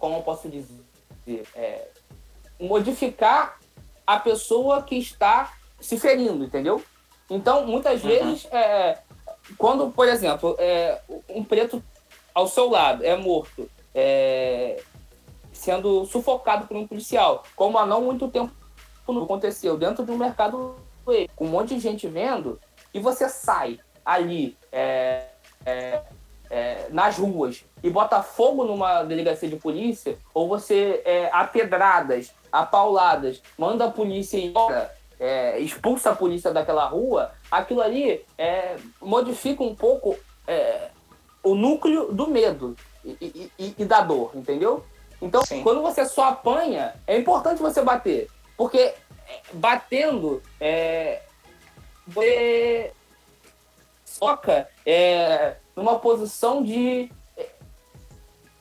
como 0.00 0.16
eu 0.16 0.22
posso 0.22 0.48
dizer, 0.48 1.44
é, 1.54 1.88
modificar 2.58 3.60
a 4.06 4.18
pessoa 4.18 4.82
que 4.82 4.96
está 4.96 5.52
se 5.78 5.98
ferindo, 5.98 6.44
entendeu? 6.44 6.82
Então, 7.28 7.64
muitas 7.66 8.02
uhum. 8.02 8.08
vezes, 8.08 8.48
é, 8.50 8.98
quando, 9.56 9.90
por 9.90 10.08
exemplo, 10.08 10.56
é, 10.58 11.00
um 11.28 11.44
preto 11.44 11.82
ao 12.34 12.48
seu 12.48 12.68
lado 12.68 13.04
é 13.04 13.16
morto 13.16 13.70
é, 13.94 14.82
sendo 15.52 16.04
sufocado 16.06 16.66
por 16.66 16.76
um 16.76 16.86
policial, 16.86 17.44
como 17.54 17.78
há 17.78 17.86
não 17.86 18.00
muito 18.00 18.26
tempo 18.28 18.52
aconteceu 19.06 19.76
dentro 19.76 20.04
de 20.04 20.10
um 20.12 20.16
mercado 20.16 20.76
com 21.34 21.44
um 21.44 21.48
monte 21.48 21.74
de 21.74 21.80
gente 21.80 22.06
vendo, 22.06 22.60
e 22.94 23.00
você 23.00 23.28
sai 23.28 23.80
ali 24.04 24.56
é, 26.50 26.88
nas 26.90 27.16
ruas 27.16 27.64
e 27.82 27.88
bota 27.88 28.22
fogo 28.22 28.64
numa 28.64 29.04
delegacia 29.04 29.48
de 29.48 29.56
polícia, 29.56 30.18
ou 30.34 30.48
você 30.48 31.00
é, 31.04 31.30
a 31.32 31.44
pedradas, 31.44 32.34
a 32.50 32.66
pauladas, 32.66 33.40
manda 33.56 33.84
a 33.84 33.90
polícia 33.90 34.36
embora, 34.36 34.92
é, 35.18 35.58
expulsa 35.60 36.10
a 36.10 36.16
polícia 36.16 36.52
daquela 36.52 36.86
rua, 36.86 37.32
aquilo 37.50 37.80
ali 37.80 38.24
é, 38.36 38.76
modifica 39.00 39.62
um 39.62 39.74
pouco 39.74 40.16
é, 40.46 40.88
o 41.42 41.54
núcleo 41.54 42.12
do 42.12 42.26
medo 42.26 42.76
e, 43.04 43.50
e, 43.58 43.74
e 43.78 43.84
da 43.84 44.00
dor, 44.00 44.32
entendeu? 44.34 44.84
Então, 45.22 45.42
Sim. 45.44 45.62
quando 45.62 45.82
você 45.82 46.04
só 46.06 46.30
apanha, 46.30 46.94
é 47.06 47.16
importante 47.16 47.60
você 47.60 47.82
bater. 47.82 48.28
Porque 48.56 48.78
é, 48.78 48.94
batendo, 49.52 50.42
é, 50.60 51.22
você 52.06 52.92
toca 54.18 54.68
é, 54.84 55.56
numa 55.74 55.98
posição 55.98 56.62
de. 56.62 57.10
É, 57.36 57.48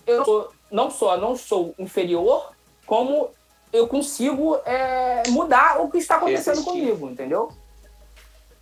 eu 0.05 0.25
sou, 0.25 0.51
não 0.71 0.89
só 0.89 1.17
não 1.17 1.35
sou 1.35 1.73
inferior, 1.77 2.51
como 2.85 3.29
eu 3.71 3.87
consigo 3.87 4.55
é, 4.65 5.23
mudar 5.29 5.81
o 5.81 5.89
que 5.89 5.97
está 5.97 6.15
acontecendo 6.15 6.63
comigo, 6.63 7.09
entendeu? 7.09 7.51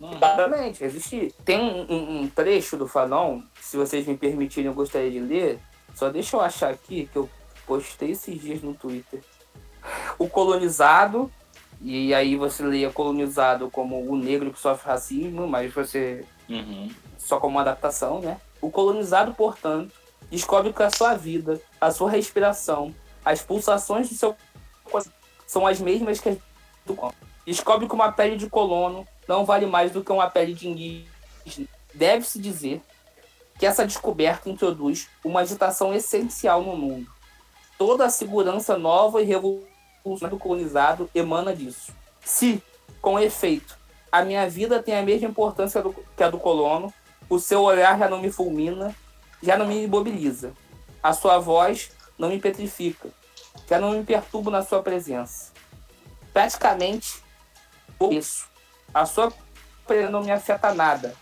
Uhum. 0.00 0.14
Exatamente. 0.14 1.32
Tem 1.44 1.60
um, 1.60 1.92
um, 1.92 2.20
um, 2.20 2.28
trecho 2.28 2.76
do 2.76 2.86
Fanon, 2.86 3.40
se 3.60 3.76
vocês 3.76 4.06
me 4.06 4.16
permitirem, 4.16 4.66
eu 4.66 4.74
gostaria 4.74 5.10
de 5.10 5.20
ler. 5.20 5.58
Só 5.94 6.08
deixa 6.08 6.36
eu 6.36 6.40
achar 6.40 6.70
aqui, 6.70 7.08
que 7.12 7.16
eu 7.16 7.28
postei 7.66 8.12
esses 8.12 8.40
dias 8.40 8.62
no 8.62 8.74
Twitter. 8.74 9.20
O 10.18 10.28
colonizado, 10.28 11.30
e 11.80 12.12
aí 12.14 12.36
você 12.36 12.62
leia 12.62 12.90
colonizado 12.90 13.70
como 13.70 14.00
o 14.00 14.16
negro 14.16 14.52
que 14.52 14.60
sofre 14.60 14.88
racismo, 14.88 15.46
mas 15.46 15.72
você. 15.72 16.24
Uhum. 16.48 16.88
Só 17.28 17.38
como 17.38 17.56
uma 17.56 17.60
adaptação, 17.60 18.20
né? 18.20 18.40
O 18.60 18.70
colonizado, 18.70 19.34
portanto, 19.34 19.92
descobre 20.30 20.72
que 20.72 20.82
a 20.82 20.90
sua 20.90 21.14
vida, 21.14 21.60
a 21.80 21.90
sua 21.90 22.10
respiração, 22.10 22.94
as 23.24 23.42
pulsações 23.42 24.08
do 24.08 24.14
seu 24.14 24.34
são 25.46 25.66
as 25.66 25.80
mesmas 25.80 26.20
que 26.20 26.30
as 26.30 26.38
do 26.86 26.96
Descobre 27.44 27.86
que 27.86 27.94
uma 27.94 28.12
pele 28.12 28.36
de 28.36 28.48
colono 28.48 29.06
não 29.26 29.44
vale 29.44 29.66
mais 29.66 29.90
do 29.90 30.02
que 30.02 30.12
uma 30.12 30.28
pele 30.28 30.52
de 30.52 30.68
indígena. 30.68 31.68
Deve-se 31.94 32.38
dizer 32.38 32.82
que 33.58 33.66
essa 33.66 33.86
descoberta 33.86 34.50
introduz 34.50 35.08
uma 35.24 35.40
agitação 35.40 35.94
essencial 35.94 36.62
no 36.62 36.76
mundo. 36.76 37.10
Toda 37.78 38.04
a 38.04 38.10
segurança 38.10 38.76
nova 38.76 39.22
e 39.22 39.24
revolucionária 39.24 40.28
do 40.28 40.38
colonizado 40.38 41.08
emana 41.14 41.54
disso. 41.54 41.92
Se, 42.20 42.62
com 43.00 43.18
efeito, 43.18 43.78
a 44.12 44.22
minha 44.22 44.48
vida 44.48 44.82
tem 44.82 44.96
a 44.96 45.02
mesma 45.02 45.28
importância 45.28 45.82
do, 45.82 45.94
que 46.16 46.22
a 46.22 46.30
do 46.30 46.38
colono, 46.38 46.92
o 47.28 47.38
seu 47.38 47.62
olhar 47.62 47.98
já 47.98 48.08
não 48.08 48.20
me 48.20 48.30
fulmina, 48.30 48.94
já 49.42 49.56
não 49.56 49.66
me 49.66 49.84
imobiliza. 49.84 50.52
A 51.02 51.12
sua 51.12 51.38
voz 51.38 51.90
não 52.18 52.28
me 52.28 52.40
petrifica, 52.40 53.08
já 53.68 53.78
não 53.78 53.92
me 53.92 54.04
perturbo 54.04 54.50
na 54.50 54.62
sua 54.62 54.82
presença. 54.82 55.52
Praticamente, 56.32 57.22
isso. 58.10 58.48
A 58.92 59.04
sua 59.04 59.32
presença 59.86 60.10
não 60.10 60.22
me 60.22 60.30
afeta 60.30 60.74
nada, 60.74 61.14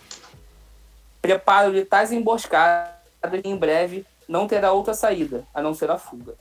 Preparo-lhe 1.27 1.85
tais 1.85 2.13
emboscadas 2.13 2.95
que 3.43 3.49
em 3.49 3.57
breve 3.57 4.07
não 4.29 4.47
terá 4.47 4.71
outra 4.71 4.95
saída, 4.95 5.45
a 5.53 5.61
não 5.61 5.75
ser 5.75 5.91
a 5.91 5.99
fuga. 5.99 6.37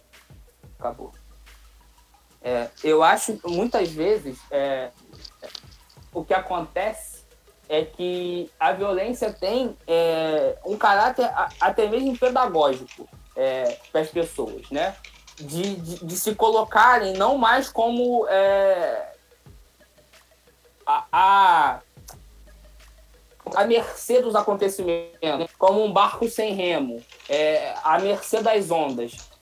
Acabou. 0.77 1.11
É, 2.39 2.69
eu 2.83 3.01
acho 3.01 3.39
muitas 3.43 3.89
vezes 3.89 4.37
é, 4.51 4.91
o 6.13 6.23
que 6.23 6.35
acontece 6.35 7.14
é 7.67 7.83
que 7.83 8.49
a 8.59 8.71
violência 8.71 9.31
tem 9.31 9.75
é, 9.87 10.57
um 10.65 10.77
caráter 10.77 11.29
até 11.59 11.87
mesmo 11.87 12.17
pedagógico 12.17 13.07
é, 13.35 13.77
para 13.91 14.01
as 14.01 14.09
pessoas, 14.09 14.69
né? 14.69 14.95
De, 15.37 15.75
de, 15.75 16.05
de, 16.05 16.15
se 16.15 16.33
colocarem 16.33 17.13
não 17.13 17.37
mais 17.37 17.69
como 17.69 18.25
é, 18.29 19.11
a, 20.85 21.05
a 21.11 21.79
à 23.53 23.65
mercê 23.65 24.21
dos 24.21 24.35
acontecimentos, 24.35 25.51
como 25.57 25.83
um 25.83 25.91
barco 25.91 26.27
sem 26.27 26.53
remo, 26.53 27.03
é, 27.29 27.75
à 27.83 27.99
mercê 27.99 28.41
das 28.41 28.71
ondas. 28.71 29.34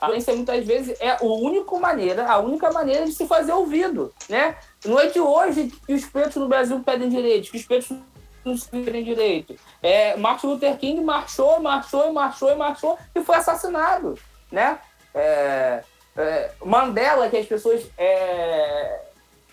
A 0.00 0.06
violência 0.06 0.34
muitas 0.34 0.64
vezes 0.64 0.96
é 1.00 1.10
a 1.10 1.22
única 1.22 1.76
maneira, 1.76 2.30
a 2.30 2.38
única 2.38 2.70
maneira 2.70 3.04
de 3.04 3.12
se 3.12 3.26
fazer 3.26 3.52
ouvido, 3.52 4.12
né? 4.28 4.56
Não 4.84 4.98
é 4.98 5.06
de 5.06 5.20
hoje 5.20 5.72
que 5.86 5.92
os 5.92 6.04
pretos 6.04 6.36
no 6.36 6.48
Brasil 6.48 6.80
pedem 6.84 7.08
direitos, 7.08 7.50
que 7.50 7.56
os 7.56 7.64
pretos 7.64 7.96
não 8.44 8.56
se 8.56 8.68
pedem 8.68 9.02
direito. 9.02 9.56
É, 9.82 10.16
Martin 10.16 10.46
Luther 10.46 10.76
King 10.78 11.00
marchou, 11.00 11.60
marchou, 11.60 12.12
marchou, 12.12 12.56
marchou 12.56 12.98
e 13.14 13.22
foi 13.22 13.36
assassinado, 13.36 14.18
né? 14.52 14.78
É, 15.14 15.82
é, 16.16 16.50
Mandela, 16.64 17.28
que 17.28 17.36
as 17.36 17.46
pessoas 17.46 17.84
é, 17.96 19.00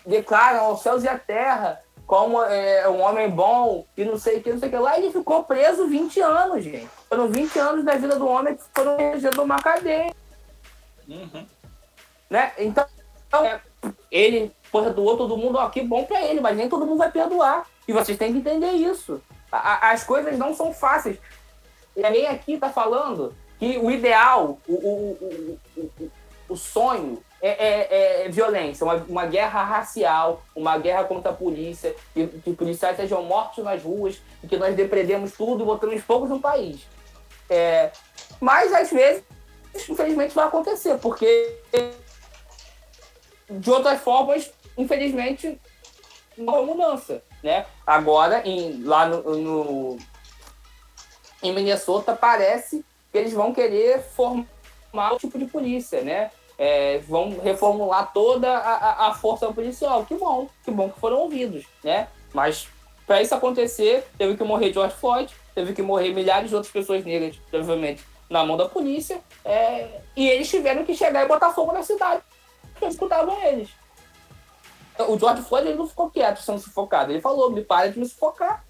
declaram 0.06 0.66
aos 0.66 0.82
céus 0.82 1.02
e 1.02 1.08
à 1.08 1.18
terra, 1.18 1.82
como 2.06 2.40
é, 2.42 2.88
um 2.88 3.00
homem 3.00 3.28
bom 3.28 3.84
e 3.96 4.04
não 4.04 4.16
sei 4.16 4.38
o 4.38 4.42
que, 4.42 4.52
não 4.52 4.60
sei 4.60 4.68
o 4.68 4.70
que 4.70 4.78
lá. 4.78 4.96
Ele 4.96 5.10
ficou 5.10 5.42
preso 5.42 5.88
20 5.88 6.20
anos, 6.20 6.62
gente. 6.62 6.88
Foram 7.08 7.28
20 7.28 7.58
anos 7.58 7.84
da 7.84 7.96
vida 7.96 8.16
do 8.16 8.28
homem 8.28 8.54
que 8.54 8.62
foram 8.74 8.96
regidos 8.96 9.38
uma 9.38 9.60
cadeia. 9.60 10.14
Uhum. 11.08 11.46
Né? 12.28 12.52
Então, 12.58 12.86
é, 13.44 13.60
ele 14.10 14.52
perdoou 14.70 15.16
todo 15.16 15.36
mundo, 15.36 15.58
ó, 15.58 15.68
que 15.68 15.82
bom 15.82 16.04
pra 16.04 16.22
ele, 16.22 16.40
mas 16.40 16.56
nem 16.56 16.68
todo 16.68 16.86
mundo 16.86 16.98
vai 16.98 17.10
perdoar. 17.10 17.66
E 17.86 17.92
vocês 17.92 18.18
têm 18.18 18.32
que 18.32 18.38
entender 18.38 18.72
isso. 18.72 19.22
A, 19.50 19.90
as 19.90 20.04
coisas 20.04 20.36
não 20.36 20.54
são 20.54 20.72
fáceis. 20.72 21.18
E 21.96 22.04
alguém 22.04 22.26
aqui 22.26 22.58
tá 22.58 22.68
falando 22.68 23.34
que 23.58 23.78
o 23.78 23.90
ideal, 23.90 24.58
o, 24.68 24.74
o, 24.74 25.58
o, 25.76 26.10
o, 26.50 26.56
sonho 26.56 27.22
é, 27.40 27.48
é, 27.48 28.24
é, 28.26 28.28
violência, 28.28 28.84
uma, 28.84 28.96
uma 29.08 29.26
guerra 29.26 29.62
racial, 29.62 30.42
uma 30.54 30.76
guerra 30.76 31.04
contra 31.04 31.30
a 31.30 31.34
polícia, 31.34 31.94
que, 32.12 32.26
que 32.26 32.52
policiais 32.52 32.96
sejam 32.96 33.22
mortos 33.22 33.64
nas 33.64 33.82
ruas 33.82 34.20
e 34.42 34.46
que 34.46 34.58
nós 34.58 34.74
depredemos 34.74 35.32
tudo 35.32 35.62
e 35.62 35.66
botamos 35.66 36.02
fogos 36.02 36.28
no 36.28 36.40
país. 36.40 36.86
É, 37.48 37.90
mas 38.40 38.72
às 38.74 38.90
vezes, 38.90 39.22
infelizmente, 39.88 40.34
vai 40.34 40.46
acontecer, 40.46 40.98
porque 40.98 41.58
de 43.48 43.70
outras 43.70 44.00
formas, 44.00 44.52
infelizmente, 44.76 45.60
não 46.36 46.54
há 46.54 46.62
mudança. 46.62 47.22
Né? 47.42 47.64
Agora, 47.86 48.42
em, 48.46 48.82
lá 48.82 49.06
no, 49.06 49.36
no, 49.36 49.98
em 51.42 51.52
Minnesota, 51.52 52.14
parece 52.14 52.84
que 53.12 53.18
eles 53.18 53.32
vão 53.32 53.52
querer 53.52 54.02
formar 54.02 55.12
o 55.12 55.18
tipo 55.18 55.38
de 55.38 55.46
polícia, 55.46 56.02
né? 56.02 56.30
É, 56.58 56.98
vão 57.00 57.38
reformular 57.38 58.12
toda 58.14 58.50
a, 58.50 59.08
a, 59.08 59.14
força 59.14 59.52
policial. 59.52 60.06
Que 60.06 60.14
bom, 60.14 60.48
que 60.64 60.70
bom 60.70 60.88
que 60.88 60.98
foram 60.98 61.18
ouvidos, 61.18 61.66
né? 61.84 62.08
Mas 62.32 62.68
para 63.06 63.20
isso 63.22 63.34
acontecer, 63.34 64.04
teve 64.16 64.36
que 64.36 64.42
morrer 64.42 64.72
George 64.72 64.94
Floyd, 64.96 65.32
teve 65.54 65.74
que 65.74 65.82
morrer 65.82 66.12
milhares 66.12 66.48
de 66.48 66.56
outras 66.56 66.72
pessoas 66.72 67.04
negras, 67.04 67.36
provavelmente, 67.50 68.02
na 68.28 68.44
mão 68.44 68.56
da 68.56 68.68
polícia, 68.68 69.20
é, 69.44 70.00
e 70.16 70.28
eles 70.28 70.48
tiveram 70.48 70.84
que 70.84 70.94
chegar 70.94 71.24
e 71.24 71.28
botar 71.28 71.52
fogo 71.52 71.72
na 71.72 71.82
cidade, 71.82 72.22
porque 72.72 72.86
escutavam 72.86 73.40
eles. 73.44 73.70
O 75.08 75.18
George 75.18 75.42
Floyd 75.42 75.68
ele 75.68 75.78
não 75.78 75.86
ficou 75.86 76.10
quieto 76.10 76.40
sendo 76.40 76.58
sufocado, 76.58 77.12
ele 77.12 77.20
falou, 77.20 77.50
me 77.50 77.62
para 77.62 77.90
de 77.90 77.98
me 77.98 78.06
sufocar. 78.06 78.64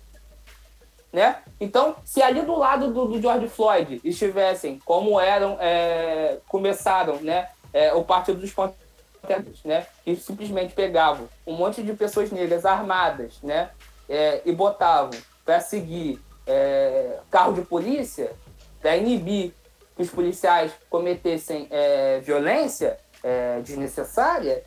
Né? 1.12 1.38
Então, 1.58 1.96
se 2.04 2.20
ali 2.20 2.42
do 2.42 2.54
lado 2.56 2.92
do, 2.92 3.06
do 3.06 3.22
George 3.22 3.48
Floyd 3.48 4.00
estivessem 4.04 4.78
como 4.84 5.18
eram, 5.18 5.56
é, 5.60 6.38
começaram, 6.48 7.16
né, 7.22 7.48
é, 7.72 7.94
o 7.94 8.04
Partido 8.04 8.40
dos 8.40 8.52
Panteras, 8.52 9.62
né, 9.64 9.86
que 10.04 10.14
simplesmente 10.16 10.74
pegavam 10.74 11.28
um 11.46 11.54
monte 11.54 11.82
de 11.82 11.94
pessoas 11.94 12.30
negras 12.30 12.66
armadas, 12.66 13.40
né, 13.42 13.70
é, 14.08 14.42
e 14.44 14.52
botavam 14.52 15.18
para 15.44 15.60
seguir 15.60 16.20
é, 16.46 17.18
carro 17.30 17.54
de 17.54 17.62
polícia, 17.62 18.32
para 18.80 18.96
inibir 18.96 19.52
que 19.96 20.02
os 20.02 20.10
policiais 20.10 20.72
cometessem 20.90 21.66
é, 21.70 22.20
violência 22.20 22.98
é, 23.22 23.60
desnecessária, 23.60 24.64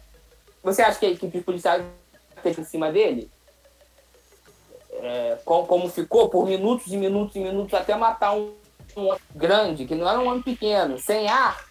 você 0.64 0.82
acha 0.82 1.00
que 1.00 1.06
a 1.06 1.12
equipe 1.12 1.42
policial 1.42 1.80
fez 2.42 2.58
em 2.58 2.64
cima 2.64 2.92
dele? 2.92 3.30
É, 4.92 5.38
como, 5.46 5.66
como, 5.66 5.90
ficou 5.90 6.30
por 6.30 6.46
minutos 6.46 6.92
e 6.92 6.98
minutos 6.98 7.36
e 7.36 7.40
minutos 7.40 7.74
até 7.74 7.96
matar 7.96 8.34
um, 8.34 8.54
um 8.98 9.16
grande, 9.34 9.86
que 9.86 9.96
não 9.96 10.10
era 10.10 10.20
um 10.20 10.28
homem 10.28 10.42
pequeno, 10.42 10.98
sem 10.98 11.30
ar. 11.30 11.70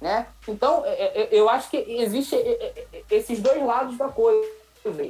Né? 0.00 0.26
Então, 0.46 0.84
é, 0.84 1.22
é, 1.22 1.28
eu 1.32 1.48
acho 1.48 1.70
que 1.70 1.76
existe 1.76 2.36
esses 3.10 3.40
dois 3.40 3.62
lados 3.62 3.96
da 3.96 4.08
coisa. 4.08 4.58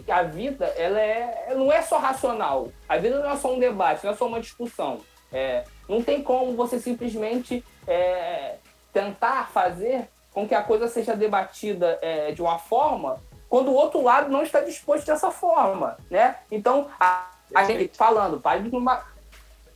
Que 0.05 0.11
a 0.11 0.23
vida 0.23 0.65
ela 0.77 0.99
é, 0.99 1.55
não 1.55 1.71
é 1.71 1.83
só 1.83 1.99
racional. 1.99 2.73
A 2.89 2.97
vida 2.97 3.21
não 3.21 3.31
é 3.31 3.37
só 3.37 3.55
um 3.55 3.59
debate, 3.59 4.05
não 4.05 4.13
é 4.13 4.17
só 4.17 4.27
uma 4.27 4.41
discussão. 4.41 5.01
É, 5.33 5.65
não 5.89 6.03
tem 6.03 6.23
como 6.23 6.55
você 6.55 6.79
simplesmente 6.79 7.65
é, 7.87 8.57
tentar 8.93 9.49
fazer 9.51 10.09
com 10.33 10.47
que 10.47 10.55
a 10.55 10.63
coisa 10.63 10.89
seja 10.89 11.17
debatida 11.17 11.99
é, 12.03 12.33
de 12.33 12.43
uma 12.43 12.59
forma 12.59 13.21
quando 13.49 13.69
o 13.69 13.75
outro 13.75 14.03
lado 14.03 14.31
não 14.31 14.43
está 14.43 14.61
disposto 14.61 15.07
dessa 15.07 15.31
forma, 15.31 15.97
né? 16.11 16.37
Então, 16.51 16.89
a, 17.01 17.31
a 17.55 17.65
gente 17.65 17.97
falando, 17.97 18.39
pare 18.39 18.63
de 18.63 18.71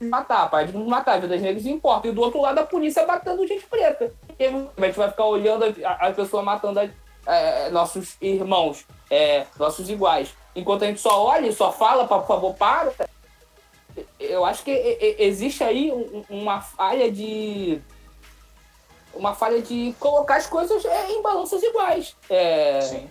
matar, 0.04 0.50
pare 0.50 0.70
de 0.70 0.76
matar, 0.76 1.20
vidas 1.20 1.40
negras 1.40 1.64
importa. 1.64 2.06
E 2.06 2.12
do 2.12 2.20
outro 2.20 2.40
lado, 2.40 2.58
a 2.58 2.66
polícia 2.66 3.06
batendo 3.06 3.46
gente 3.46 3.66
preta. 3.66 4.12
E 4.38 4.44
a 4.44 4.50
gente 4.50 4.96
vai 4.98 5.10
ficar 5.10 5.24
olhando 5.24 5.64
a, 5.84 6.08
a 6.08 6.12
pessoa 6.12 6.42
matando 6.42 6.80
a, 6.80 6.88
é, 7.26 7.70
nossos 7.70 8.16
irmãos, 8.20 8.84
é, 9.10 9.46
nossos 9.58 9.88
iguais. 9.88 10.34
Enquanto 10.54 10.82
a 10.82 10.86
gente 10.86 11.00
só 11.00 11.24
olha 11.24 11.46
e 11.46 11.52
só 11.52 11.72
fala, 11.72 12.06
por 12.06 12.26
favor, 12.26 12.54
para. 12.54 12.92
Eu 14.18 14.44
acho 14.44 14.62
que 14.64 15.16
existe 15.18 15.62
aí 15.62 15.92
uma 16.28 16.60
falha 16.60 17.10
de 17.10 17.80
uma 19.14 19.34
falha 19.34 19.60
de 19.60 19.94
colocar 20.00 20.36
as 20.36 20.46
coisas 20.46 20.84
é, 20.84 21.10
em 21.10 21.22
balanças 21.22 21.62
iguais. 21.62 22.16
É, 22.30 22.80
Sim. 22.80 23.10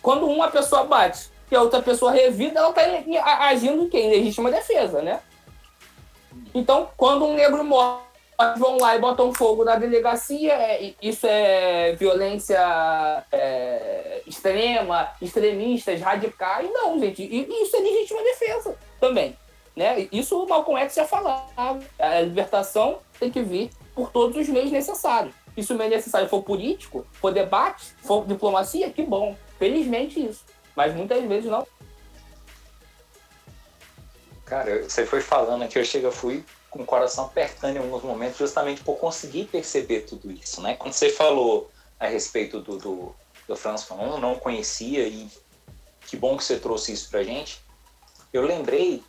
Quando 0.00 0.26
uma 0.26 0.48
pessoa 0.48 0.84
bate 0.84 1.30
e 1.50 1.56
a 1.56 1.60
outra 1.60 1.82
pessoa 1.82 2.12
revida, 2.12 2.60
ela 2.60 2.70
está 2.70 3.48
agindo 3.48 3.88
em 3.92 4.10
legítima 4.10 4.50
defesa, 4.50 5.02
né? 5.02 5.20
Então, 6.54 6.88
quando 6.96 7.24
um 7.24 7.34
negro 7.34 7.64
morre, 7.64 8.00
vão 8.56 8.78
lá 8.78 8.96
e 8.96 8.98
botam 8.98 9.32
fogo 9.32 9.64
na 9.64 9.76
delegacia, 9.76 10.54
é, 10.54 10.94
isso 11.02 11.26
é 11.26 11.94
violência 11.96 13.24
é, 13.30 14.22
extrema, 14.26 15.10
extremistas, 15.20 16.00
radicais. 16.00 16.70
Não, 16.72 16.98
gente, 16.98 17.22
isso 17.22 17.76
é 17.76 17.80
legítima 17.80 18.22
defesa 18.22 18.76
também. 18.98 19.36
Né? 19.80 20.08
Isso 20.12 20.38
o 20.38 20.46
Malcolm 20.46 20.78
X 20.82 20.94
já 20.94 21.06
falava. 21.06 21.78
A 21.98 22.20
libertação 22.20 22.98
tem 23.18 23.30
que 23.30 23.40
vir 23.40 23.70
por 23.94 24.10
todos 24.10 24.36
os 24.36 24.46
meios 24.46 24.70
necessários. 24.70 25.34
E 25.56 25.64
se 25.64 25.72
o 25.72 25.76
meio 25.78 25.88
necessário 25.88 26.28
for 26.28 26.42
político, 26.42 27.06
for 27.14 27.32
debate, 27.32 27.94
for 28.02 28.26
diplomacia, 28.26 28.90
que 28.90 29.02
bom. 29.02 29.34
Felizmente 29.58 30.22
isso. 30.22 30.44
Mas 30.76 30.94
muitas 30.94 31.24
vezes 31.24 31.50
não. 31.50 31.66
Cara, 34.44 34.82
você 34.82 35.06
foi 35.06 35.22
falando 35.22 35.62
aqui, 35.62 35.78
eu 35.78 35.84
chego, 35.86 36.12
fui 36.12 36.44
com 36.68 36.82
o 36.82 36.84
coração 36.84 37.24
apertando 37.24 37.76
em 37.76 37.78
alguns 37.78 38.02
momentos, 38.02 38.36
justamente 38.36 38.82
por 38.84 38.98
conseguir 38.98 39.46
perceber 39.46 40.00
tudo 40.00 40.30
isso, 40.30 40.60
né? 40.60 40.74
Quando 40.74 40.92
você 40.92 41.08
falou 41.08 41.70
a 41.98 42.06
respeito 42.06 42.60
do, 42.60 42.76
do, 42.76 43.16
do 43.48 43.56
Franz 43.56 43.84
Fanon, 43.84 44.18
não 44.18 44.34
conhecia 44.34 45.08
e 45.08 45.26
que 46.06 46.18
bom 46.18 46.36
que 46.36 46.44
você 46.44 46.58
trouxe 46.58 46.92
isso 46.92 47.08
pra 47.08 47.22
gente. 47.22 47.62
Eu 48.30 48.42
lembrei 48.42 49.02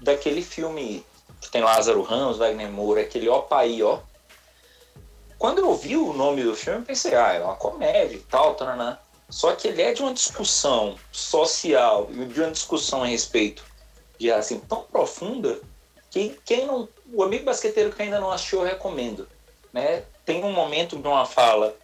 daquele 0.00 0.42
filme 0.42 1.04
que 1.40 1.50
tem 1.50 1.62
Lázaro 1.62 2.02
Ramos, 2.02 2.38
Wagner 2.38 2.70
Moura, 2.70 3.02
aquele 3.02 3.28
Ó 3.28 3.40
Pai, 3.40 3.82
ó, 3.82 4.00
quando 5.38 5.58
eu 5.58 5.68
ouvi 5.68 5.96
o 5.96 6.12
nome 6.12 6.42
do 6.42 6.56
filme, 6.56 6.80
eu 6.80 6.84
pensei, 6.84 7.14
ah, 7.14 7.32
é 7.32 7.40
uma 7.40 7.54
comédia 7.54 8.16
e 8.16 8.20
tal, 8.20 8.54
taranã. 8.54 8.98
Só 9.30 9.54
que 9.54 9.68
ele 9.68 9.82
é 9.82 9.92
de 9.92 10.02
uma 10.02 10.12
discussão 10.12 10.96
social 11.12 12.08
e 12.10 12.24
de 12.24 12.40
uma 12.40 12.50
discussão 12.50 13.02
a 13.02 13.06
respeito 13.06 13.62
de 14.18 14.32
assim 14.32 14.58
tão 14.58 14.82
profunda 14.82 15.60
que 16.10 16.36
quem 16.44 16.66
não, 16.66 16.88
o 17.12 17.22
amigo 17.22 17.44
basqueteiro 17.44 17.92
que 17.92 18.02
ainda 18.02 18.18
não 18.18 18.32
assistiu, 18.32 18.60
eu 18.60 18.64
recomendo. 18.64 19.28
Né? 19.72 20.02
Tem 20.24 20.42
um 20.42 20.52
momento 20.52 20.96
de 20.96 21.06
uma 21.06 21.24
fala 21.24 21.76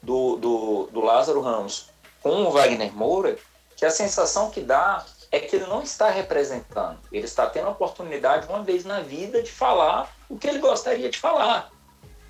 do, 0.00 0.36
do, 0.36 0.88
do 0.92 1.00
Lázaro 1.00 1.40
Ramos 1.40 1.88
com 2.22 2.44
o 2.44 2.50
Wagner 2.50 2.94
Moura 2.94 3.36
que 3.76 3.84
a 3.84 3.90
sensação 3.90 4.50
que 4.50 4.60
dá 4.60 5.04
é 5.32 5.40
que 5.40 5.56
ele 5.56 5.66
não 5.66 5.82
está 5.82 6.10
representando. 6.10 6.98
Ele 7.10 7.24
está 7.24 7.48
tendo 7.48 7.68
a 7.68 7.70
oportunidade, 7.70 8.46
uma 8.46 8.62
vez 8.62 8.84
na 8.84 9.00
vida, 9.00 9.42
de 9.42 9.50
falar 9.50 10.14
o 10.28 10.36
que 10.36 10.46
ele 10.46 10.58
gostaria 10.58 11.08
de 11.08 11.18
falar. 11.18 11.72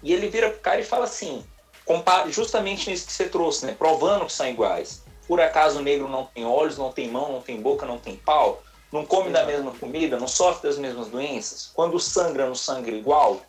E 0.00 0.12
ele 0.12 0.28
vira 0.28 0.50
pro 0.50 0.60
cara 0.60 0.80
e 0.80 0.84
fala 0.84 1.04
assim, 1.04 1.44
justamente 2.28 2.88
nisso 2.88 3.06
que 3.06 3.12
você 3.12 3.28
trouxe, 3.28 3.66
né? 3.66 3.74
Provando 3.76 4.26
que 4.26 4.32
são 4.32 4.46
iguais. 4.46 5.02
Por 5.26 5.40
acaso 5.40 5.80
o 5.80 5.82
negro 5.82 6.08
não 6.08 6.26
tem 6.26 6.46
olhos, 6.46 6.78
não 6.78 6.92
tem 6.92 7.08
mão, 7.08 7.32
não 7.32 7.42
tem 7.42 7.60
boca, 7.60 7.84
não 7.84 7.98
tem 7.98 8.16
pau? 8.16 8.62
Não 8.92 9.04
come 9.04 9.30
da 9.30 9.44
mesma 9.44 9.72
comida, 9.72 10.18
não 10.18 10.28
sofre 10.28 10.68
das 10.68 10.78
mesmas 10.78 11.08
doenças? 11.08 11.72
Quando 11.74 11.98
sangra, 11.98 12.46
não 12.46 12.54
sangra 12.54 12.94
igual? 12.94 13.40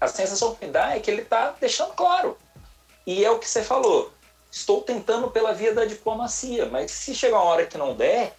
A 0.00 0.08
sensação 0.08 0.56
que 0.56 0.66
dá 0.66 0.96
é 0.96 1.00
que 1.00 1.10
ele 1.10 1.22
está 1.22 1.54
deixando 1.60 1.92
claro. 1.92 2.36
E 3.06 3.24
é 3.24 3.30
o 3.30 3.38
que 3.38 3.48
você 3.48 3.62
falou. 3.62 4.12
Estou 4.50 4.80
tentando 4.80 5.30
pela 5.30 5.52
via 5.52 5.74
da 5.74 5.84
diplomacia, 5.84 6.66
mas 6.66 6.90
se 6.90 7.14
chegar 7.14 7.38
uma 7.38 7.44
hora 7.44 7.66
que 7.66 7.76
não 7.76 7.94
der, 7.94 8.36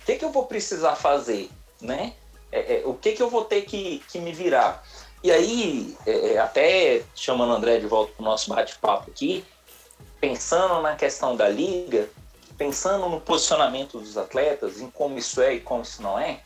o 0.00 0.04
que, 0.04 0.16
que 0.16 0.24
eu 0.24 0.30
vou 0.30 0.46
precisar 0.46 0.96
fazer? 0.96 1.50
Né? 1.80 2.14
É, 2.50 2.80
é, 2.80 2.82
o 2.84 2.94
que, 2.94 3.12
que 3.12 3.22
eu 3.22 3.30
vou 3.30 3.44
ter 3.44 3.62
que, 3.62 4.02
que 4.10 4.18
me 4.18 4.32
virar? 4.32 4.84
E 5.22 5.30
aí, 5.30 5.96
é, 6.06 6.32
é, 6.32 6.38
até 6.38 7.02
chamando 7.14 7.50
o 7.50 7.54
André 7.54 7.78
de 7.78 7.86
volta 7.86 8.12
para 8.12 8.22
o 8.22 8.24
nosso 8.24 8.50
bate-papo 8.50 9.10
aqui, 9.10 9.44
pensando 10.20 10.82
na 10.82 10.94
questão 10.94 11.34
da 11.34 11.48
liga, 11.48 12.08
pensando 12.58 13.08
no 13.08 13.20
posicionamento 13.20 13.98
dos 13.98 14.18
atletas, 14.18 14.80
em 14.80 14.90
como 14.90 15.18
isso 15.18 15.40
é 15.40 15.54
e 15.54 15.60
como 15.60 15.82
isso 15.82 16.02
não 16.02 16.18
é, 16.18 16.40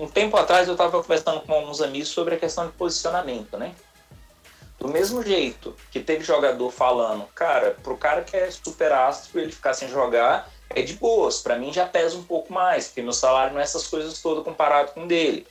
um 0.00 0.08
tempo 0.08 0.34
atrás 0.38 0.66
eu 0.66 0.72
estava 0.72 1.02
conversando 1.02 1.42
com 1.42 1.52
alguns 1.52 1.82
amigos 1.82 2.08
sobre 2.08 2.34
a 2.34 2.38
questão 2.38 2.66
de 2.66 2.72
posicionamento, 2.72 3.58
né? 3.58 3.74
Do 4.80 4.88
mesmo 4.88 5.22
jeito 5.22 5.76
que 5.92 6.00
teve 6.00 6.24
jogador 6.24 6.70
falando, 6.72 7.24
cara, 7.34 7.76
pro 7.82 7.96
cara 7.96 8.22
que 8.22 8.36
é 8.36 8.50
super 8.50 8.90
astro, 8.92 9.38
ele 9.38 9.52
ficar 9.52 9.74
sem 9.74 9.88
jogar 9.88 10.50
é 10.68 10.82
de 10.82 10.94
boas. 10.94 11.40
Para 11.40 11.56
mim 11.56 11.72
já 11.72 11.86
pesa 11.86 12.16
um 12.16 12.24
pouco 12.24 12.52
mais, 12.52 12.88
porque 12.88 13.02
meu 13.02 13.12
salário 13.12 13.52
não 13.52 13.60
é 13.60 13.62
essas 13.62 13.86
coisas 13.86 14.20
todas 14.20 14.42
comparado 14.42 14.92
com 14.92 15.04
o 15.04 15.06
dele 15.06 15.46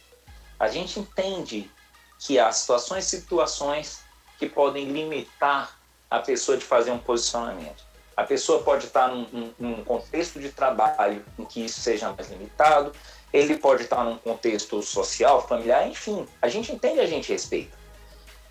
a 0.60 0.68
gente 0.68 1.00
entende 1.00 1.72
que 2.20 2.38
há 2.38 2.52
situações 2.52 3.06
e 3.06 3.18
situações 3.22 4.02
que 4.38 4.48
podem 4.48 4.92
limitar 4.92 5.80
a 6.12 6.20
pessoa 6.20 6.58
de 6.58 6.66
fazer 6.66 6.92
um 6.92 7.00
posicionamento. 7.00 7.88
A 8.18 8.24
pessoa 8.24 8.62
pode 8.62 8.88
estar 8.88 9.08
num, 9.08 9.54
num, 9.58 9.84
contexto 9.86 10.40
de 10.40 10.50
trabalho 10.50 11.26
em 11.38 11.46
que 11.46 11.64
isso 11.64 11.80
seja 11.80 12.12
mais 12.12 12.30
limitado, 12.30 12.92
ele 13.32 13.58
pode 13.58 13.84
estar 13.84 14.04
num 14.04 14.18
contexto 14.18 14.82
social, 14.82 15.48
familiar, 15.48 15.88
enfim, 15.88 16.28
a 16.42 16.50
gente 16.50 16.74
entende, 16.74 17.00
a 17.00 17.06
gente 17.06 17.32
respeita. 17.32 17.79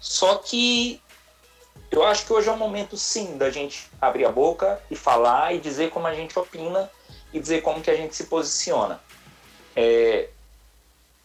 Só 0.01 0.37
que 0.37 1.01
eu 1.91 2.05
acho 2.05 2.27
que 2.27 2.33
hoje 2.33 2.49
é 2.49 2.53
o 2.53 2.57
momento 2.57 2.97
sim 2.97 3.37
da 3.37 3.51
gente 3.51 3.91
abrir 4.01 4.25
a 4.25 4.33
boca 4.33 4.81
e 4.91 4.97
falar 4.97 5.55
e 5.55 5.61
dizer 5.61 5.91
como 5.91 6.07
a 6.07 6.15
gente 6.15 6.39
opina 6.39 6.91
e 7.33 7.41
dizer 7.41 7.63
como 7.63 7.81
que 7.81 7.91
a 7.91 7.97
gente 7.97 8.15
se 8.15 8.25
posiciona. 8.25 9.01
É, 9.75 10.29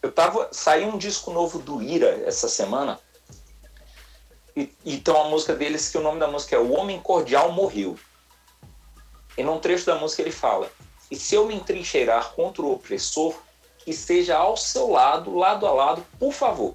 eu 0.02 0.12
tava. 0.12 0.48
Saiu 0.52 0.88
um 0.88 0.98
disco 0.98 1.30
novo 1.30 1.58
do 1.58 1.82
Ira 1.82 2.22
essa 2.26 2.48
semana. 2.48 3.00
E, 4.56 4.72
e 4.84 4.98
tem 4.98 5.12
uma 5.12 5.28
música 5.28 5.54
deles 5.54 5.88
que 5.88 5.98
o 5.98 6.02
nome 6.02 6.20
da 6.20 6.28
música 6.28 6.54
é 6.54 6.58
O 6.58 6.72
Homem 6.72 7.00
Cordial 7.00 7.52
Morreu. 7.52 7.98
E 9.36 9.42
num 9.42 9.58
trecho 9.58 9.86
da 9.86 9.96
música 9.96 10.22
ele 10.22 10.30
fala: 10.30 10.70
E 11.10 11.16
se 11.16 11.34
eu 11.34 11.46
me 11.46 11.54
entrincheirar 11.54 12.32
contra 12.32 12.62
o 12.62 12.72
opressor, 12.72 13.34
que 13.78 13.90
esteja 13.90 14.36
ao 14.36 14.56
seu 14.56 14.90
lado, 14.90 15.34
lado 15.34 15.66
a 15.66 15.72
lado, 15.72 16.06
por 16.18 16.32
favor. 16.32 16.74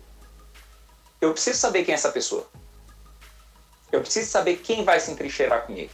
Eu 1.22 1.34
preciso 1.34 1.60
saber 1.60 1.84
quem 1.84 1.94
é 1.94 1.96
essa 1.96 2.12
pessoa. 2.12 2.48
Eu 3.92 4.02
preciso 4.02 4.30
saber 4.30 4.58
quem 4.58 4.84
vai 4.84 5.00
se 5.00 5.12
entrincheirar 5.12 5.66
comigo. 5.66 5.92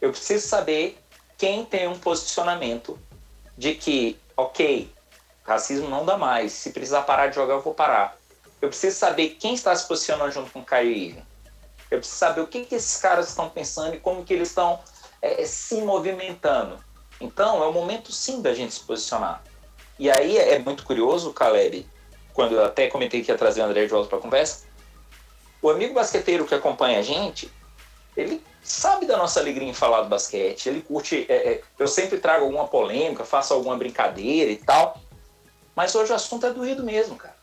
Eu 0.00 0.10
preciso 0.10 0.46
saber 0.46 0.98
quem 1.36 1.64
tem 1.64 1.88
um 1.88 1.98
posicionamento 1.98 2.98
de 3.56 3.74
que, 3.74 4.18
ok, 4.36 4.92
racismo 5.42 5.88
não 5.88 6.04
dá 6.04 6.16
mais. 6.16 6.52
Se 6.52 6.70
precisar 6.70 7.02
parar 7.02 7.28
de 7.28 7.34
jogar, 7.34 7.54
eu 7.54 7.62
vou 7.62 7.74
parar. 7.74 8.16
Eu 8.60 8.68
preciso 8.68 8.96
saber 8.96 9.30
quem 9.40 9.54
está 9.54 9.74
se 9.74 9.86
posicionando 9.86 10.32
junto 10.32 10.50
com 10.50 10.60
o 10.60 10.64
Kyrie 10.64 11.08
Irving. 11.08 11.26
Eu 11.90 11.98
preciso 11.98 12.18
saber 12.18 12.40
o 12.40 12.46
que, 12.46 12.64
que 12.64 12.74
esses 12.74 13.00
caras 13.00 13.28
estão 13.28 13.48
pensando 13.48 13.94
e 13.94 14.00
como 14.00 14.24
que 14.24 14.32
eles 14.32 14.48
estão 14.48 14.80
é, 15.20 15.44
se 15.44 15.80
movimentando. 15.82 16.78
Então, 17.20 17.62
é 17.62 17.66
o 17.66 17.72
momento 17.72 18.12
sim 18.12 18.42
da 18.42 18.54
gente 18.54 18.74
se 18.74 18.80
posicionar. 18.80 19.42
E 19.98 20.10
aí 20.10 20.36
é 20.36 20.58
muito 20.58 20.84
curioso, 20.84 21.32
Caleb, 21.32 21.88
quando 22.36 22.52
eu 22.52 22.64
até 22.66 22.88
comentei 22.88 23.22
que 23.22 23.32
ia 23.32 23.38
trazer 23.38 23.62
o 23.62 23.64
André 23.64 23.86
de 23.86 23.90
volta 23.90 24.10
para 24.10 24.18
a 24.18 24.20
conversa, 24.20 24.66
o 25.62 25.70
amigo 25.70 25.94
basqueteiro 25.94 26.44
que 26.44 26.54
acompanha 26.54 26.98
a 26.98 27.02
gente, 27.02 27.50
ele 28.14 28.44
sabe 28.62 29.06
da 29.06 29.16
nossa 29.16 29.40
alegria 29.40 29.66
em 29.66 29.72
falar 29.72 30.02
do 30.02 30.10
basquete, 30.10 30.66
ele 30.66 30.82
curte. 30.82 31.24
É, 31.30 31.34
é, 31.34 31.62
eu 31.78 31.88
sempre 31.88 32.18
trago 32.18 32.44
alguma 32.44 32.68
polêmica, 32.68 33.24
faço 33.24 33.54
alguma 33.54 33.74
brincadeira 33.74 34.50
e 34.50 34.56
tal, 34.56 35.00
mas 35.74 35.94
hoje 35.94 36.12
o 36.12 36.14
assunto 36.14 36.44
é 36.44 36.52
doído 36.52 36.84
mesmo, 36.84 37.16
cara. 37.16 37.34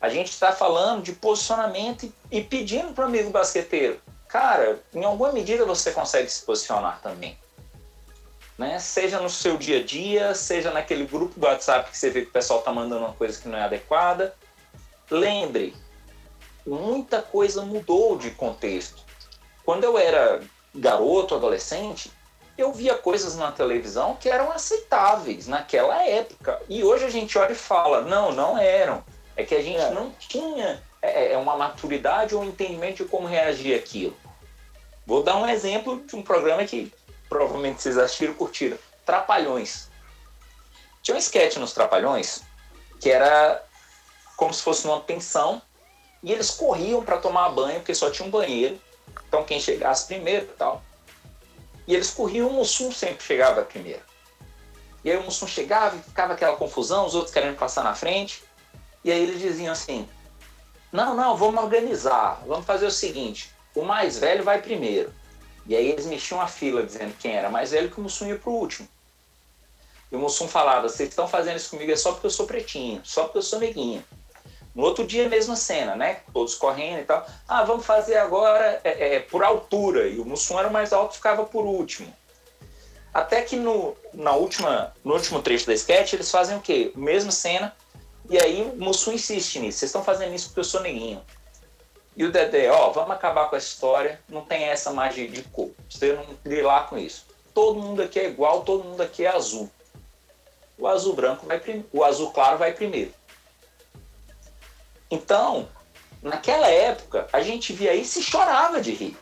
A 0.00 0.08
gente 0.08 0.30
está 0.30 0.50
falando 0.50 1.02
de 1.02 1.12
posicionamento 1.12 2.04
e, 2.04 2.38
e 2.38 2.42
pedindo 2.42 2.94
para 2.94 3.04
o 3.04 3.08
amigo 3.08 3.28
basqueteiro, 3.28 4.00
cara, 4.26 4.80
em 4.94 5.04
alguma 5.04 5.30
medida 5.30 5.66
você 5.66 5.92
consegue 5.92 6.30
se 6.30 6.42
posicionar 6.42 7.02
também 7.02 7.36
né? 8.62 8.78
Seja 8.78 9.18
no 9.18 9.28
seu 9.28 9.56
dia 9.56 9.80
a 9.80 9.82
dia, 9.82 10.34
seja 10.34 10.70
naquele 10.70 11.04
grupo 11.04 11.38
do 11.38 11.46
WhatsApp 11.46 11.90
que 11.90 11.98
você 11.98 12.10
vê 12.10 12.22
que 12.22 12.28
o 12.28 12.32
pessoal 12.32 12.60
está 12.60 12.72
mandando 12.72 13.04
uma 13.04 13.12
coisa 13.12 13.40
que 13.40 13.48
não 13.48 13.58
é 13.58 13.62
adequada. 13.62 14.34
Lembre, 15.10 15.74
muita 16.64 17.20
coisa 17.20 17.62
mudou 17.62 18.16
de 18.16 18.30
contexto. 18.30 19.02
Quando 19.64 19.84
eu 19.84 19.98
era 19.98 20.40
garoto, 20.74 21.34
adolescente, 21.34 22.10
eu 22.56 22.72
via 22.72 22.94
coisas 22.94 23.36
na 23.36 23.50
televisão 23.50 24.14
que 24.14 24.28
eram 24.28 24.52
aceitáveis 24.52 25.48
naquela 25.48 26.06
época. 26.06 26.60
E 26.68 26.84
hoje 26.84 27.04
a 27.04 27.10
gente 27.10 27.36
olha 27.36 27.52
e 27.52 27.56
fala, 27.56 28.02
não, 28.02 28.32
não 28.32 28.56
eram. 28.56 29.04
É 29.36 29.42
que 29.44 29.54
a 29.54 29.62
gente 29.62 29.80
é. 29.80 29.90
não 29.90 30.10
tinha 30.12 30.80
é, 31.00 31.32
é 31.32 31.38
uma 31.38 31.56
maturidade 31.56 32.34
ou 32.34 32.42
um 32.42 32.44
entendimento 32.44 33.02
de 33.02 33.08
como 33.08 33.26
reagir 33.26 33.76
aquilo. 33.76 34.16
Vou 35.04 35.22
dar 35.22 35.36
um 35.36 35.48
exemplo 35.48 36.00
de 36.06 36.14
um 36.14 36.22
programa 36.22 36.64
que 36.64 36.92
provavelmente 37.32 37.82
vocês 37.82 37.96
assistiram 37.96 38.32
e 38.32 38.36
curtiram. 38.36 38.78
Trapalhões. 39.06 39.88
Tinha 41.02 41.16
um 41.16 41.18
sketch 41.18 41.56
nos 41.56 41.72
Trapalhões 41.72 42.42
que 43.00 43.10
era 43.10 43.60
como 44.36 44.54
se 44.54 44.62
fosse 44.62 44.86
numa 44.86 45.00
pensão 45.00 45.60
e 46.22 46.30
eles 46.30 46.50
corriam 46.50 47.02
para 47.02 47.18
tomar 47.18 47.48
banho 47.48 47.80
porque 47.80 47.94
só 47.94 48.10
tinha 48.10 48.26
um 48.26 48.30
banheiro. 48.30 48.80
Então 49.26 49.44
quem 49.44 49.58
chegasse 49.58 50.06
primeiro 50.06 50.44
e 50.44 50.56
tal. 50.56 50.82
E 51.86 51.94
eles 51.94 52.10
corriam, 52.10 52.48
o 52.48 52.52
Mussum 52.52 52.92
sempre 52.92 53.24
chegava 53.24 53.62
primeiro. 53.62 54.02
E 55.02 55.10
aí 55.10 55.16
o 55.16 55.24
Mussum 55.24 55.48
chegava 55.48 55.96
e 55.96 56.02
ficava 56.02 56.34
aquela 56.34 56.56
confusão, 56.56 57.06
os 57.06 57.14
outros 57.14 57.34
querendo 57.34 57.56
passar 57.56 57.82
na 57.82 57.94
frente. 57.94 58.44
E 59.02 59.10
aí 59.10 59.20
eles 59.20 59.40
diziam 59.40 59.72
assim: 59.72 60.08
Não, 60.92 61.16
não, 61.16 61.36
vamos 61.36 61.60
organizar. 61.60 62.40
Vamos 62.46 62.64
fazer 62.64 62.86
o 62.86 62.90
seguinte: 62.90 63.52
o 63.74 63.82
mais 63.82 64.18
velho 64.18 64.44
vai 64.44 64.62
primeiro. 64.62 65.12
E 65.66 65.76
aí 65.76 65.90
eles 65.90 66.06
mexiam 66.06 66.40
a 66.40 66.48
fila 66.48 66.82
dizendo 66.82 67.14
quem 67.18 67.36
era 67.36 67.48
mais 67.48 67.70
velho 67.70 67.90
que 67.90 67.98
o 67.98 68.02
Mussum 68.02 68.26
ia 68.26 68.36
pro 68.36 68.50
último. 68.50 68.88
E 70.10 70.16
o 70.16 70.18
Mussum 70.18 70.48
falava: 70.48 70.88
vocês 70.88 71.08
estão 71.08 71.26
fazendo 71.26 71.56
isso 71.56 71.70
comigo 71.70 71.90
é 71.90 71.96
só 71.96 72.12
porque 72.12 72.26
eu 72.26 72.30
sou 72.30 72.46
pretinho, 72.46 73.00
só 73.04 73.24
porque 73.24 73.38
eu 73.38 73.42
sou 73.42 73.58
neguinho. 73.58 74.04
No 74.74 74.84
outro 74.84 75.06
dia, 75.06 75.28
mesma 75.28 75.54
cena, 75.54 75.94
né? 75.94 76.20
Todos 76.32 76.54
correndo 76.54 77.00
e 77.00 77.04
tal. 77.04 77.26
Ah, 77.46 77.62
vamos 77.62 77.84
fazer 77.84 78.16
agora 78.16 78.80
é, 78.84 79.16
é, 79.16 79.20
por 79.20 79.44
altura. 79.44 80.08
E 80.08 80.18
o 80.18 80.24
Mussum 80.24 80.58
era 80.58 80.70
mais 80.70 80.92
alto, 80.92 81.14
ficava 81.14 81.44
por 81.44 81.64
último. 81.64 82.12
Até 83.12 83.42
que 83.42 83.54
no, 83.54 83.94
na 84.14 84.32
última, 84.32 84.94
no 85.04 85.12
último 85.12 85.42
trecho 85.42 85.66
da 85.66 85.74
sketch, 85.74 86.14
eles 86.14 86.30
fazem 86.30 86.56
o 86.56 86.60
quê? 86.60 86.90
Mesma 86.94 87.30
cena. 87.30 87.76
E 88.30 88.38
aí 88.38 88.62
o 88.62 88.82
Mussum 88.82 89.12
insiste 89.12 89.58
nisso. 89.58 89.78
Vocês 89.78 89.90
estão 89.90 90.02
fazendo 90.02 90.34
isso 90.34 90.46
porque 90.46 90.60
eu 90.60 90.64
sou 90.64 90.80
neguinho. 90.80 91.20
E 92.14 92.24
o 92.24 92.30
Dedé, 92.30 92.70
ó, 92.70 92.90
vamos 92.90 93.12
acabar 93.12 93.48
com 93.48 93.56
essa 93.56 93.66
história, 93.66 94.20
não 94.28 94.44
tem 94.44 94.64
essa 94.64 94.92
mais 94.92 95.14
de, 95.14 95.26
de 95.28 95.42
cor. 95.44 95.70
Você 95.88 96.12
não 96.12 96.26
grilar 96.44 96.88
com 96.88 96.98
isso. 96.98 97.26
Todo 97.54 97.80
mundo 97.80 98.02
aqui 98.02 98.20
é 98.20 98.28
igual, 98.28 98.62
todo 98.62 98.84
mundo 98.84 99.00
aqui 99.02 99.24
é 99.24 99.28
azul. 99.28 99.70
O 100.76 100.86
azul 100.86 101.14
branco 101.14 101.46
vai 101.46 101.58
primeiro, 101.58 101.88
o 101.92 102.04
azul 102.04 102.30
claro 102.30 102.58
vai 102.58 102.72
primeiro. 102.72 103.12
Então, 105.10 105.68
naquela 106.22 106.68
época, 106.68 107.28
a 107.32 107.40
gente 107.40 107.72
via 107.72 107.94
isso 107.94 108.18
e 108.18 108.22
chorava 108.22 108.80
de 108.80 108.92
rir. 108.92 109.16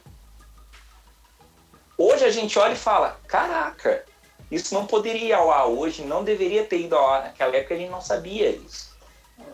Hoje 1.97 2.24
a 2.24 2.30
gente 2.30 2.59
olha 2.59 2.72
e 2.72 2.76
fala: 2.76 3.20
caraca, 3.26 4.05
isso 4.51 4.74
não 4.74 4.86
poderia 4.86 5.28
ir 5.28 5.32
ao 5.32 5.51
ar 5.51 5.66
hoje, 5.66 6.03
não 6.03 6.24
deveria 6.24 6.64
ter 6.64 6.80
ido 6.80 6.97
ao 6.97 7.09
ar 7.09 7.22
naquela 7.24 7.57
época, 7.57 7.74
a 7.74 7.78
gente 7.78 7.91
não 7.91 8.01
sabia 8.01 8.51
isso 8.51 8.89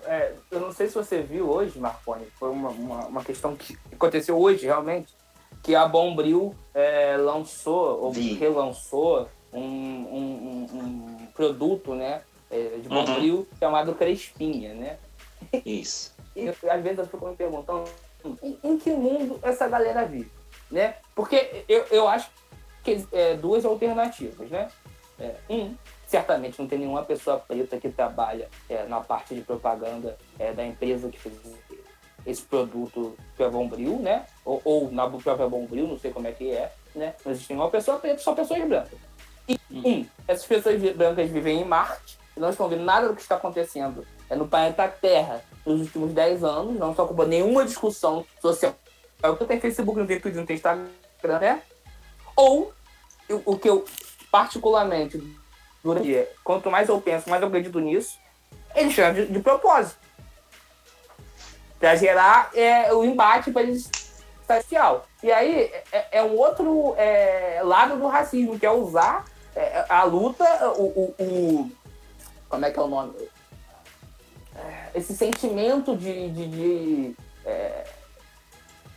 é, 0.06 0.32
eu 0.50 0.60
não 0.60 0.72
sei 0.72 0.88
se 0.88 0.94
você 0.94 1.20
viu 1.20 1.50
hoje, 1.50 1.78
Marconi, 1.78 2.26
foi 2.38 2.50
uma, 2.50 2.70
uma, 2.70 3.06
uma, 3.06 3.24
questão 3.24 3.56
que 3.56 3.76
aconteceu 3.92 4.38
hoje 4.38 4.66
realmente, 4.66 5.14
que 5.62 5.74
a 5.74 5.86
Bombril 5.86 6.54
é, 6.74 7.16
lançou, 7.16 8.00
ou 8.02 8.12
Vi. 8.12 8.34
relançou 8.34 9.28
um, 9.52 9.60
um, 9.60 10.66
um, 10.72 10.78
um, 10.78 11.26
produto, 11.34 11.94
né, 11.94 12.22
é, 12.50 12.78
de 12.78 12.88
Bombril 12.88 13.38
uhum. 13.38 13.46
chamado 13.58 13.94
Crespinha, 13.94 14.74
né? 14.74 14.98
Isso. 15.64 16.14
e 16.34 16.48
às 16.48 16.82
vezes 16.82 16.98
eu 16.98 17.06
fico 17.06 17.28
me 17.28 17.36
perguntando 17.36 17.84
em, 18.42 18.58
em, 18.62 18.78
que 18.78 18.90
mundo 18.90 19.38
essa 19.42 19.68
galera 19.68 20.04
vive, 20.04 20.30
né? 20.70 20.96
Porque 21.14 21.64
eu, 21.68 21.84
eu 21.90 22.08
acho 22.08 22.30
que 22.82 23.04
é, 23.12 23.34
duas 23.34 23.64
alternativas, 23.64 24.48
né? 24.50 24.68
É, 25.18 25.34
um, 25.48 25.74
certamente 26.16 26.58
não 26.58 26.66
tem 26.66 26.78
nenhuma 26.78 27.02
pessoa 27.02 27.38
preta 27.38 27.76
que 27.76 27.90
trabalha 27.90 28.48
é, 28.70 28.84
na 28.86 29.00
parte 29.00 29.34
de 29.34 29.42
propaganda 29.42 30.16
é, 30.38 30.50
da 30.52 30.64
empresa 30.64 31.10
que 31.10 31.18
fez 31.18 31.34
esse 32.24 32.42
produto 32.42 33.16
que 33.36 33.42
é 33.42 33.48
Bombril, 33.50 33.98
né? 33.98 34.24
Ou, 34.44 34.60
ou, 34.64 34.90
na 34.90 35.08
própria 35.08 35.46
Bombril, 35.46 35.86
não 35.86 35.98
sei 35.98 36.10
como 36.10 36.26
é 36.26 36.32
que 36.32 36.50
é, 36.50 36.72
né? 36.94 37.14
Não 37.22 37.32
existe 37.32 37.52
nenhuma 37.52 37.70
pessoa 37.70 37.98
preta, 37.98 38.18
só 38.18 38.34
pessoas 38.34 38.66
brancas. 38.66 38.98
E, 39.46 39.58
um, 39.70 40.06
essas 40.26 40.46
pessoas 40.46 40.80
brancas 40.94 41.28
vivem 41.28 41.60
em 41.60 41.64
Marte 41.64 42.18
e 42.34 42.40
não 42.40 42.48
estão 42.48 42.68
vendo 42.68 42.82
nada 42.82 43.08
do 43.08 43.14
que 43.14 43.20
está 43.20 43.36
acontecendo 43.36 44.04
é 44.28 44.34
no 44.34 44.48
planeta 44.48 44.88
Terra 44.88 45.44
nos 45.64 45.82
últimos 45.82 46.12
10 46.14 46.42
anos, 46.42 46.78
não 46.78 46.90
estão 46.90 47.04
ocupando 47.04 47.28
nenhuma 47.28 47.64
discussão 47.64 48.24
social. 48.40 48.74
É 49.22 49.28
o 49.28 49.36
que 49.36 49.44
tem 49.44 49.60
Facebook, 49.60 49.98
não 49.98 50.06
tem 50.06 50.18
Twitter, 50.18 50.40
não 50.40 50.46
tem 50.46 50.56
Instagram, 50.56 50.88
né? 51.40 51.62
Ou, 52.34 52.72
o 53.44 53.56
que 53.56 53.68
eu 53.68 53.84
particularmente 54.30 55.18
durante 55.86 56.28
quanto 56.42 56.70
mais 56.70 56.88
eu 56.88 57.00
penso, 57.00 57.30
mais 57.30 57.40
eu 57.40 57.48
acredito 57.48 57.78
nisso, 57.78 58.18
eles 58.74 58.92
chamam 58.92 59.14
de, 59.14 59.26
de 59.26 59.38
propósito. 59.38 59.96
Para 61.78 61.94
gerar 61.94 62.50
é, 62.54 62.92
o 62.92 63.04
embate 63.04 63.52
para 63.52 63.62
eles 63.62 63.88
social. 64.46 65.06
E 65.22 65.30
aí 65.30 65.70
é, 65.92 66.18
é 66.18 66.22
um 66.22 66.36
outro 66.36 66.94
é, 66.96 67.60
lado 67.62 67.96
do 67.96 68.06
racismo, 68.08 68.58
que 68.58 68.66
é 68.66 68.70
usar 68.70 69.24
é, 69.54 69.84
a 69.88 70.02
luta, 70.04 70.44
o, 70.76 70.82
o, 70.82 71.14
o, 71.22 71.72
Como 72.48 72.64
é 72.64 72.70
que 72.70 72.78
é 72.78 72.82
o 72.82 72.88
nome? 72.88 73.14
É, 74.56 74.90
esse 74.94 75.14
sentimento 75.14 75.96
de. 75.96 76.30
de, 76.30 76.48
de 76.48 77.16
é, 77.44 77.84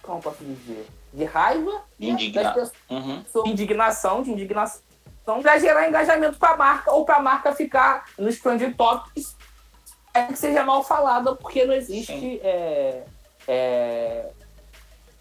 como 0.02 0.22
posso 0.22 0.44
dizer? 0.44 0.88
De 1.14 1.24
raiva. 1.26 1.84
Indigna... 2.00 2.56
Né, 2.56 2.72
uhum. 2.90 3.24
Indignação, 3.46 4.24
de 4.24 4.32
indignação 4.32 4.89
então, 5.30 5.44
para 5.44 5.60
gerar 5.60 5.88
engajamento 5.88 6.40
para 6.40 6.54
a 6.54 6.58
marca 6.58 6.92
ou 6.92 7.06
para 7.06 7.18
a 7.18 7.22
marca 7.22 7.54
ficar 7.54 8.06
nos 8.18 8.40
trending 8.40 8.74
topics 8.74 9.38
é 10.12 10.24
que 10.24 10.36
seja 10.36 10.64
mal 10.64 10.84
falada, 10.84 11.36
porque 11.36 11.66
não 11.66 11.74
existe 11.76 12.42
é, 12.44 13.04
é, 13.48 14.30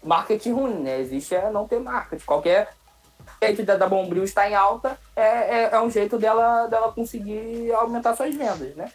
marketing 0.03 0.51
ruim, 0.53 0.79
né? 0.79 0.99
Existe 0.99 1.35
é 1.35 1.51
não 1.51 1.67
ter 1.67 1.79
marketing. 1.79 2.25
Qualquer 2.25 2.73
jeito 3.39 3.61
da, 3.61 3.77
da 3.77 3.87
Bombril 3.87 4.23
estar 4.23 4.49
em 4.49 4.55
alta 4.55 4.97
é, 5.15 5.21
é, 5.21 5.69
é, 5.71 5.79
um 5.79 5.91
jeito 5.91 6.17
dela, 6.17 6.65
dela 6.65 6.91
conseguir 6.91 7.71
aumentar 7.73 8.15
suas 8.15 8.33
vendas, 8.33 8.75
né? 8.75 8.91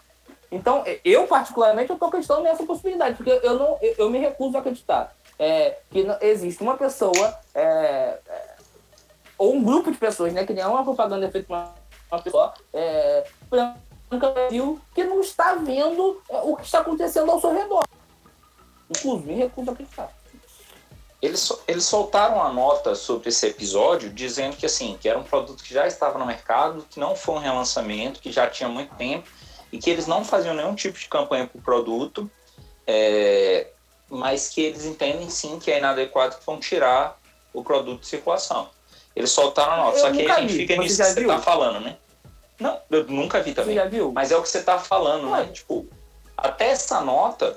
Então, 0.51 0.83
eu 1.05 1.29
particularmente, 1.29 1.91
eu 1.91 1.95
estou 1.95 2.09
acreditando 2.09 2.43
nessa 2.43 2.65
possibilidade, 2.65 3.15
porque 3.15 3.31
eu, 3.31 3.57
não, 3.57 3.79
eu, 3.81 3.95
eu 3.99 4.11
me 4.11 4.19
recuso 4.19 4.57
a 4.57 4.61
acreditar 4.61 5.15
é, 5.39 5.79
que 5.91 6.03
não, 6.03 6.17
existe 6.21 6.61
uma 6.61 6.77
pessoa 6.77 7.39
é 7.55 8.19
ou 9.45 9.55
um 9.55 9.63
grupo 9.63 9.91
de 9.91 9.99
pessoas, 9.99 10.33
né, 10.33 10.47
que 10.47 10.53
nem 10.53 10.63
é 10.63 10.67
uma 10.67 10.83
propaganda 10.83 11.31
feita 11.31 11.47
por 11.47 11.57
uma 12.11 12.23
pessoa 12.23 12.55
é, 12.73 13.27
branca 13.51 13.79
Brasil, 14.31 14.81
que 14.95 15.05
não 15.05 15.21
está 15.21 15.55
vendo 15.55 16.23
é, 16.29 16.39
o 16.39 16.57
que 16.57 16.65
está 16.65 16.81
acontecendo 16.81 17.31
ao 17.31 17.41
seu 17.41 17.53
redor. 17.53 17.85
Inclusive, 18.91 19.35
me 19.35 19.43
a 19.43 19.47
acreditar. 19.47 20.13
Eles, 21.21 21.51
eles 21.67 21.85
soltaram 21.85 22.43
a 22.43 22.53
nota 22.53 22.95
sobre 22.95 23.31
esse 23.31 23.47
episódio 23.47 24.11
dizendo 24.11 24.57
que 24.57 24.67
assim 24.67 24.99
que 25.01 25.09
era 25.09 25.19
um 25.19 25.23
produto 25.23 25.63
que 25.65 25.73
já 25.73 25.87
estava 25.87 26.19
no 26.19 26.27
mercado, 26.27 26.87
que 26.91 27.01
não 27.01 27.17
foi 27.17 27.37
um 27.37 27.39
relançamento, 27.39 28.21
que 28.21 28.31
já 28.31 28.49
tinha 28.49 28.69
muito 28.69 28.95
tempo 28.95 29.29
e 29.73 29.79
que 29.79 29.89
eles 29.89 30.07
não 30.07 30.25
faziam 30.25 30.55
nenhum 30.55 30.75
tipo 30.75 30.99
de 30.99 31.09
campanha 31.09 31.47
para 31.47 31.59
o 31.59 31.63
produto, 31.63 32.31
é, 32.87 33.69
mas 34.11 34.51
que 34.51 34.63
eles 34.63 34.85
entendem 34.85 35.31
sim 35.31 35.59
que 35.59 35.71
é 35.71 35.79
inadequado 35.79 36.37
que 36.37 36.45
vão 36.45 36.61
tirar 36.61 37.19
o 37.55 37.65
produto 37.65 38.01
de 38.01 38.07
circulação. 38.07 38.69
Eles 39.15 39.31
soltaram 39.31 39.73
a 39.73 39.77
nota, 39.77 39.99
eu 39.99 40.01
só 40.01 40.11
que 40.11 40.21
aí 40.21 40.31
a 40.31 40.41
gente 40.41 40.53
vi. 40.53 40.59
fica 40.59 40.77
nisso 40.77 40.97
que 40.97 41.05
você 41.05 41.21
está 41.21 41.39
falando, 41.39 41.81
né? 41.81 41.97
Não, 42.59 42.81
eu 42.91 43.05
nunca 43.07 43.41
vi 43.43 43.55
também. 43.55 43.75
Você 43.75 43.83
já 43.83 43.89
viu? 43.89 44.13
Mas 44.13 44.31
é 44.31 44.37
o 44.37 44.43
que 44.43 44.49
você 44.49 44.59
está 44.59 44.79
falando, 44.79 45.31
né? 45.31 45.49
Tipo, 45.53 45.87
até 46.37 46.69
essa 46.69 47.01
nota, 47.01 47.57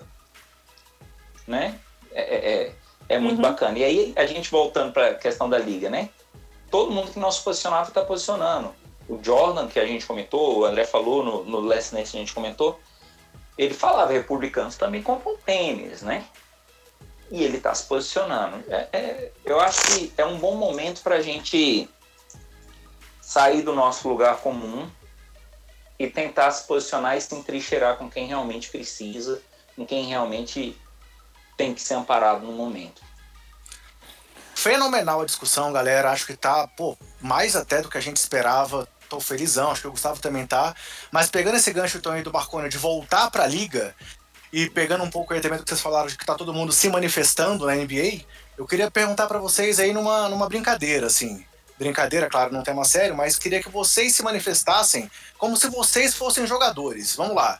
né? 1.47 1.79
É, 2.11 2.21
é, 2.21 2.51
é, 2.51 2.75
é 3.09 3.19
muito 3.19 3.37
uhum. 3.37 3.41
bacana. 3.41 3.77
E 3.77 3.83
aí, 3.83 4.13
a 4.15 4.25
gente 4.25 4.49
voltando 4.49 4.91
para 4.91 5.09
a 5.09 5.15
questão 5.15 5.49
da 5.49 5.57
liga, 5.57 5.89
né? 5.89 6.09
Todo 6.69 6.91
mundo 6.91 7.11
que 7.11 7.19
não 7.19 7.31
se 7.31 7.41
posicionava 7.41 7.87
está 7.87 8.03
posicionando. 8.03 8.73
O 9.07 9.19
Jordan, 9.23 9.67
que 9.67 9.79
a 9.79 9.85
gente 9.85 10.05
comentou, 10.05 10.59
o 10.59 10.65
André 10.65 10.85
falou 10.85 11.23
no, 11.23 11.43
no 11.43 11.59
Last 11.61 11.93
Night, 11.93 12.15
a 12.15 12.19
gente 12.19 12.33
comentou, 12.33 12.79
ele 13.57 13.73
falava 13.73 14.11
republicanos 14.11 14.75
também 14.75 15.01
compram 15.01 15.37
tênis, 15.45 16.01
né? 16.01 16.25
E 17.29 17.43
ele 17.43 17.57
está 17.57 17.73
se 17.73 17.85
posicionando. 17.85 18.63
É, 18.69 18.87
é, 18.93 19.31
eu 19.43 19.59
acho 19.59 19.81
que 19.87 20.13
é 20.17 20.25
um 20.25 20.37
bom 20.37 20.55
momento 20.55 21.01
para 21.01 21.15
a 21.15 21.21
gente 21.21 21.89
sair 23.21 23.61
do 23.61 23.73
nosso 23.73 24.07
lugar 24.07 24.37
comum 24.37 24.89
e 25.99 26.07
tentar 26.09 26.51
se 26.51 26.65
posicionar 26.65 27.17
e 27.17 27.21
se 27.21 27.33
entrincheirar 27.35 27.97
com 27.97 28.09
quem 28.09 28.27
realmente 28.27 28.69
precisa, 28.69 29.41
com 29.75 29.85
quem 29.85 30.05
realmente 30.05 30.79
tem 31.57 31.73
que 31.73 31.81
ser 31.81 31.95
amparado 31.95 32.45
no 32.45 32.53
momento. 32.53 33.01
Fenomenal 34.55 35.21
a 35.21 35.25
discussão, 35.25 35.73
galera. 35.73 36.11
Acho 36.11 36.25
que 36.25 36.35
tá, 36.35 36.67
pô, 36.67 36.97
mais 37.19 37.55
até 37.55 37.81
do 37.81 37.89
que 37.89 37.97
a 37.97 38.01
gente 38.01 38.17
esperava. 38.17 38.87
Tô 39.09 39.19
felizão, 39.19 39.71
acho 39.71 39.81
que 39.81 39.87
o 39.87 39.91
Gustavo 39.91 40.19
também 40.19 40.45
tá. 40.45 40.75
Mas 41.11 41.29
pegando 41.29 41.57
esse 41.57 41.71
gancho 41.71 41.97
então 41.97 42.11
aí 42.11 42.21
do 42.21 42.33
Marconi 42.33 42.69
de 42.69 42.77
voltar 42.77 43.29
pra 43.31 43.47
liga 43.47 43.95
e 44.51 44.69
pegando 44.69 45.03
um 45.03 45.09
pouco 45.09 45.33
aí 45.33 45.41
também 45.41 45.57
do 45.57 45.63
que 45.63 45.69
vocês 45.69 45.81
falaram 45.81 46.07
de 46.07 46.17
que 46.17 46.25
tá 46.25 46.35
todo 46.35 46.53
mundo 46.53 46.71
se 46.71 46.89
manifestando 46.89 47.65
na 47.65 47.75
NBA, 47.75 48.21
eu 48.57 48.65
queria 48.65 48.89
perguntar 48.89 49.27
para 49.27 49.39
vocês 49.39 49.79
aí 49.79 49.93
numa, 49.93 50.29
numa 50.29 50.47
brincadeira, 50.47 51.07
assim 51.07 51.45
brincadeira, 51.77 52.27
claro, 52.27 52.51
não 52.51 52.63
tema 52.63 52.83
sério, 52.83 53.15
mas 53.15 53.37
queria 53.37 53.61
que 53.61 53.69
vocês 53.69 54.15
se 54.15 54.23
manifestassem 54.23 55.09
como 55.37 55.55
se 55.55 55.69
vocês 55.69 56.15
fossem 56.15 56.47
jogadores. 56.47 57.15
Vamos 57.15 57.35
lá. 57.35 57.59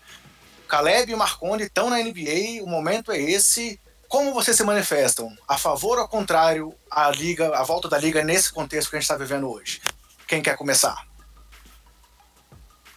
Caleb 0.67 1.11
e 1.11 1.15
Marconi 1.15 1.63
estão 1.63 1.89
na 1.89 1.99
NBA, 1.99 2.63
o 2.63 2.67
momento 2.67 3.11
é 3.11 3.19
esse. 3.19 3.79
Como 4.09 4.33
vocês 4.33 4.57
se 4.57 4.63
manifestam? 4.63 5.29
A 5.47 5.57
favor 5.57 5.97
ou 5.97 6.03
ao 6.03 6.09
contrário 6.09 6.73
a 6.89 7.09
liga, 7.11 7.55
a 7.57 7.63
volta 7.63 7.87
da 7.87 7.97
liga 7.97 8.23
nesse 8.23 8.51
contexto 8.51 8.89
que 8.89 8.95
a 8.95 8.99
gente 8.99 9.09
está 9.09 9.15
vivendo 9.15 9.49
hoje? 9.49 9.81
Quem 10.27 10.41
quer 10.41 10.57
começar? 10.57 11.05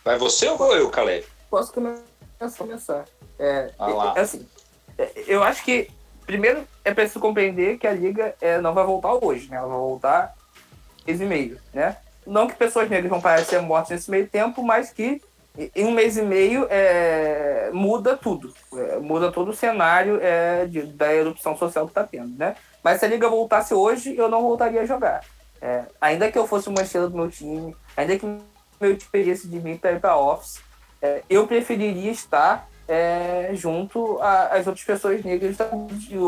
Vai 0.05 0.19
você 0.19 0.49
ou 0.49 0.57
vou 0.57 0.75
eu, 0.77 0.89
Caleb? 0.91 1.27
Posso 1.51 1.73
começar. 1.73 2.03
É, 3.41 3.71
ah 3.79 4.13
é, 4.15 4.21
assim, 4.21 4.47
é, 4.99 5.11
eu 5.27 5.43
acho 5.43 5.65
que 5.65 5.89
primeiro 6.27 6.69
é 6.85 6.93
preciso 6.93 7.19
compreender 7.19 7.79
que 7.79 7.87
a 7.87 7.93
liga 7.93 8.35
é, 8.41 8.61
não 8.61 8.75
vai 8.75 8.85
voltar 8.85 9.15
hoje, 9.15 9.49
né? 9.51 9.57
Ela 9.57 9.67
vai 9.67 9.79
voltar 9.79 10.35
mês 11.07 11.21
e 11.21 11.25
meio, 11.25 11.59
né? 11.73 11.97
Não 12.27 12.47
que 12.47 12.55
pessoas 12.55 12.89
negras 12.91 13.11
vão 13.11 13.23
ser 13.45 13.61
mortas 13.63 13.91
nesse 13.91 14.11
meio 14.11 14.29
tempo, 14.29 14.63
mas 14.63 14.93
que 14.93 15.23
em 15.75 15.85
um 15.85 15.91
mês 15.91 16.17
e 16.17 16.23
meio 16.23 16.67
é, 16.71 17.71
muda 17.73 18.17
tudo, 18.17 18.55
é, 18.75 18.99
muda 18.99 19.33
todo 19.33 19.51
o 19.51 19.57
cenário 19.57 20.21
é, 20.23 20.67
de, 20.67 20.83
da 20.83 21.13
erupção 21.13 21.57
social 21.57 21.87
que 21.87 21.91
está 21.91 22.05
tendo, 22.05 22.37
né? 22.39 22.55
Mas 22.85 23.01
se 23.01 23.07
a 23.07 23.09
liga 23.09 23.29
voltasse 23.29 23.75
hoje, 23.75 24.17
eu 24.17 24.29
não 24.29 24.43
voltaria 24.43 24.83
a 24.83 24.87
jogar. 24.87 25.25
É, 25.61 25.85
ainda 26.01 26.31
que 26.31 26.39
eu 26.39 26.47
fosse 26.47 26.69
uma 26.69 26.83
estrela 26.83 27.09
do 27.09 27.17
meu 27.17 27.31
time, 27.31 27.75
ainda 27.97 28.17
que 28.17 28.25
meu 28.25 28.97
time 28.97 29.11
pedisse 29.11 29.49
de 29.49 29.59
mim 29.59 29.77
para 29.77 29.93
ir 29.93 30.01
para 30.01 30.17
office, 30.17 30.61
é, 31.03 31.23
eu 31.29 31.47
preferiria 31.47 32.11
estar 32.11 32.69
é, 32.91 33.51
junto 33.55 34.21
às 34.21 34.67
outras 34.67 34.85
pessoas 34.85 35.23
negras. 35.23 35.57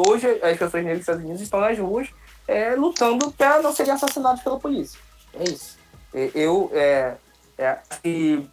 Hoje 0.07 0.29
as 0.41 0.57
pessoas 0.57 0.85
negras 0.85 0.99
dos 0.99 1.01
Estados 1.01 1.23
Unidos 1.25 1.43
estão 1.43 1.61
nas 1.61 1.77
ruas 1.77 2.09
é, 2.47 2.77
lutando 2.77 3.33
para 3.33 3.61
não 3.61 3.73
serem 3.73 3.93
assassinados 3.93 4.43
pela 4.43 4.61
polícia. 4.61 4.99
É 5.35 5.43
isso. 5.43 5.77
Eu, 6.15 6.71
é, 6.73 7.15
é, 7.59 7.79
se, 8.01 8.49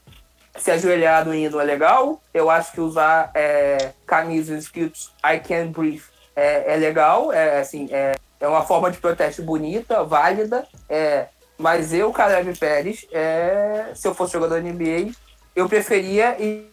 se 0.57 0.71
ajoelhar 0.71 1.23
no 1.23 1.35
hino 1.35 1.59
é 1.59 1.63
legal, 1.63 2.19
eu 2.33 2.49
acho 2.49 2.71
que 2.71 2.81
usar 2.81 3.29
é, 3.35 3.91
camisas 4.07 4.63
escritos 4.63 5.13
I 5.23 5.39
can 5.39 5.67
breathe 5.67 6.01
é, 6.35 6.73
é 6.73 6.77
legal, 6.77 7.31
é, 7.31 7.59
assim, 7.59 7.89
é, 7.91 8.15
é 8.39 8.47
uma 8.47 8.63
forma 8.63 8.89
de 8.89 8.97
protesto 8.97 9.43
bonita, 9.43 10.03
válida, 10.03 10.65
é, 10.87 11.27
mas 11.57 11.93
eu, 11.93 12.11
Caleb 12.13 12.57
Pérez, 12.57 13.05
é, 13.11 13.91
se 13.93 14.07
eu 14.07 14.15
fosse 14.15 14.33
jogador 14.33 14.61
da 14.61 14.61
NBA, 14.61 15.11
eu 15.53 15.67
preferia 15.67 16.41
ir 16.41 16.71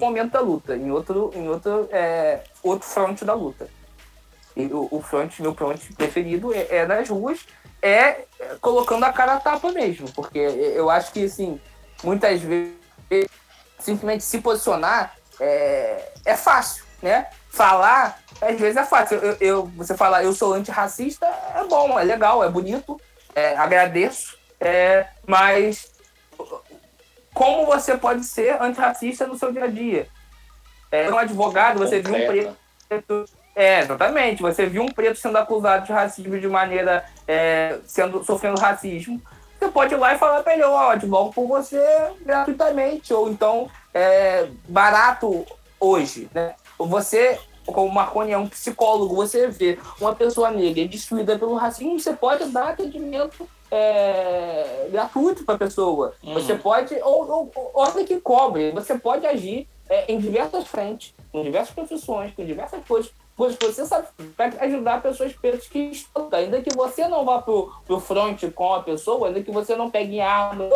momento 0.00 0.32
da 0.32 0.40
luta, 0.40 0.76
em 0.76 0.90
outro, 0.90 1.30
em 1.34 1.48
outro, 1.48 1.88
é, 1.92 2.40
outro 2.62 2.88
front 2.88 3.22
da 3.22 3.34
luta 3.34 3.68
o, 4.56 4.88
o 4.90 5.02
front, 5.02 5.38
meu 5.40 5.54
front 5.54 5.80
preferido 5.96 6.52
é, 6.52 6.66
é, 6.70 6.86
nas 6.86 7.08
ruas, 7.08 7.46
é 7.80 8.24
colocando 8.60 9.04
a 9.04 9.12
cara 9.12 9.34
a 9.34 9.40
tapa 9.40 9.70
mesmo. 9.72 10.10
Porque 10.12 10.38
eu 10.38 10.90
acho 10.90 11.12
que, 11.12 11.24
assim, 11.24 11.60
muitas 12.02 12.40
vezes, 12.40 12.74
simplesmente 13.78 14.24
se 14.24 14.40
posicionar 14.40 15.14
é, 15.38 16.12
é 16.24 16.36
fácil, 16.36 16.84
né? 17.00 17.26
Falar, 17.48 18.20
às 18.40 18.58
vezes 18.58 18.76
é 18.76 18.84
fácil. 18.84 19.18
Eu, 19.18 19.36
eu, 19.40 19.66
você 19.76 19.96
falar, 19.96 20.22
eu 20.24 20.32
sou 20.32 20.52
antirracista, 20.52 21.26
é 21.54 21.64
bom, 21.64 21.98
é 21.98 22.04
legal, 22.04 22.44
é 22.44 22.48
bonito, 22.48 23.00
é, 23.34 23.56
agradeço, 23.56 24.36
é, 24.60 25.06
mas 25.26 25.89
como 27.40 27.64
você 27.64 27.96
pode 27.96 28.22
ser 28.24 28.60
antirracista 28.60 29.26
no 29.26 29.34
seu 29.34 29.50
dia 29.50 29.64
a 29.64 29.66
dia? 29.66 30.06
É, 30.92 31.10
um 31.10 31.16
advogado, 31.16 31.78
você 31.78 31.98
viu 31.98 32.14
um 32.14 32.26
preto 32.26 33.24
é, 33.56 33.80
exatamente. 33.80 34.42
Você 34.42 34.66
viu 34.66 34.82
um 34.82 34.92
preto 34.92 35.18
sendo 35.18 35.38
acusado 35.38 35.86
de 35.86 35.92
racismo 35.92 36.38
de 36.38 36.46
maneira. 36.46 37.02
É, 37.26 37.78
sendo, 37.86 38.22
sofrendo 38.22 38.60
racismo. 38.60 39.22
Você 39.58 39.68
pode 39.68 39.94
ir 39.94 39.96
lá 39.96 40.14
e 40.14 40.18
falar 40.18 40.42
pra 40.42 40.52
ele, 40.52 40.64
ó, 40.64 40.90
advogo 40.90 41.32
por 41.32 41.46
você 41.46 41.82
gratuitamente, 42.20 43.12
ou 43.14 43.30
então 43.30 43.70
é, 43.94 44.46
barato 44.68 45.46
hoje, 45.78 46.28
né? 46.34 46.54
Você, 46.78 47.38
como 47.64 47.90
Marconi 47.90 48.32
é 48.32 48.38
um 48.38 48.48
psicólogo, 48.48 49.14
você 49.14 49.48
vê 49.48 49.78
uma 49.98 50.14
pessoa 50.14 50.50
negra 50.50 50.86
destruída 50.86 51.38
pelo 51.38 51.54
racismo, 51.54 51.98
você 51.98 52.12
pode 52.12 52.44
dar 52.50 52.70
atendimento 52.70 53.48
é, 53.70 54.88
gratuito 54.90 55.44
para 55.44 55.54
a 55.54 55.58
pessoa. 55.58 56.14
Uhum. 56.22 56.34
Você 56.34 56.54
pode, 56.54 56.94
ou, 57.02 57.50
ou, 57.54 58.04
que 58.04 58.20
cobre, 58.20 58.72
você 58.72 58.98
pode 58.98 59.26
agir 59.26 59.68
é, 59.88 60.12
em 60.12 60.18
diversas 60.18 60.66
frentes, 60.66 61.14
em 61.32 61.42
diversas 61.42 61.74
profissões, 61.74 62.32
com 62.34 62.44
diversas 62.44 62.84
coisas 62.86 63.12
coisas 63.40 63.56
que 63.56 63.64
você 63.64 63.86
sabe 63.86 64.06
para 64.36 64.52
ajudar 64.66 65.00
pessoas 65.00 65.32
pretas 65.32 65.66
que 65.66 65.78
estão. 65.78 66.28
Ainda 66.30 66.60
que 66.60 66.76
você 66.76 67.08
não 67.08 67.24
vá 67.24 67.40
pro, 67.40 67.72
pro 67.86 67.98
front 67.98 68.38
com 68.54 68.74
a 68.74 68.82
pessoa, 68.82 69.28
ainda 69.28 69.42
que 69.42 69.50
você 69.50 69.74
não 69.74 69.90
pegue 69.90 70.20
arma, 70.20 70.68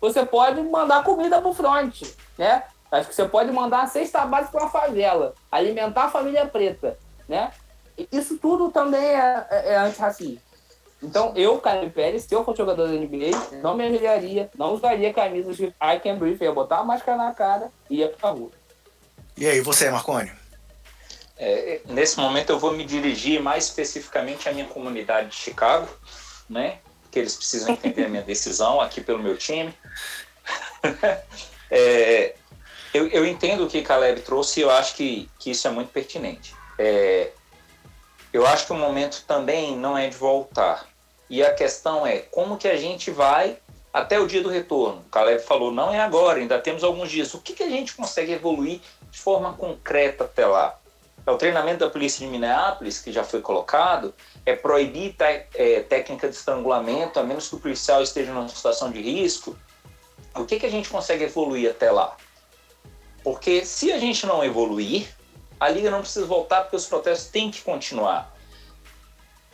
você 0.00 0.24
pode 0.24 0.62
mandar 0.62 1.02
comida 1.02 1.40
pro 1.42 1.52
front, 1.52 2.02
né? 2.38 2.62
Acho 2.92 3.08
que 3.08 3.14
você 3.14 3.26
pode 3.26 3.50
mandar 3.50 3.82
a 3.82 3.86
cesta 3.88 4.24
básica 4.24 4.56
para 4.56 4.66
a 4.66 4.70
favela, 4.70 5.34
alimentar 5.50 6.04
a 6.04 6.10
família 6.10 6.46
preta, 6.46 6.96
né? 7.28 7.50
Isso 8.12 8.38
tudo 8.38 8.70
também 8.70 9.04
é, 9.04 9.46
é, 9.50 9.72
é 9.72 9.76
antirracismo. 9.78 10.38
Então, 11.02 11.32
eu, 11.36 11.58
Caio 11.58 11.90
Pérez, 11.90 12.22
se 12.22 12.34
eu 12.34 12.44
fosse 12.44 12.58
jogador 12.58 12.86
da 12.86 12.94
NBA, 12.94 13.58
não 13.62 13.76
me 13.76 13.84
ajoelharia, 13.84 14.50
não 14.56 14.72
usaria 14.72 15.12
camisas 15.12 15.56
de 15.56 15.66
I 15.66 16.00
can 16.02 16.16
breathe, 16.16 16.42
ia 16.42 16.52
botar 16.52 16.78
a 16.78 16.84
máscara 16.84 17.18
na 17.18 17.34
cara 17.34 17.70
e 17.90 17.96
ia 17.96 18.08
pra 18.08 18.30
rua. 18.30 18.50
E 19.36 19.46
aí, 19.46 19.60
você, 19.60 19.90
Marconi? 19.90 20.32
É, 21.38 21.82
nesse 21.86 22.18
momento 22.18 22.50
eu 22.50 22.58
vou 22.58 22.72
me 22.72 22.84
dirigir 22.84 23.42
mais 23.42 23.64
especificamente 23.64 24.48
à 24.48 24.52
minha 24.52 24.64
comunidade 24.64 25.28
de 25.28 25.36
Chicago, 25.36 25.86
né? 26.48 26.78
Que 27.10 27.18
eles 27.18 27.36
precisam 27.36 27.74
entender 27.74 28.06
a 28.06 28.08
minha 28.08 28.22
decisão 28.24 28.80
aqui 28.80 29.02
pelo 29.02 29.18
meu 29.18 29.36
time. 29.36 29.74
é, 31.70 32.34
eu, 32.94 33.08
eu, 33.08 33.26
entendo 33.26 33.64
o 33.64 33.68
que 33.68 33.82
Caleb 33.82 34.22
trouxe 34.22 34.60
e 34.60 34.62
eu 34.62 34.70
acho 34.70 34.94
que, 34.94 35.28
que 35.38 35.50
isso 35.50 35.68
é 35.68 35.70
muito 35.70 35.92
pertinente. 35.92 36.54
É, 36.78 37.32
eu 38.36 38.46
acho 38.46 38.66
que 38.66 38.72
o 38.72 38.76
momento 38.76 39.24
também 39.26 39.74
não 39.74 39.96
é 39.96 40.08
de 40.08 40.16
voltar. 40.16 40.86
E 41.28 41.42
a 41.42 41.54
questão 41.54 42.06
é 42.06 42.18
como 42.18 42.58
que 42.58 42.68
a 42.68 42.76
gente 42.76 43.10
vai 43.10 43.56
até 43.90 44.20
o 44.20 44.26
dia 44.26 44.42
do 44.42 44.50
retorno. 44.50 45.00
O 45.00 45.10
Caleb 45.10 45.42
falou, 45.42 45.72
não 45.72 45.90
é 45.90 46.00
agora, 46.00 46.38
ainda 46.38 46.58
temos 46.58 46.84
alguns 46.84 47.10
dias. 47.10 47.32
O 47.32 47.40
que, 47.40 47.54
que 47.54 47.62
a 47.62 47.70
gente 47.70 47.94
consegue 47.94 48.32
evoluir 48.32 48.80
de 49.10 49.18
forma 49.18 49.54
concreta 49.54 50.24
até 50.24 50.44
lá? 50.44 50.78
É 51.26 51.30
o 51.30 51.38
treinamento 51.38 51.78
da 51.78 51.88
polícia 51.88 52.24
de 52.24 52.30
Minneapolis, 52.30 53.00
que 53.00 53.10
já 53.10 53.24
foi 53.24 53.40
colocado, 53.40 54.14
é 54.44 54.54
proibir 54.54 55.14
te, 55.14 55.46
é, 55.54 55.80
técnica 55.80 56.28
de 56.28 56.36
estrangulamento, 56.36 57.18
a 57.18 57.22
menos 57.22 57.48
que 57.48 57.54
o 57.54 57.58
policial 57.58 58.02
esteja 58.02 58.34
numa 58.34 58.48
situação 58.50 58.90
de 58.92 59.00
risco. 59.00 59.56
o 60.34 60.44
que, 60.44 60.60
que 60.60 60.66
a 60.66 60.70
gente 60.70 60.90
consegue 60.90 61.24
evoluir 61.24 61.70
até 61.70 61.90
lá? 61.90 62.14
Porque 63.24 63.64
se 63.64 63.90
a 63.90 63.98
gente 63.98 64.26
não 64.26 64.44
evoluir, 64.44 65.15
a 65.58 65.68
liga 65.68 65.90
não 65.90 66.00
precisa 66.00 66.26
voltar 66.26 66.62
porque 66.62 66.76
os 66.76 66.86
protestos 66.86 67.28
têm 67.28 67.50
que 67.50 67.62
continuar. 67.62 68.34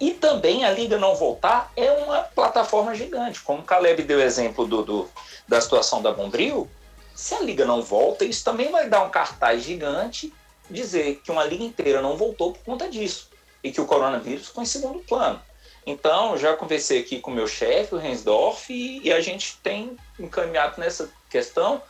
E 0.01 0.13
também 0.13 0.65
a 0.65 0.71
liga 0.71 0.99
não 0.99 1.15
voltar 1.15 1.73
é 1.77 1.91
uma 1.93 2.23
plataforma 2.23 2.95
gigante. 2.95 3.41
Como 3.41 3.61
o 3.61 3.65
Caleb 3.65 4.03
deu 4.03 4.21
exemplo 4.21 4.67
do, 4.67 4.83
do, 4.83 5.11
da 5.47 5.61
situação 5.61 6.03
da 6.03 6.11
Bombril, 6.11 6.69
se 7.15 7.35
a 7.35 7.41
liga 7.41 7.65
não 7.65 7.83
volta, 7.83 8.25
isso 8.25 8.45
também 8.45 8.71
vai 8.71 8.89
dar 8.89 9.03
um 9.03 9.11
cartaz 9.11 9.63
gigante 9.63 10.33
dizer 10.69 11.21
que 11.23 11.31
uma 11.31 11.45
liga 11.45 11.63
inteira 11.63 12.01
não 12.01 12.17
voltou 12.17 12.53
por 12.53 12.65
conta 12.65 12.89
disso 12.89 13.29
e 13.63 13.71
que 13.71 13.81
o 13.81 13.87
coronavírus 13.87 14.49
ficou 14.49 14.63
em 14.63 14.67
segundo 14.67 15.01
plano. 15.01 15.41
Então, 15.87 16.37
já 16.37 16.57
conversei 16.57 17.01
aqui 17.01 17.21
com 17.21 17.31
o 17.31 17.35
meu 17.35 17.47
chefe, 17.47 17.95
o 17.95 17.99
Rensdorf, 17.99 18.73
e, 18.73 19.03
e, 19.03 19.13
a 19.13 19.21
gente 19.21 19.57
tem 19.63 19.97
encaminhado 20.19 20.81
nessa 20.81 21.11
questão. 21.29 21.83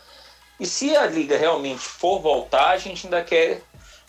E 0.58 0.66
se 0.66 0.96
a 0.96 1.06
liga 1.06 1.36
realmente 1.36 1.80
for 1.80 2.20
voltar, 2.20 2.70
a 2.70 2.78
gente 2.78 3.06
ainda 3.06 3.22
quer, 3.22 3.62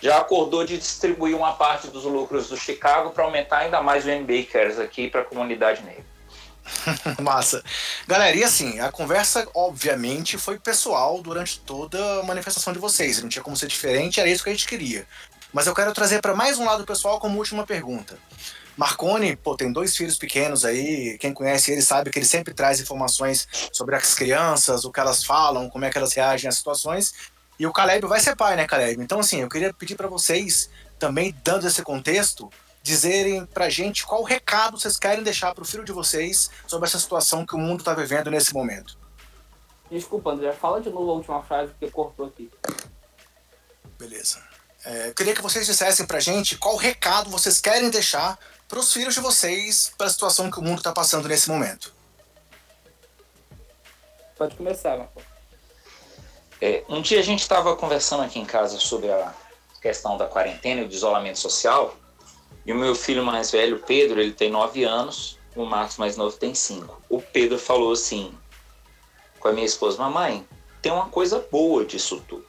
já 0.04 0.18
acordou 0.18 0.66
de 0.66 0.78
distribuir 0.78 1.34
uma 1.34 1.54
parte 1.54 1.88
dos 1.88 2.04
lucros 2.04 2.50
do 2.50 2.58
Chicago 2.58 3.12
para 3.12 3.24
aumentar 3.24 3.60
ainda 3.60 3.82
mais 3.82 4.04
o 4.04 4.10
NBA 4.10 4.48
Cares 4.52 4.78
aqui 4.78 5.10
para 5.10 5.22
a 5.22 5.24
comunidade 5.24 5.82
negra. 5.82 6.04
Massa. 7.24 7.64
Galera, 8.06 8.36
e 8.36 8.44
assim, 8.44 8.82
a 8.82 8.92
conversa, 8.92 9.48
obviamente, 9.56 10.38
foi 10.38 10.60
pessoal 10.60 11.22
durante 11.22 11.58
toda 11.62 12.20
a 12.20 12.24
manifestação 12.24 12.74
de 12.74 12.80
vocês. 12.80 13.22
Não 13.22 13.30
tinha 13.30 13.42
como 13.42 13.56
ser 13.56 13.68
diferente, 13.68 14.20
era 14.20 14.30
isso 14.30 14.44
que 14.44 14.50
a 14.50 14.54
gente 14.54 14.68
queria. 14.68 15.08
Mas 15.54 15.68
eu 15.68 15.74
quero 15.74 15.94
trazer 15.94 16.20
para 16.20 16.36
mais 16.36 16.60
um 16.60 16.66
lado 16.66 16.84
pessoal 16.84 17.18
como 17.18 17.38
última 17.38 17.66
pergunta. 17.66 18.20
Marconi, 18.76 19.38
pô, 19.38 19.56
tem 19.56 19.72
dois 19.72 19.96
filhos 19.96 20.18
pequenos 20.18 20.66
aí. 20.66 21.18
Quem 21.18 21.34
conhece 21.34 21.72
ele 21.72 21.82
sabe 21.82 22.10
que 22.10 22.20
ele 22.20 22.26
sempre 22.26 22.54
traz 22.54 22.82
informações 22.82 23.48
sobre 23.72 23.96
as 23.96 24.14
crianças, 24.16 24.84
o 24.84 24.92
que 24.92 25.00
elas 25.00 25.24
falam, 25.24 25.70
como 25.70 25.86
é 25.86 25.90
que 25.90 25.98
elas 25.98 26.14
reagem 26.14 26.50
às 26.50 26.58
situações. 26.58 27.14
E 27.60 27.68
o 27.68 27.74
Caleb 27.74 28.08
vai 28.08 28.20
ser 28.20 28.36
pai, 28.36 28.56
né, 28.56 28.66
Caleb? 28.66 29.02
Então, 29.02 29.20
assim, 29.20 29.42
eu 29.42 29.50
queria 29.50 29.74
pedir 29.74 29.96
para 29.96 30.08
vocês, 30.08 30.70
também 30.98 31.36
dando 31.44 31.68
esse 31.68 31.82
contexto, 31.84 32.50
dizerem 32.82 33.46
pra 33.46 33.70
gente 33.70 34.06
qual 34.06 34.24
recado 34.24 34.78
vocês 34.78 34.98
querem 34.98 35.24
deixar 35.24 35.54
pro 35.54 35.66
filho 35.66 35.86
de 35.86 35.92
vocês 35.92 36.50
sobre 36.68 36.88
essa 36.88 37.00
situação 37.00 37.46
que 37.46 37.56
o 37.56 37.60
mundo 37.60 37.84
tá 37.84 37.94
vivendo 37.94 38.30
nesse 38.30 38.54
momento. 38.54 38.98
Desculpa, 39.90 40.32
André, 40.32 40.52
fala 40.52 40.82
de 40.82 40.90
novo 40.90 41.12
a 41.12 41.14
última 41.14 41.44
frase 41.44 41.72
que 41.80 41.90
cortou 41.90 42.26
aqui. 42.26 42.52
Beleza. 43.98 44.42
É, 44.84 45.10
eu 45.10 45.14
queria 45.14 45.34
que 45.34 45.42
vocês 45.42 45.66
dissessem 45.66 46.06
pra 46.06 46.20
gente 46.20 46.58
qual 46.58 46.76
recado 46.76 47.30
vocês 47.30 47.62
querem 47.62 47.90
deixar 47.90 48.38
para 48.68 48.80
os 48.80 48.92
filhos 48.92 49.14
de 49.14 49.22
vocês, 49.22 49.94
para 49.98 50.08
a 50.08 50.10
situação 50.10 50.52
que 50.52 50.60
o 50.60 50.62
mundo 50.62 50.80
está 50.80 50.92
passando 50.92 51.30
nesse 51.30 51.48
momento? 51.48 51.94
Pode 54.36 54.56
começar, 54.56 54.98
Marco. 54.98 55.22
É, 56.66 56.82
um 56.88 57.02
dia 57.02 57.20
a 57.20 57.22
gente 57.22 57.42
estava 57.42 57.76
conversando 57.76 58.24
aqui 58.24 58.40
em 58.40 58.46
casa 58.46 58.80
sobre 58.80 59.12
a 59.12 59.34
questão 59.82 60.16
da 60.16 60.28
quarentena 60.28 60.80
e 60.80 60.88
do 60.88 60.94
isolamento 60.94 61.38
social, 61.38 61.94
e 62.66 62.72
o 62.72 62.76
meu 62.76 62.96
filho 62.96 63.22
mais 63.22 63.52
velho, 63.52 63.80
Pedro, 63.80 64.22
ele 64.22 64.32
tem 64.32 64.50
nove 64.50 64.86
anos, 64.86 65.38
o 65.58 65.66
Marcos 65.66 65.98
mais 65.98 66.16
novo 66.16 66.38
tem 66.38 66.56
cinco. 66.56 67.02
O 67.10 67.22
Pedro 67.22 67.60
falou 67.60 67.92
assim 67.92 68.34
com 69.42 69.50
a 69.50 69.52
minha 69.52 69.66
esposa, 69.66 69.98
mamãe, 69.98 70.48
tem 70.82 70.90
uma 70.90 71.10
coisa 71.10 71.46
boa 71.52 71.84
disso 71.84 72.24
tudo. 72.30 72.46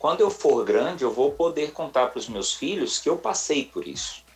Quando 0.00 0.22
eu 0.22 0.28
for 0.28 0.64
grande, 0.64 1.04
eu 1.04 1.12
vou 1.12 1.30
poder 1.30 1.70
contar 1.70 2.08
para 2.08 2.18
os 2.18 2.28
meus 2.28 2.54
filhos 2.54 2.98
que 2.98 3.08
eu 3.08 3.16
passei 3.16 3.66
por 3.66 3.86
isso 3.86 4.26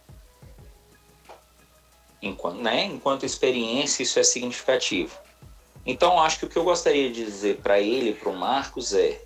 enquanto, 2.23 2.61
né, 2.61 2.85
enquanto 2.85 3.25
experiência, 3.25 4.03
isso 4.03 4.19
é 4.19 4.23
significativo. 4.23 5.17
Então, 5.91 6.21
acho 6.21 6.39
que 6.39 6.45
o 6.45 6.49
que 6.49 6.57
eu 6.57 6.63
gostaria 6.63 7.11
de 7.11 7.25
dizer 7.25 7.57
para 7.57 7.81
ele, 7.81 8.15
para 8.15 8.31
o 8.31 8.37
Marcos, 8.37 8.95
é: 8.95 9.21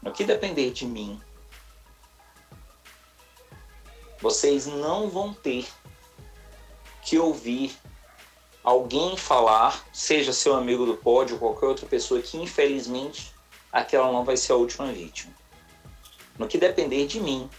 no 0.00 0.12
que 0.12 0.22
depender 0.22 0.70
de 0.70 0.86
mim, 0.86 1.20
vocês 4.20 4.66
não 4.66 5.10
vão 5.10 5.34
ter 5.34 5.66
que 7.02 7.18
ouvir 7.18 7.76
alguém 8.62 9.16
falar, 9.16 9.84
seja 9.92 10.32
seu 10.32 10.54
amigo 10.54 10.86
do 10.86 10.96
pódio 10.96 11.34
ou 11.34 11.40
qualquer 11.40 11.66
outra 11.66 11.86
pessoa, 11.86 12.22
que 12.22 12.36
infelizmente 12.36 13.34
aquela 13.72 14.12
não 14.12 14.24
vai 14.24 14.36
ser 14.36 14.52
a 14.52 14.56
última 14.56 14.92
vítima. 14.92 15.34
No 16.38 16.46
que 16.46 16.58
depender 16.58 17.08
de 17.08 17.18
mim, 17.18 17.50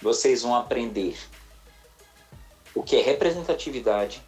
vocês 0.00 0.40
vão 0.40 0.54
aprender 0.54 1.18
o 2.74 2.82
que 2.82 2.96
é 2.96 3.02
representatividade. 3.02 4.26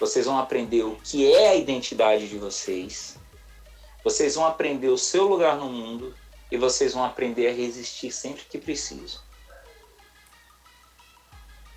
Vocês 0.00 0.24
vão 0.24 0.38
aprender 0.38 0.82
o 0.82 0.96
que 1.04 1.30
é 1.30 1.50
a 1.50 1.54
identidade 1.54 2.26
de 2.26 2.38
vocês. 2.38 3.18
Vocês 4.02 4.34
vão 4.34 4.46
aprender 4.46 4.88
o 4.88 4.96
seu 4.96 5.28
lugar 5.28 5.56
no 5.56 5.66
mundo 5.66 6.16
e 6.50 6.56
vocês 6.56 6.94
vão 6.94 7.04
aprender 7.04 7.48
a 7.48 7.52
resistir 7.52 8.10
sempre 8.10 8.42
que 8.44 8.56
preciso. 8.56 9.22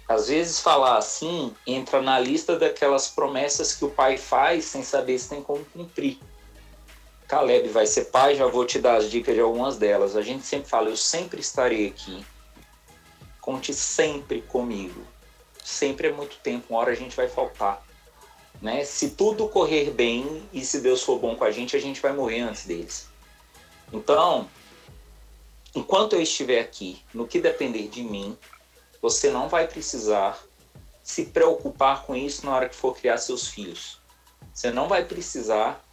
Às 0.08 0.30
vezes 0.30 0.60
falar 0.60 0.98
assim 0.98 1.54
entra 1.68 2.02
na 2.02 2.18
lista 2.18 2.58
daquelas 2.58 3.10
promessas 3.10 3.74
que 3.74 3.84
o 3.84 3.90
pai 3.90 4.18
faz 4.18 4.66
sem 4.66 4.84
saber 4.84 5.20
se 5.20 5.30
tem 5.30 5.44
como 5.44 5.66
cumprir. 5.66 6.18
Caleb 7.28 7.68
vai 7.70 7.86
ser 7.86 8.06
pai, 8.06 8.36
já 8.36 8.46
vou 8.48 8.66
te 8.66 8.80
dar 8.80 8.96
as 8.96 9.12
dicas 9.12 9.36
de 9.36 9.42
algumas 9.42 9.78
delas. 9.78 10.16
A 10.16 10.22
gente 10.22 10.46
sempre 10.46 10.70
fala, 10.70 10.90
eu 10.90 10.98
sempre 10.98 11.42
estarei 11.42 11.88
aqui. 11.88 12.26
Conte 13.42 13.74
sempre 13.74 14.42
comigo 14.44 15.06
sempre 15.64 16.08
é 16.08 16.12
muito 16.12 16.38
tempo, 16.38 16.68
uma 16.70 16.80
hora 16.80 16.92
a 16.92 16.96
gente 16.96 17.16
vai 17.16 17.28
faltar. 17.28 17.83
Né? 18.64 18.86
Se 18.86 19.10
tudo 19.10 19.50
correr 19.50 19.92
bem 19.92 20.42
e 20.54 20.64
se 20.64 20.80
Deus 20.80 21.04
for 21.04 21.20
bom 21.20 21.36
com 21.36 21.44
a 21.44 21.52
gente, 21.52 21.76
a 21.76 21.80
gente 21.82 22.00
vai 22.00 22.14
morrer 22.14 22.40
antes 22.40 22.66
deles. 22.66 23.10
Então, 23.92 24.50
enquanto 25.76 26.14
eu 26.14 26.22
estiver 26.22 26.62
aqui, 26.62 27.04
no 27.14 27.28
que 27.28 27.42
depender 27.42 27.90
de 27.90 28.02
mim, 28.02 28.38
você 29.02 29.30
não 29.30 29.50
vai 29.50 29.68
precisar 29.68 30.42
se 31.04 31.26
preocupar 31.26 32.04
com 32.04 32.16
isso 32.16 32.46
na 32.46 32.56
hora 32.56 32.70
que 32.70 32.76
for 32.76 32.96
criar 32.96 33.18
seus 33.18 33.50
filhos. 33.50 34.00
Você 34.54 34.72
não 34.72 34.88
vai 34.88 35.04
precisar 35.04 35.84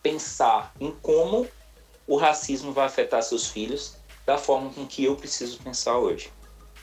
pensar 0.00 0.72
em 0.78 0.92
como 1.02 1.48
o 2.06 2.16
racismo 2.16 2.72
vai 2.72 2.86
afetar 2.86 3.24
seus 3.24 3.48
filhos 3.48 3.96
da 4.24 4.38
forma 4.38 4.72
com 4.72 4.86
que 4.86 5.04
eu 5.04 5.16
preciso 5.16 5.58
pensar 5.58 5.98
hoje. 5.98 6.32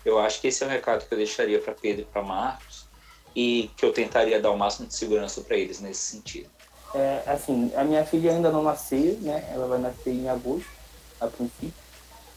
Eu 0.03 0.19
acho 0.19 0.41
que 0.41 0.49
esse 0.49 0.61
é 0.61 0.67
o 0.67 0.69
recado 0.69 1.07
que 1.07 1.13
eu 1.13 1.17
deixaria 1.17 1.61
para 1.61 1.73
Pedro 1.73 2.01
e 2.01 2.05
para 2.05 2.21
Marcos 2.21 2.66
e 3.37 3.69
que 3.77 3.85
eu 3.85 3.93
tentaria 3.93 4.41
dar 4.41 4.49
o 4.49 4.57
máximo 4.57 4.87
de 4.87 4.95
segurança 4.95 5.41
para 5.41 5.55
eles 5.55 5.79
nesse 5.79 6.01
sentido. 6.01 6.49
É, 6.95 7.21
assim, 7.27 7.71
a 7.75 7.83
minha 7.83 8.03
filha 8.03 8.31
ainda 8.31 8.49
não 8.49 8.63
nasceu, 8.63 9.15
né? 9.21 9.47
Ela 9.53 9.67
vai 9.67 9.77
nascer 9.77 10.09
em 10.09 10.27
agosto, 10.27 10.67
a 11.21 11.27
princípio. 11.27 11.71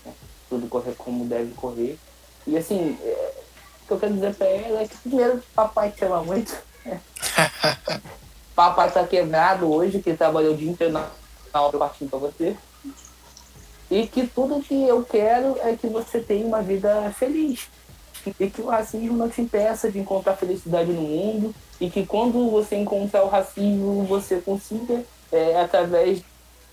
Né? 0.04 0.12
Tudo 0.50 0.68
correr 0.68 0.94
como 0.98 1.24
deve 1.24 1.54
correr. 1.54 1.98
E 2.46 2.54
assim, 2.54 2.98
é, 3.02 3.34
o 3.82 3.86
que 3.86 3.92
eu 3.94 3.98
quero 3.98 4.12
dizer 4.12 4.34
para 4.34 4.46
ela 4.46 4.82
é 4.82 4.86
que 4.86 4.96
primeiro 4.98 5.42
papai 5.54 5.90
te 5.90 6.04
ama 6.04 6.22
muito. 6.22 6.54
Né? 6.84 7.00
papai 8.54 8.92
tá 8.92 9.06
quebrado 9.06 9.72
hoje, 9.72 10.02
que 10.02 10.12
trabalhou 10.12 10.52
o 10.52 10.56
dia 10.56 10.70
inteiro 10.70 10.92
na, 10.92 11.08
obra 11.54 11.78
partindo 11.78 12.10
para 12.10 12.18
você. 12.18 12.54
E 13.90 14.06
que 14.06 14.26
tudo 14.26 14.62
que 14.62 14.86
eu 14.86 15.02
quero 15.02 15.56
é 15.62 15.74
que 15.74 15.86
você 15.86 16.20
tenha 16.20 16.46
uma 16.46 16.60
vida 16.60 17.10
feliz. 17.18 17.70
E 18.38 18.50
que 18.50 18.60
o 18.60 18.66
racismo 18.66 19.16
não 19.16 19.28
te 19.28 19.42
impeça 19.42 19.90
de 19.90 19.98
encontrar 19.98 20.36
felicidade 20.36 20.92
no 20.92 21.02
mundo. 21.02 21.54
E 21.80 21.88
que 21.88 22.04
quando 22.04 22.50
você 22.50 22.76
encontrar 22.76 23.24
o 23.24 23.28
racismo, 23.28 24.04
você 24.04 24.40
consiga, 24.40 25.02
é, 25.32 25.60
através 25.60 26.22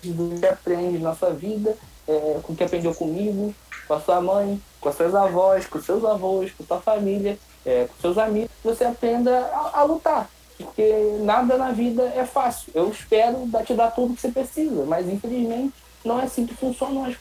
do 0.04 0.40
que 0.40 0.46
aprende 0.46 0.98
na 1.00 1.16
sua 1.16 1.32
vida, 1.32 1.76
é, 2.08 2.40
com 2.44 2.54
o 2.54 2.56
que 2.56 2.64
aprendeu 2.64 2.94
comigo, 2.94 3.54
com 3.88 3.94
a 3.94 4.02
sua 4.02 4.22
mãe, 4.22 4.62
com 4.80 4.90
as 4.90 4.96
suas 4.96 5.16
avós, 5.16 5.66
com 5.66 5.82
seus 5.82 6.04
avós, 6.04 6.52
com 6.52 6.64
sua 6.64 6.80
família, 6.82 7.38
é, 7.66 7.86
com 7.86 8.02
seus 8.02 8.18
amigos, 8.18 8.50
você 8.64 8.86
aprenda 8.86 9.38
a, 9.40 9.82
a, 9.82 9.84
lutar. 9.84 10.30
Porque 10.58 11.18
nada 11.22 11.58
na 11.58 11.72
vida 11.72 12.04
é 12.16 12.26
fácil. 12.26 12.72
Eu 12.74 12.90
espero 12.90 13.48
te 13.66 13.74
dar 13.74 13.92
tudo 13.92 14.16
que 14.16 14.22
você 14.22 14.32
precisa, 14.32 14.86
mas 14.86 15.08
infelizmente 15.08 15.74
não 16.04 16.20
é 16.20 16.24
assim 16.24 16.46
que 16.46 16.56
funcionam 16.56 17.06
as 17.06 17.16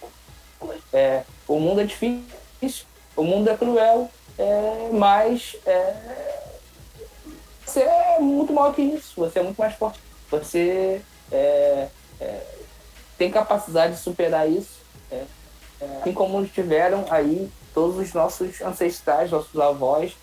coisas. 0.58 0.82
É, 0.92 1.24
o 1.46 1.58
mundo 1.58 1.80
é 1.80 1.84
difícil, 1.84 2.86
o 3.14 3.22
mundo 3.22 3.48
é 3.50 3.56
cruel, 3.56 4.10
é, 4.38 4.90
mas 4.92 5.56
é, 5.64 5.94
você 7.64 7.80
é 7.80 8.18
muito 8.20 8.52
maior 8.52 8.74
que 8.74 8.82
isso, 8.82 9.14
você 9.16 9.38
é 9.38 9.42
muito 9.42 9.58
mais 9.58 9.74
forte. 9.74 10.00
Você 10.30 11.00
é, 11.32 11.88
é 12.20 12.40
tem 13.16 13.30
capacidade 13.30 13.94
de 13.94 14.00
superar 14.00 14.50
isso. 14.50 14.76
É, 15.10 15.24
é, 15.80 15.98
assim 16.00 16.12
como 16.12 16.44
tiveram 16.46 17.06
aí 17.10 17.50
todos 17.72 17.96
os 17.96 18.12
nossos 18.12 18.60
ancestrais, 18.60 19.30
nossos 19.30 19.58
avós, 19.58 20.16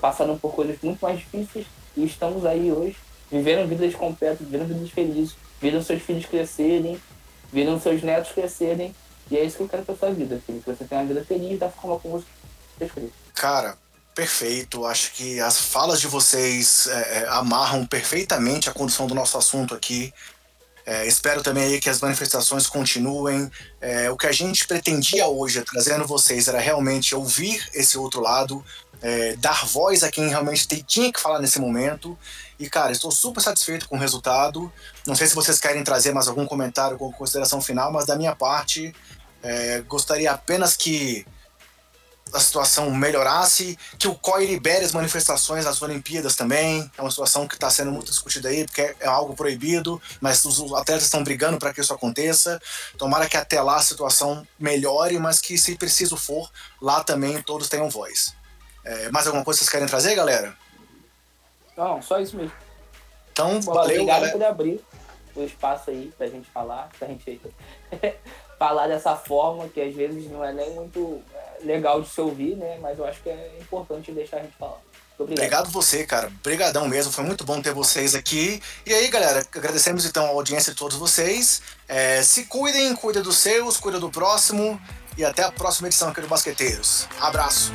passando 0.00 0.38
por 0.38 0.54
coisas 0.54 0.76
muito 0.80 1.00
mais 1.00 1.18
difíceis 1.18 1.66
e 1.96 2.04
estamos 2.04 2.46
aí 2.46 2.70
hoje, 2.70 2.96
vivendo 3.30 3.68
vidas 3.68 3.94
completas, 3.94 4.46
vivendo 4.46 4.68
vidas 4.68 4.90
felizes, 4.90 5.36
vendo 5.60 5.82
seus 5.82 6.02
filhos 6.02 6.24
crescerem, 6.26 7.00
viram 7.52 7.80
seus 7.80 8.02
netos 8.02 8.32
crescerem. 8.32 8.94
E 9.30 9.36
é 9.36 9.44
isso 9.44 9.56
que 9.56 9.62
eu 9.64 9.68
quero 9.68 9.82
pra 9.82 9.96
sua 9.96 10.10
vida, 10.10 10.40
filho. 10.46 10.60
Que 10.60 10.70
você 10.70 10.84
tenha 10.84 11.00
uma 11.00 11.08
vida 11.08 11.24
feliz 11.24 11.58
da 11.58 11.68
forma 11.68 11.98
como 11.98 12.18
você 12.78 12.84
escolheu. 12.84 13.10
Cara, 13.36 13.78
Perfeito. 14.16 14.86
Acho 14.86 15.12
que 15.12 15.38
as 15.40 15.60
falas 15.60 16.00
de 16.00 16.06
vocês 16.06 16.86
é, 16.86 17.18
é, 17.18 17.28
amarram 17.28 17.84
perfeitamente 17.84 18.66
a 18.66 18.72
condução 18.72 19.06
do 19.06 19.14
nosso 19.14 19.36
assunto 19.36 19.74
aqui. 19.74 20.10
É, 20.86 21.06
espero 21.06 21.42
também 21.42 21.64
aí 21.64 21.78
que 21.78 21.90
as 21.90 22.00
manifestações 22.00 22.66
continuem. 22.66 23.50
É, 23.78 24.10
o 24.10 24.16
que 24.16 24.26
a 24.26 24.32
gente 24.32 24.66
pretendia 24.66 25.26
hoje, 25.26 25.62
trazendo 25.70 26.06
vocês, 26.06 26.48
era 26.48 26.58
realmente 26.58 27.14
ouvir 27.14 27.62
esse 27.74 27.98
outro 27.98 28.22
lado, 28.22 28.64
é, 29.02 29.36
dar 29.36 29.66
voz 29.66 30.02
a 30.02 30.10
quem 30.10 30.28
realmente 30.28 30.66
tinha 30.84 31.12
que 31.12 31.20
falar 31.20 31.38
nesse 31.38 31.60
momento. 31.60 32.18
E, 32.58 32.70
cara, 32.70 32.92
estou 32.92 33.10
super 33.10 33.42
satisfeito 33.42 33.86
com 33.86 33.96
o 33.96 34.00
resultado. 34.00 34.72
Não 35.06 35.14
sei 35.14 35.26
se 35.26 35.34
vocês 35.34 35.60
querem 35.60 35.84
trazer 35.84 36.14
mais 36.14 36.26
algum 36.26 36.46
comentário 36.46 36.96
com 36.96 37.12
consideração 37.12 37.60
final, 37.60 37.92
mas 37.92 38.06
da 38.06 38.16
minha 38.16 38.34
parte, 38.34 38.94
é, 39.42 39.82
gostaria 39.82 40.32
apenas 40.32 40.74
que 40.74 41.26
a 42.36 42.40
situação 42.40 42.90
melhorasse, 42.90 43.78
que 43.98 44.06
o 44.06 44.14
COI 44.14 44.46
libere 44.46 44.84
as 44.84 44.92
manifestações 44.92 45.64
nas 45.64 45.80
Olimpíadas 45.82 46.36
também. 46.36 46.90
É 46.96 47.00
uma 47.00 47.10
situação 47.10 47.48
que 47.48 47.54
está 47.54 47.70
sendo 47.70 47.90
muito 47.90 48.10
discutida 48.10 48.48
aí, 48.48 48.64
porque 48.64 48.94
é 49.00 49.06
algo 49.06 49.34
proibido, 49.34 50.00
mas 50.20 50.44
os 50.44 50.72
atletas 50.72 51.04
estão 51.04 51.24
brigando 51.24 51.58
para 51.58 51.72
que 51.72 51.80
isso 51.80 51.92
aconteça. 51.92 52.60
Tomara 52.98 53.28
que 53.28 53.36
até 53.36 53.60
lá 53.60 53.76
a 53.76 53.82
situação 53.82 54.46
melhore, 54.58 55.18
mas 55.18 55.40
que, 55.40 55.56
se 55.58 55.76
preciso 55.76 56.16
for, 56.16 56.50
lá 56.80 57.02
também 57.02 57.42
todos 57.42 57.68
tenham 57.68 57.88
voz. 57.88 58.34
É, 58.84 59.10
mais 59.10 59.26
alguma 59.26 59.44
coisa 59.44 59.58
que 59.58 59.64
vocês 59.64 59.70
querem 59.70 59.88
trazer, 59.88 60.14
galera? 60.14 60.56
Não, 61.76 62.00
só 62.00 62.20
isso 62.20 62.36
mesmo. 62.36 62.52
Então, 63.32 63.60
Bom, 63.60 63.74
valeu, 63.74 63.96
obrigado 63.96 64.20
galera. 64.20 64.38
por 64.38 64.44
abrir 64.44 64.84
o 65.34 65.42
espaço 65.42 65.90
aí 65.90 66.12
pra 66.16 66.26
gente 66.26 66.48
falar, 66.50 66.88
pra 66.98 67.08
gente 67.08 67.40
falar 68.58 68.86
dessa 68.88 69.14
forma, 69.16 69.68
que 69.68 69.80
às 69.80 69.94
vezes 69.94 70.30
não 70.30 70.44
é 70.44 70.52
nem 70.52 70.70
muito 70.70 71.22
legal 71.62 72.00
de 72.00 72.08
se 72.08 72.20
ouvir, 72.20 72.56
né? 72.56 72.78
Mas 72.80 72.98
eu 72.98 73.04
acho 73.04 73.22
que 73.22 73.28
é 73.28 73.58
importante 73.60 74.12
deixar 74.12 74.38
a 74.38 74.40
gente 74.40 74.56
falar. 74.56 74.80
Obrigado. 75.18 75.46
Obrigado 75.46 75.70
você, 75.70 76.04
cara. 76.04 76.28
Obrigadão 76.40 76.86
mesmo. 76.88 77.10
Foi 77.10 77.24
muito 77.24 77.44
bom 77.44 77.60
ter 77.60 77.72
vocês 77.72 78.14
aqui. 78.14 78.62
E 78.84 78.92
aí, 78.92 79.08
galera, 79.08 79.46
agradecemos 79.54 80.04
então 80.04 80.26
a 80.26 80.28
audiência 80.28 80.72
de 80.72 80.78
todos 80.78 80.96
vocês. 80.96 81.62
É, 81.88 82.22
se 82.22 82.44
cuidem, 82.44 82.94
cuida 82.94 83.22
dos 83.22 83.38
seus, 83.38 83.78
cuida 83.78 83.98
do 83.98 84.10
próximo. 84.10 84.80
E 85.16 85.24
até 85.24 85.42
a 85.42 85.50
próxima 85.50 85.88
edição 85.88 86.10
aqui 86.10 86.20
do 86.20 86.28
Basqueteiros. 86.28 87.08
Abraço. 87.18 87.72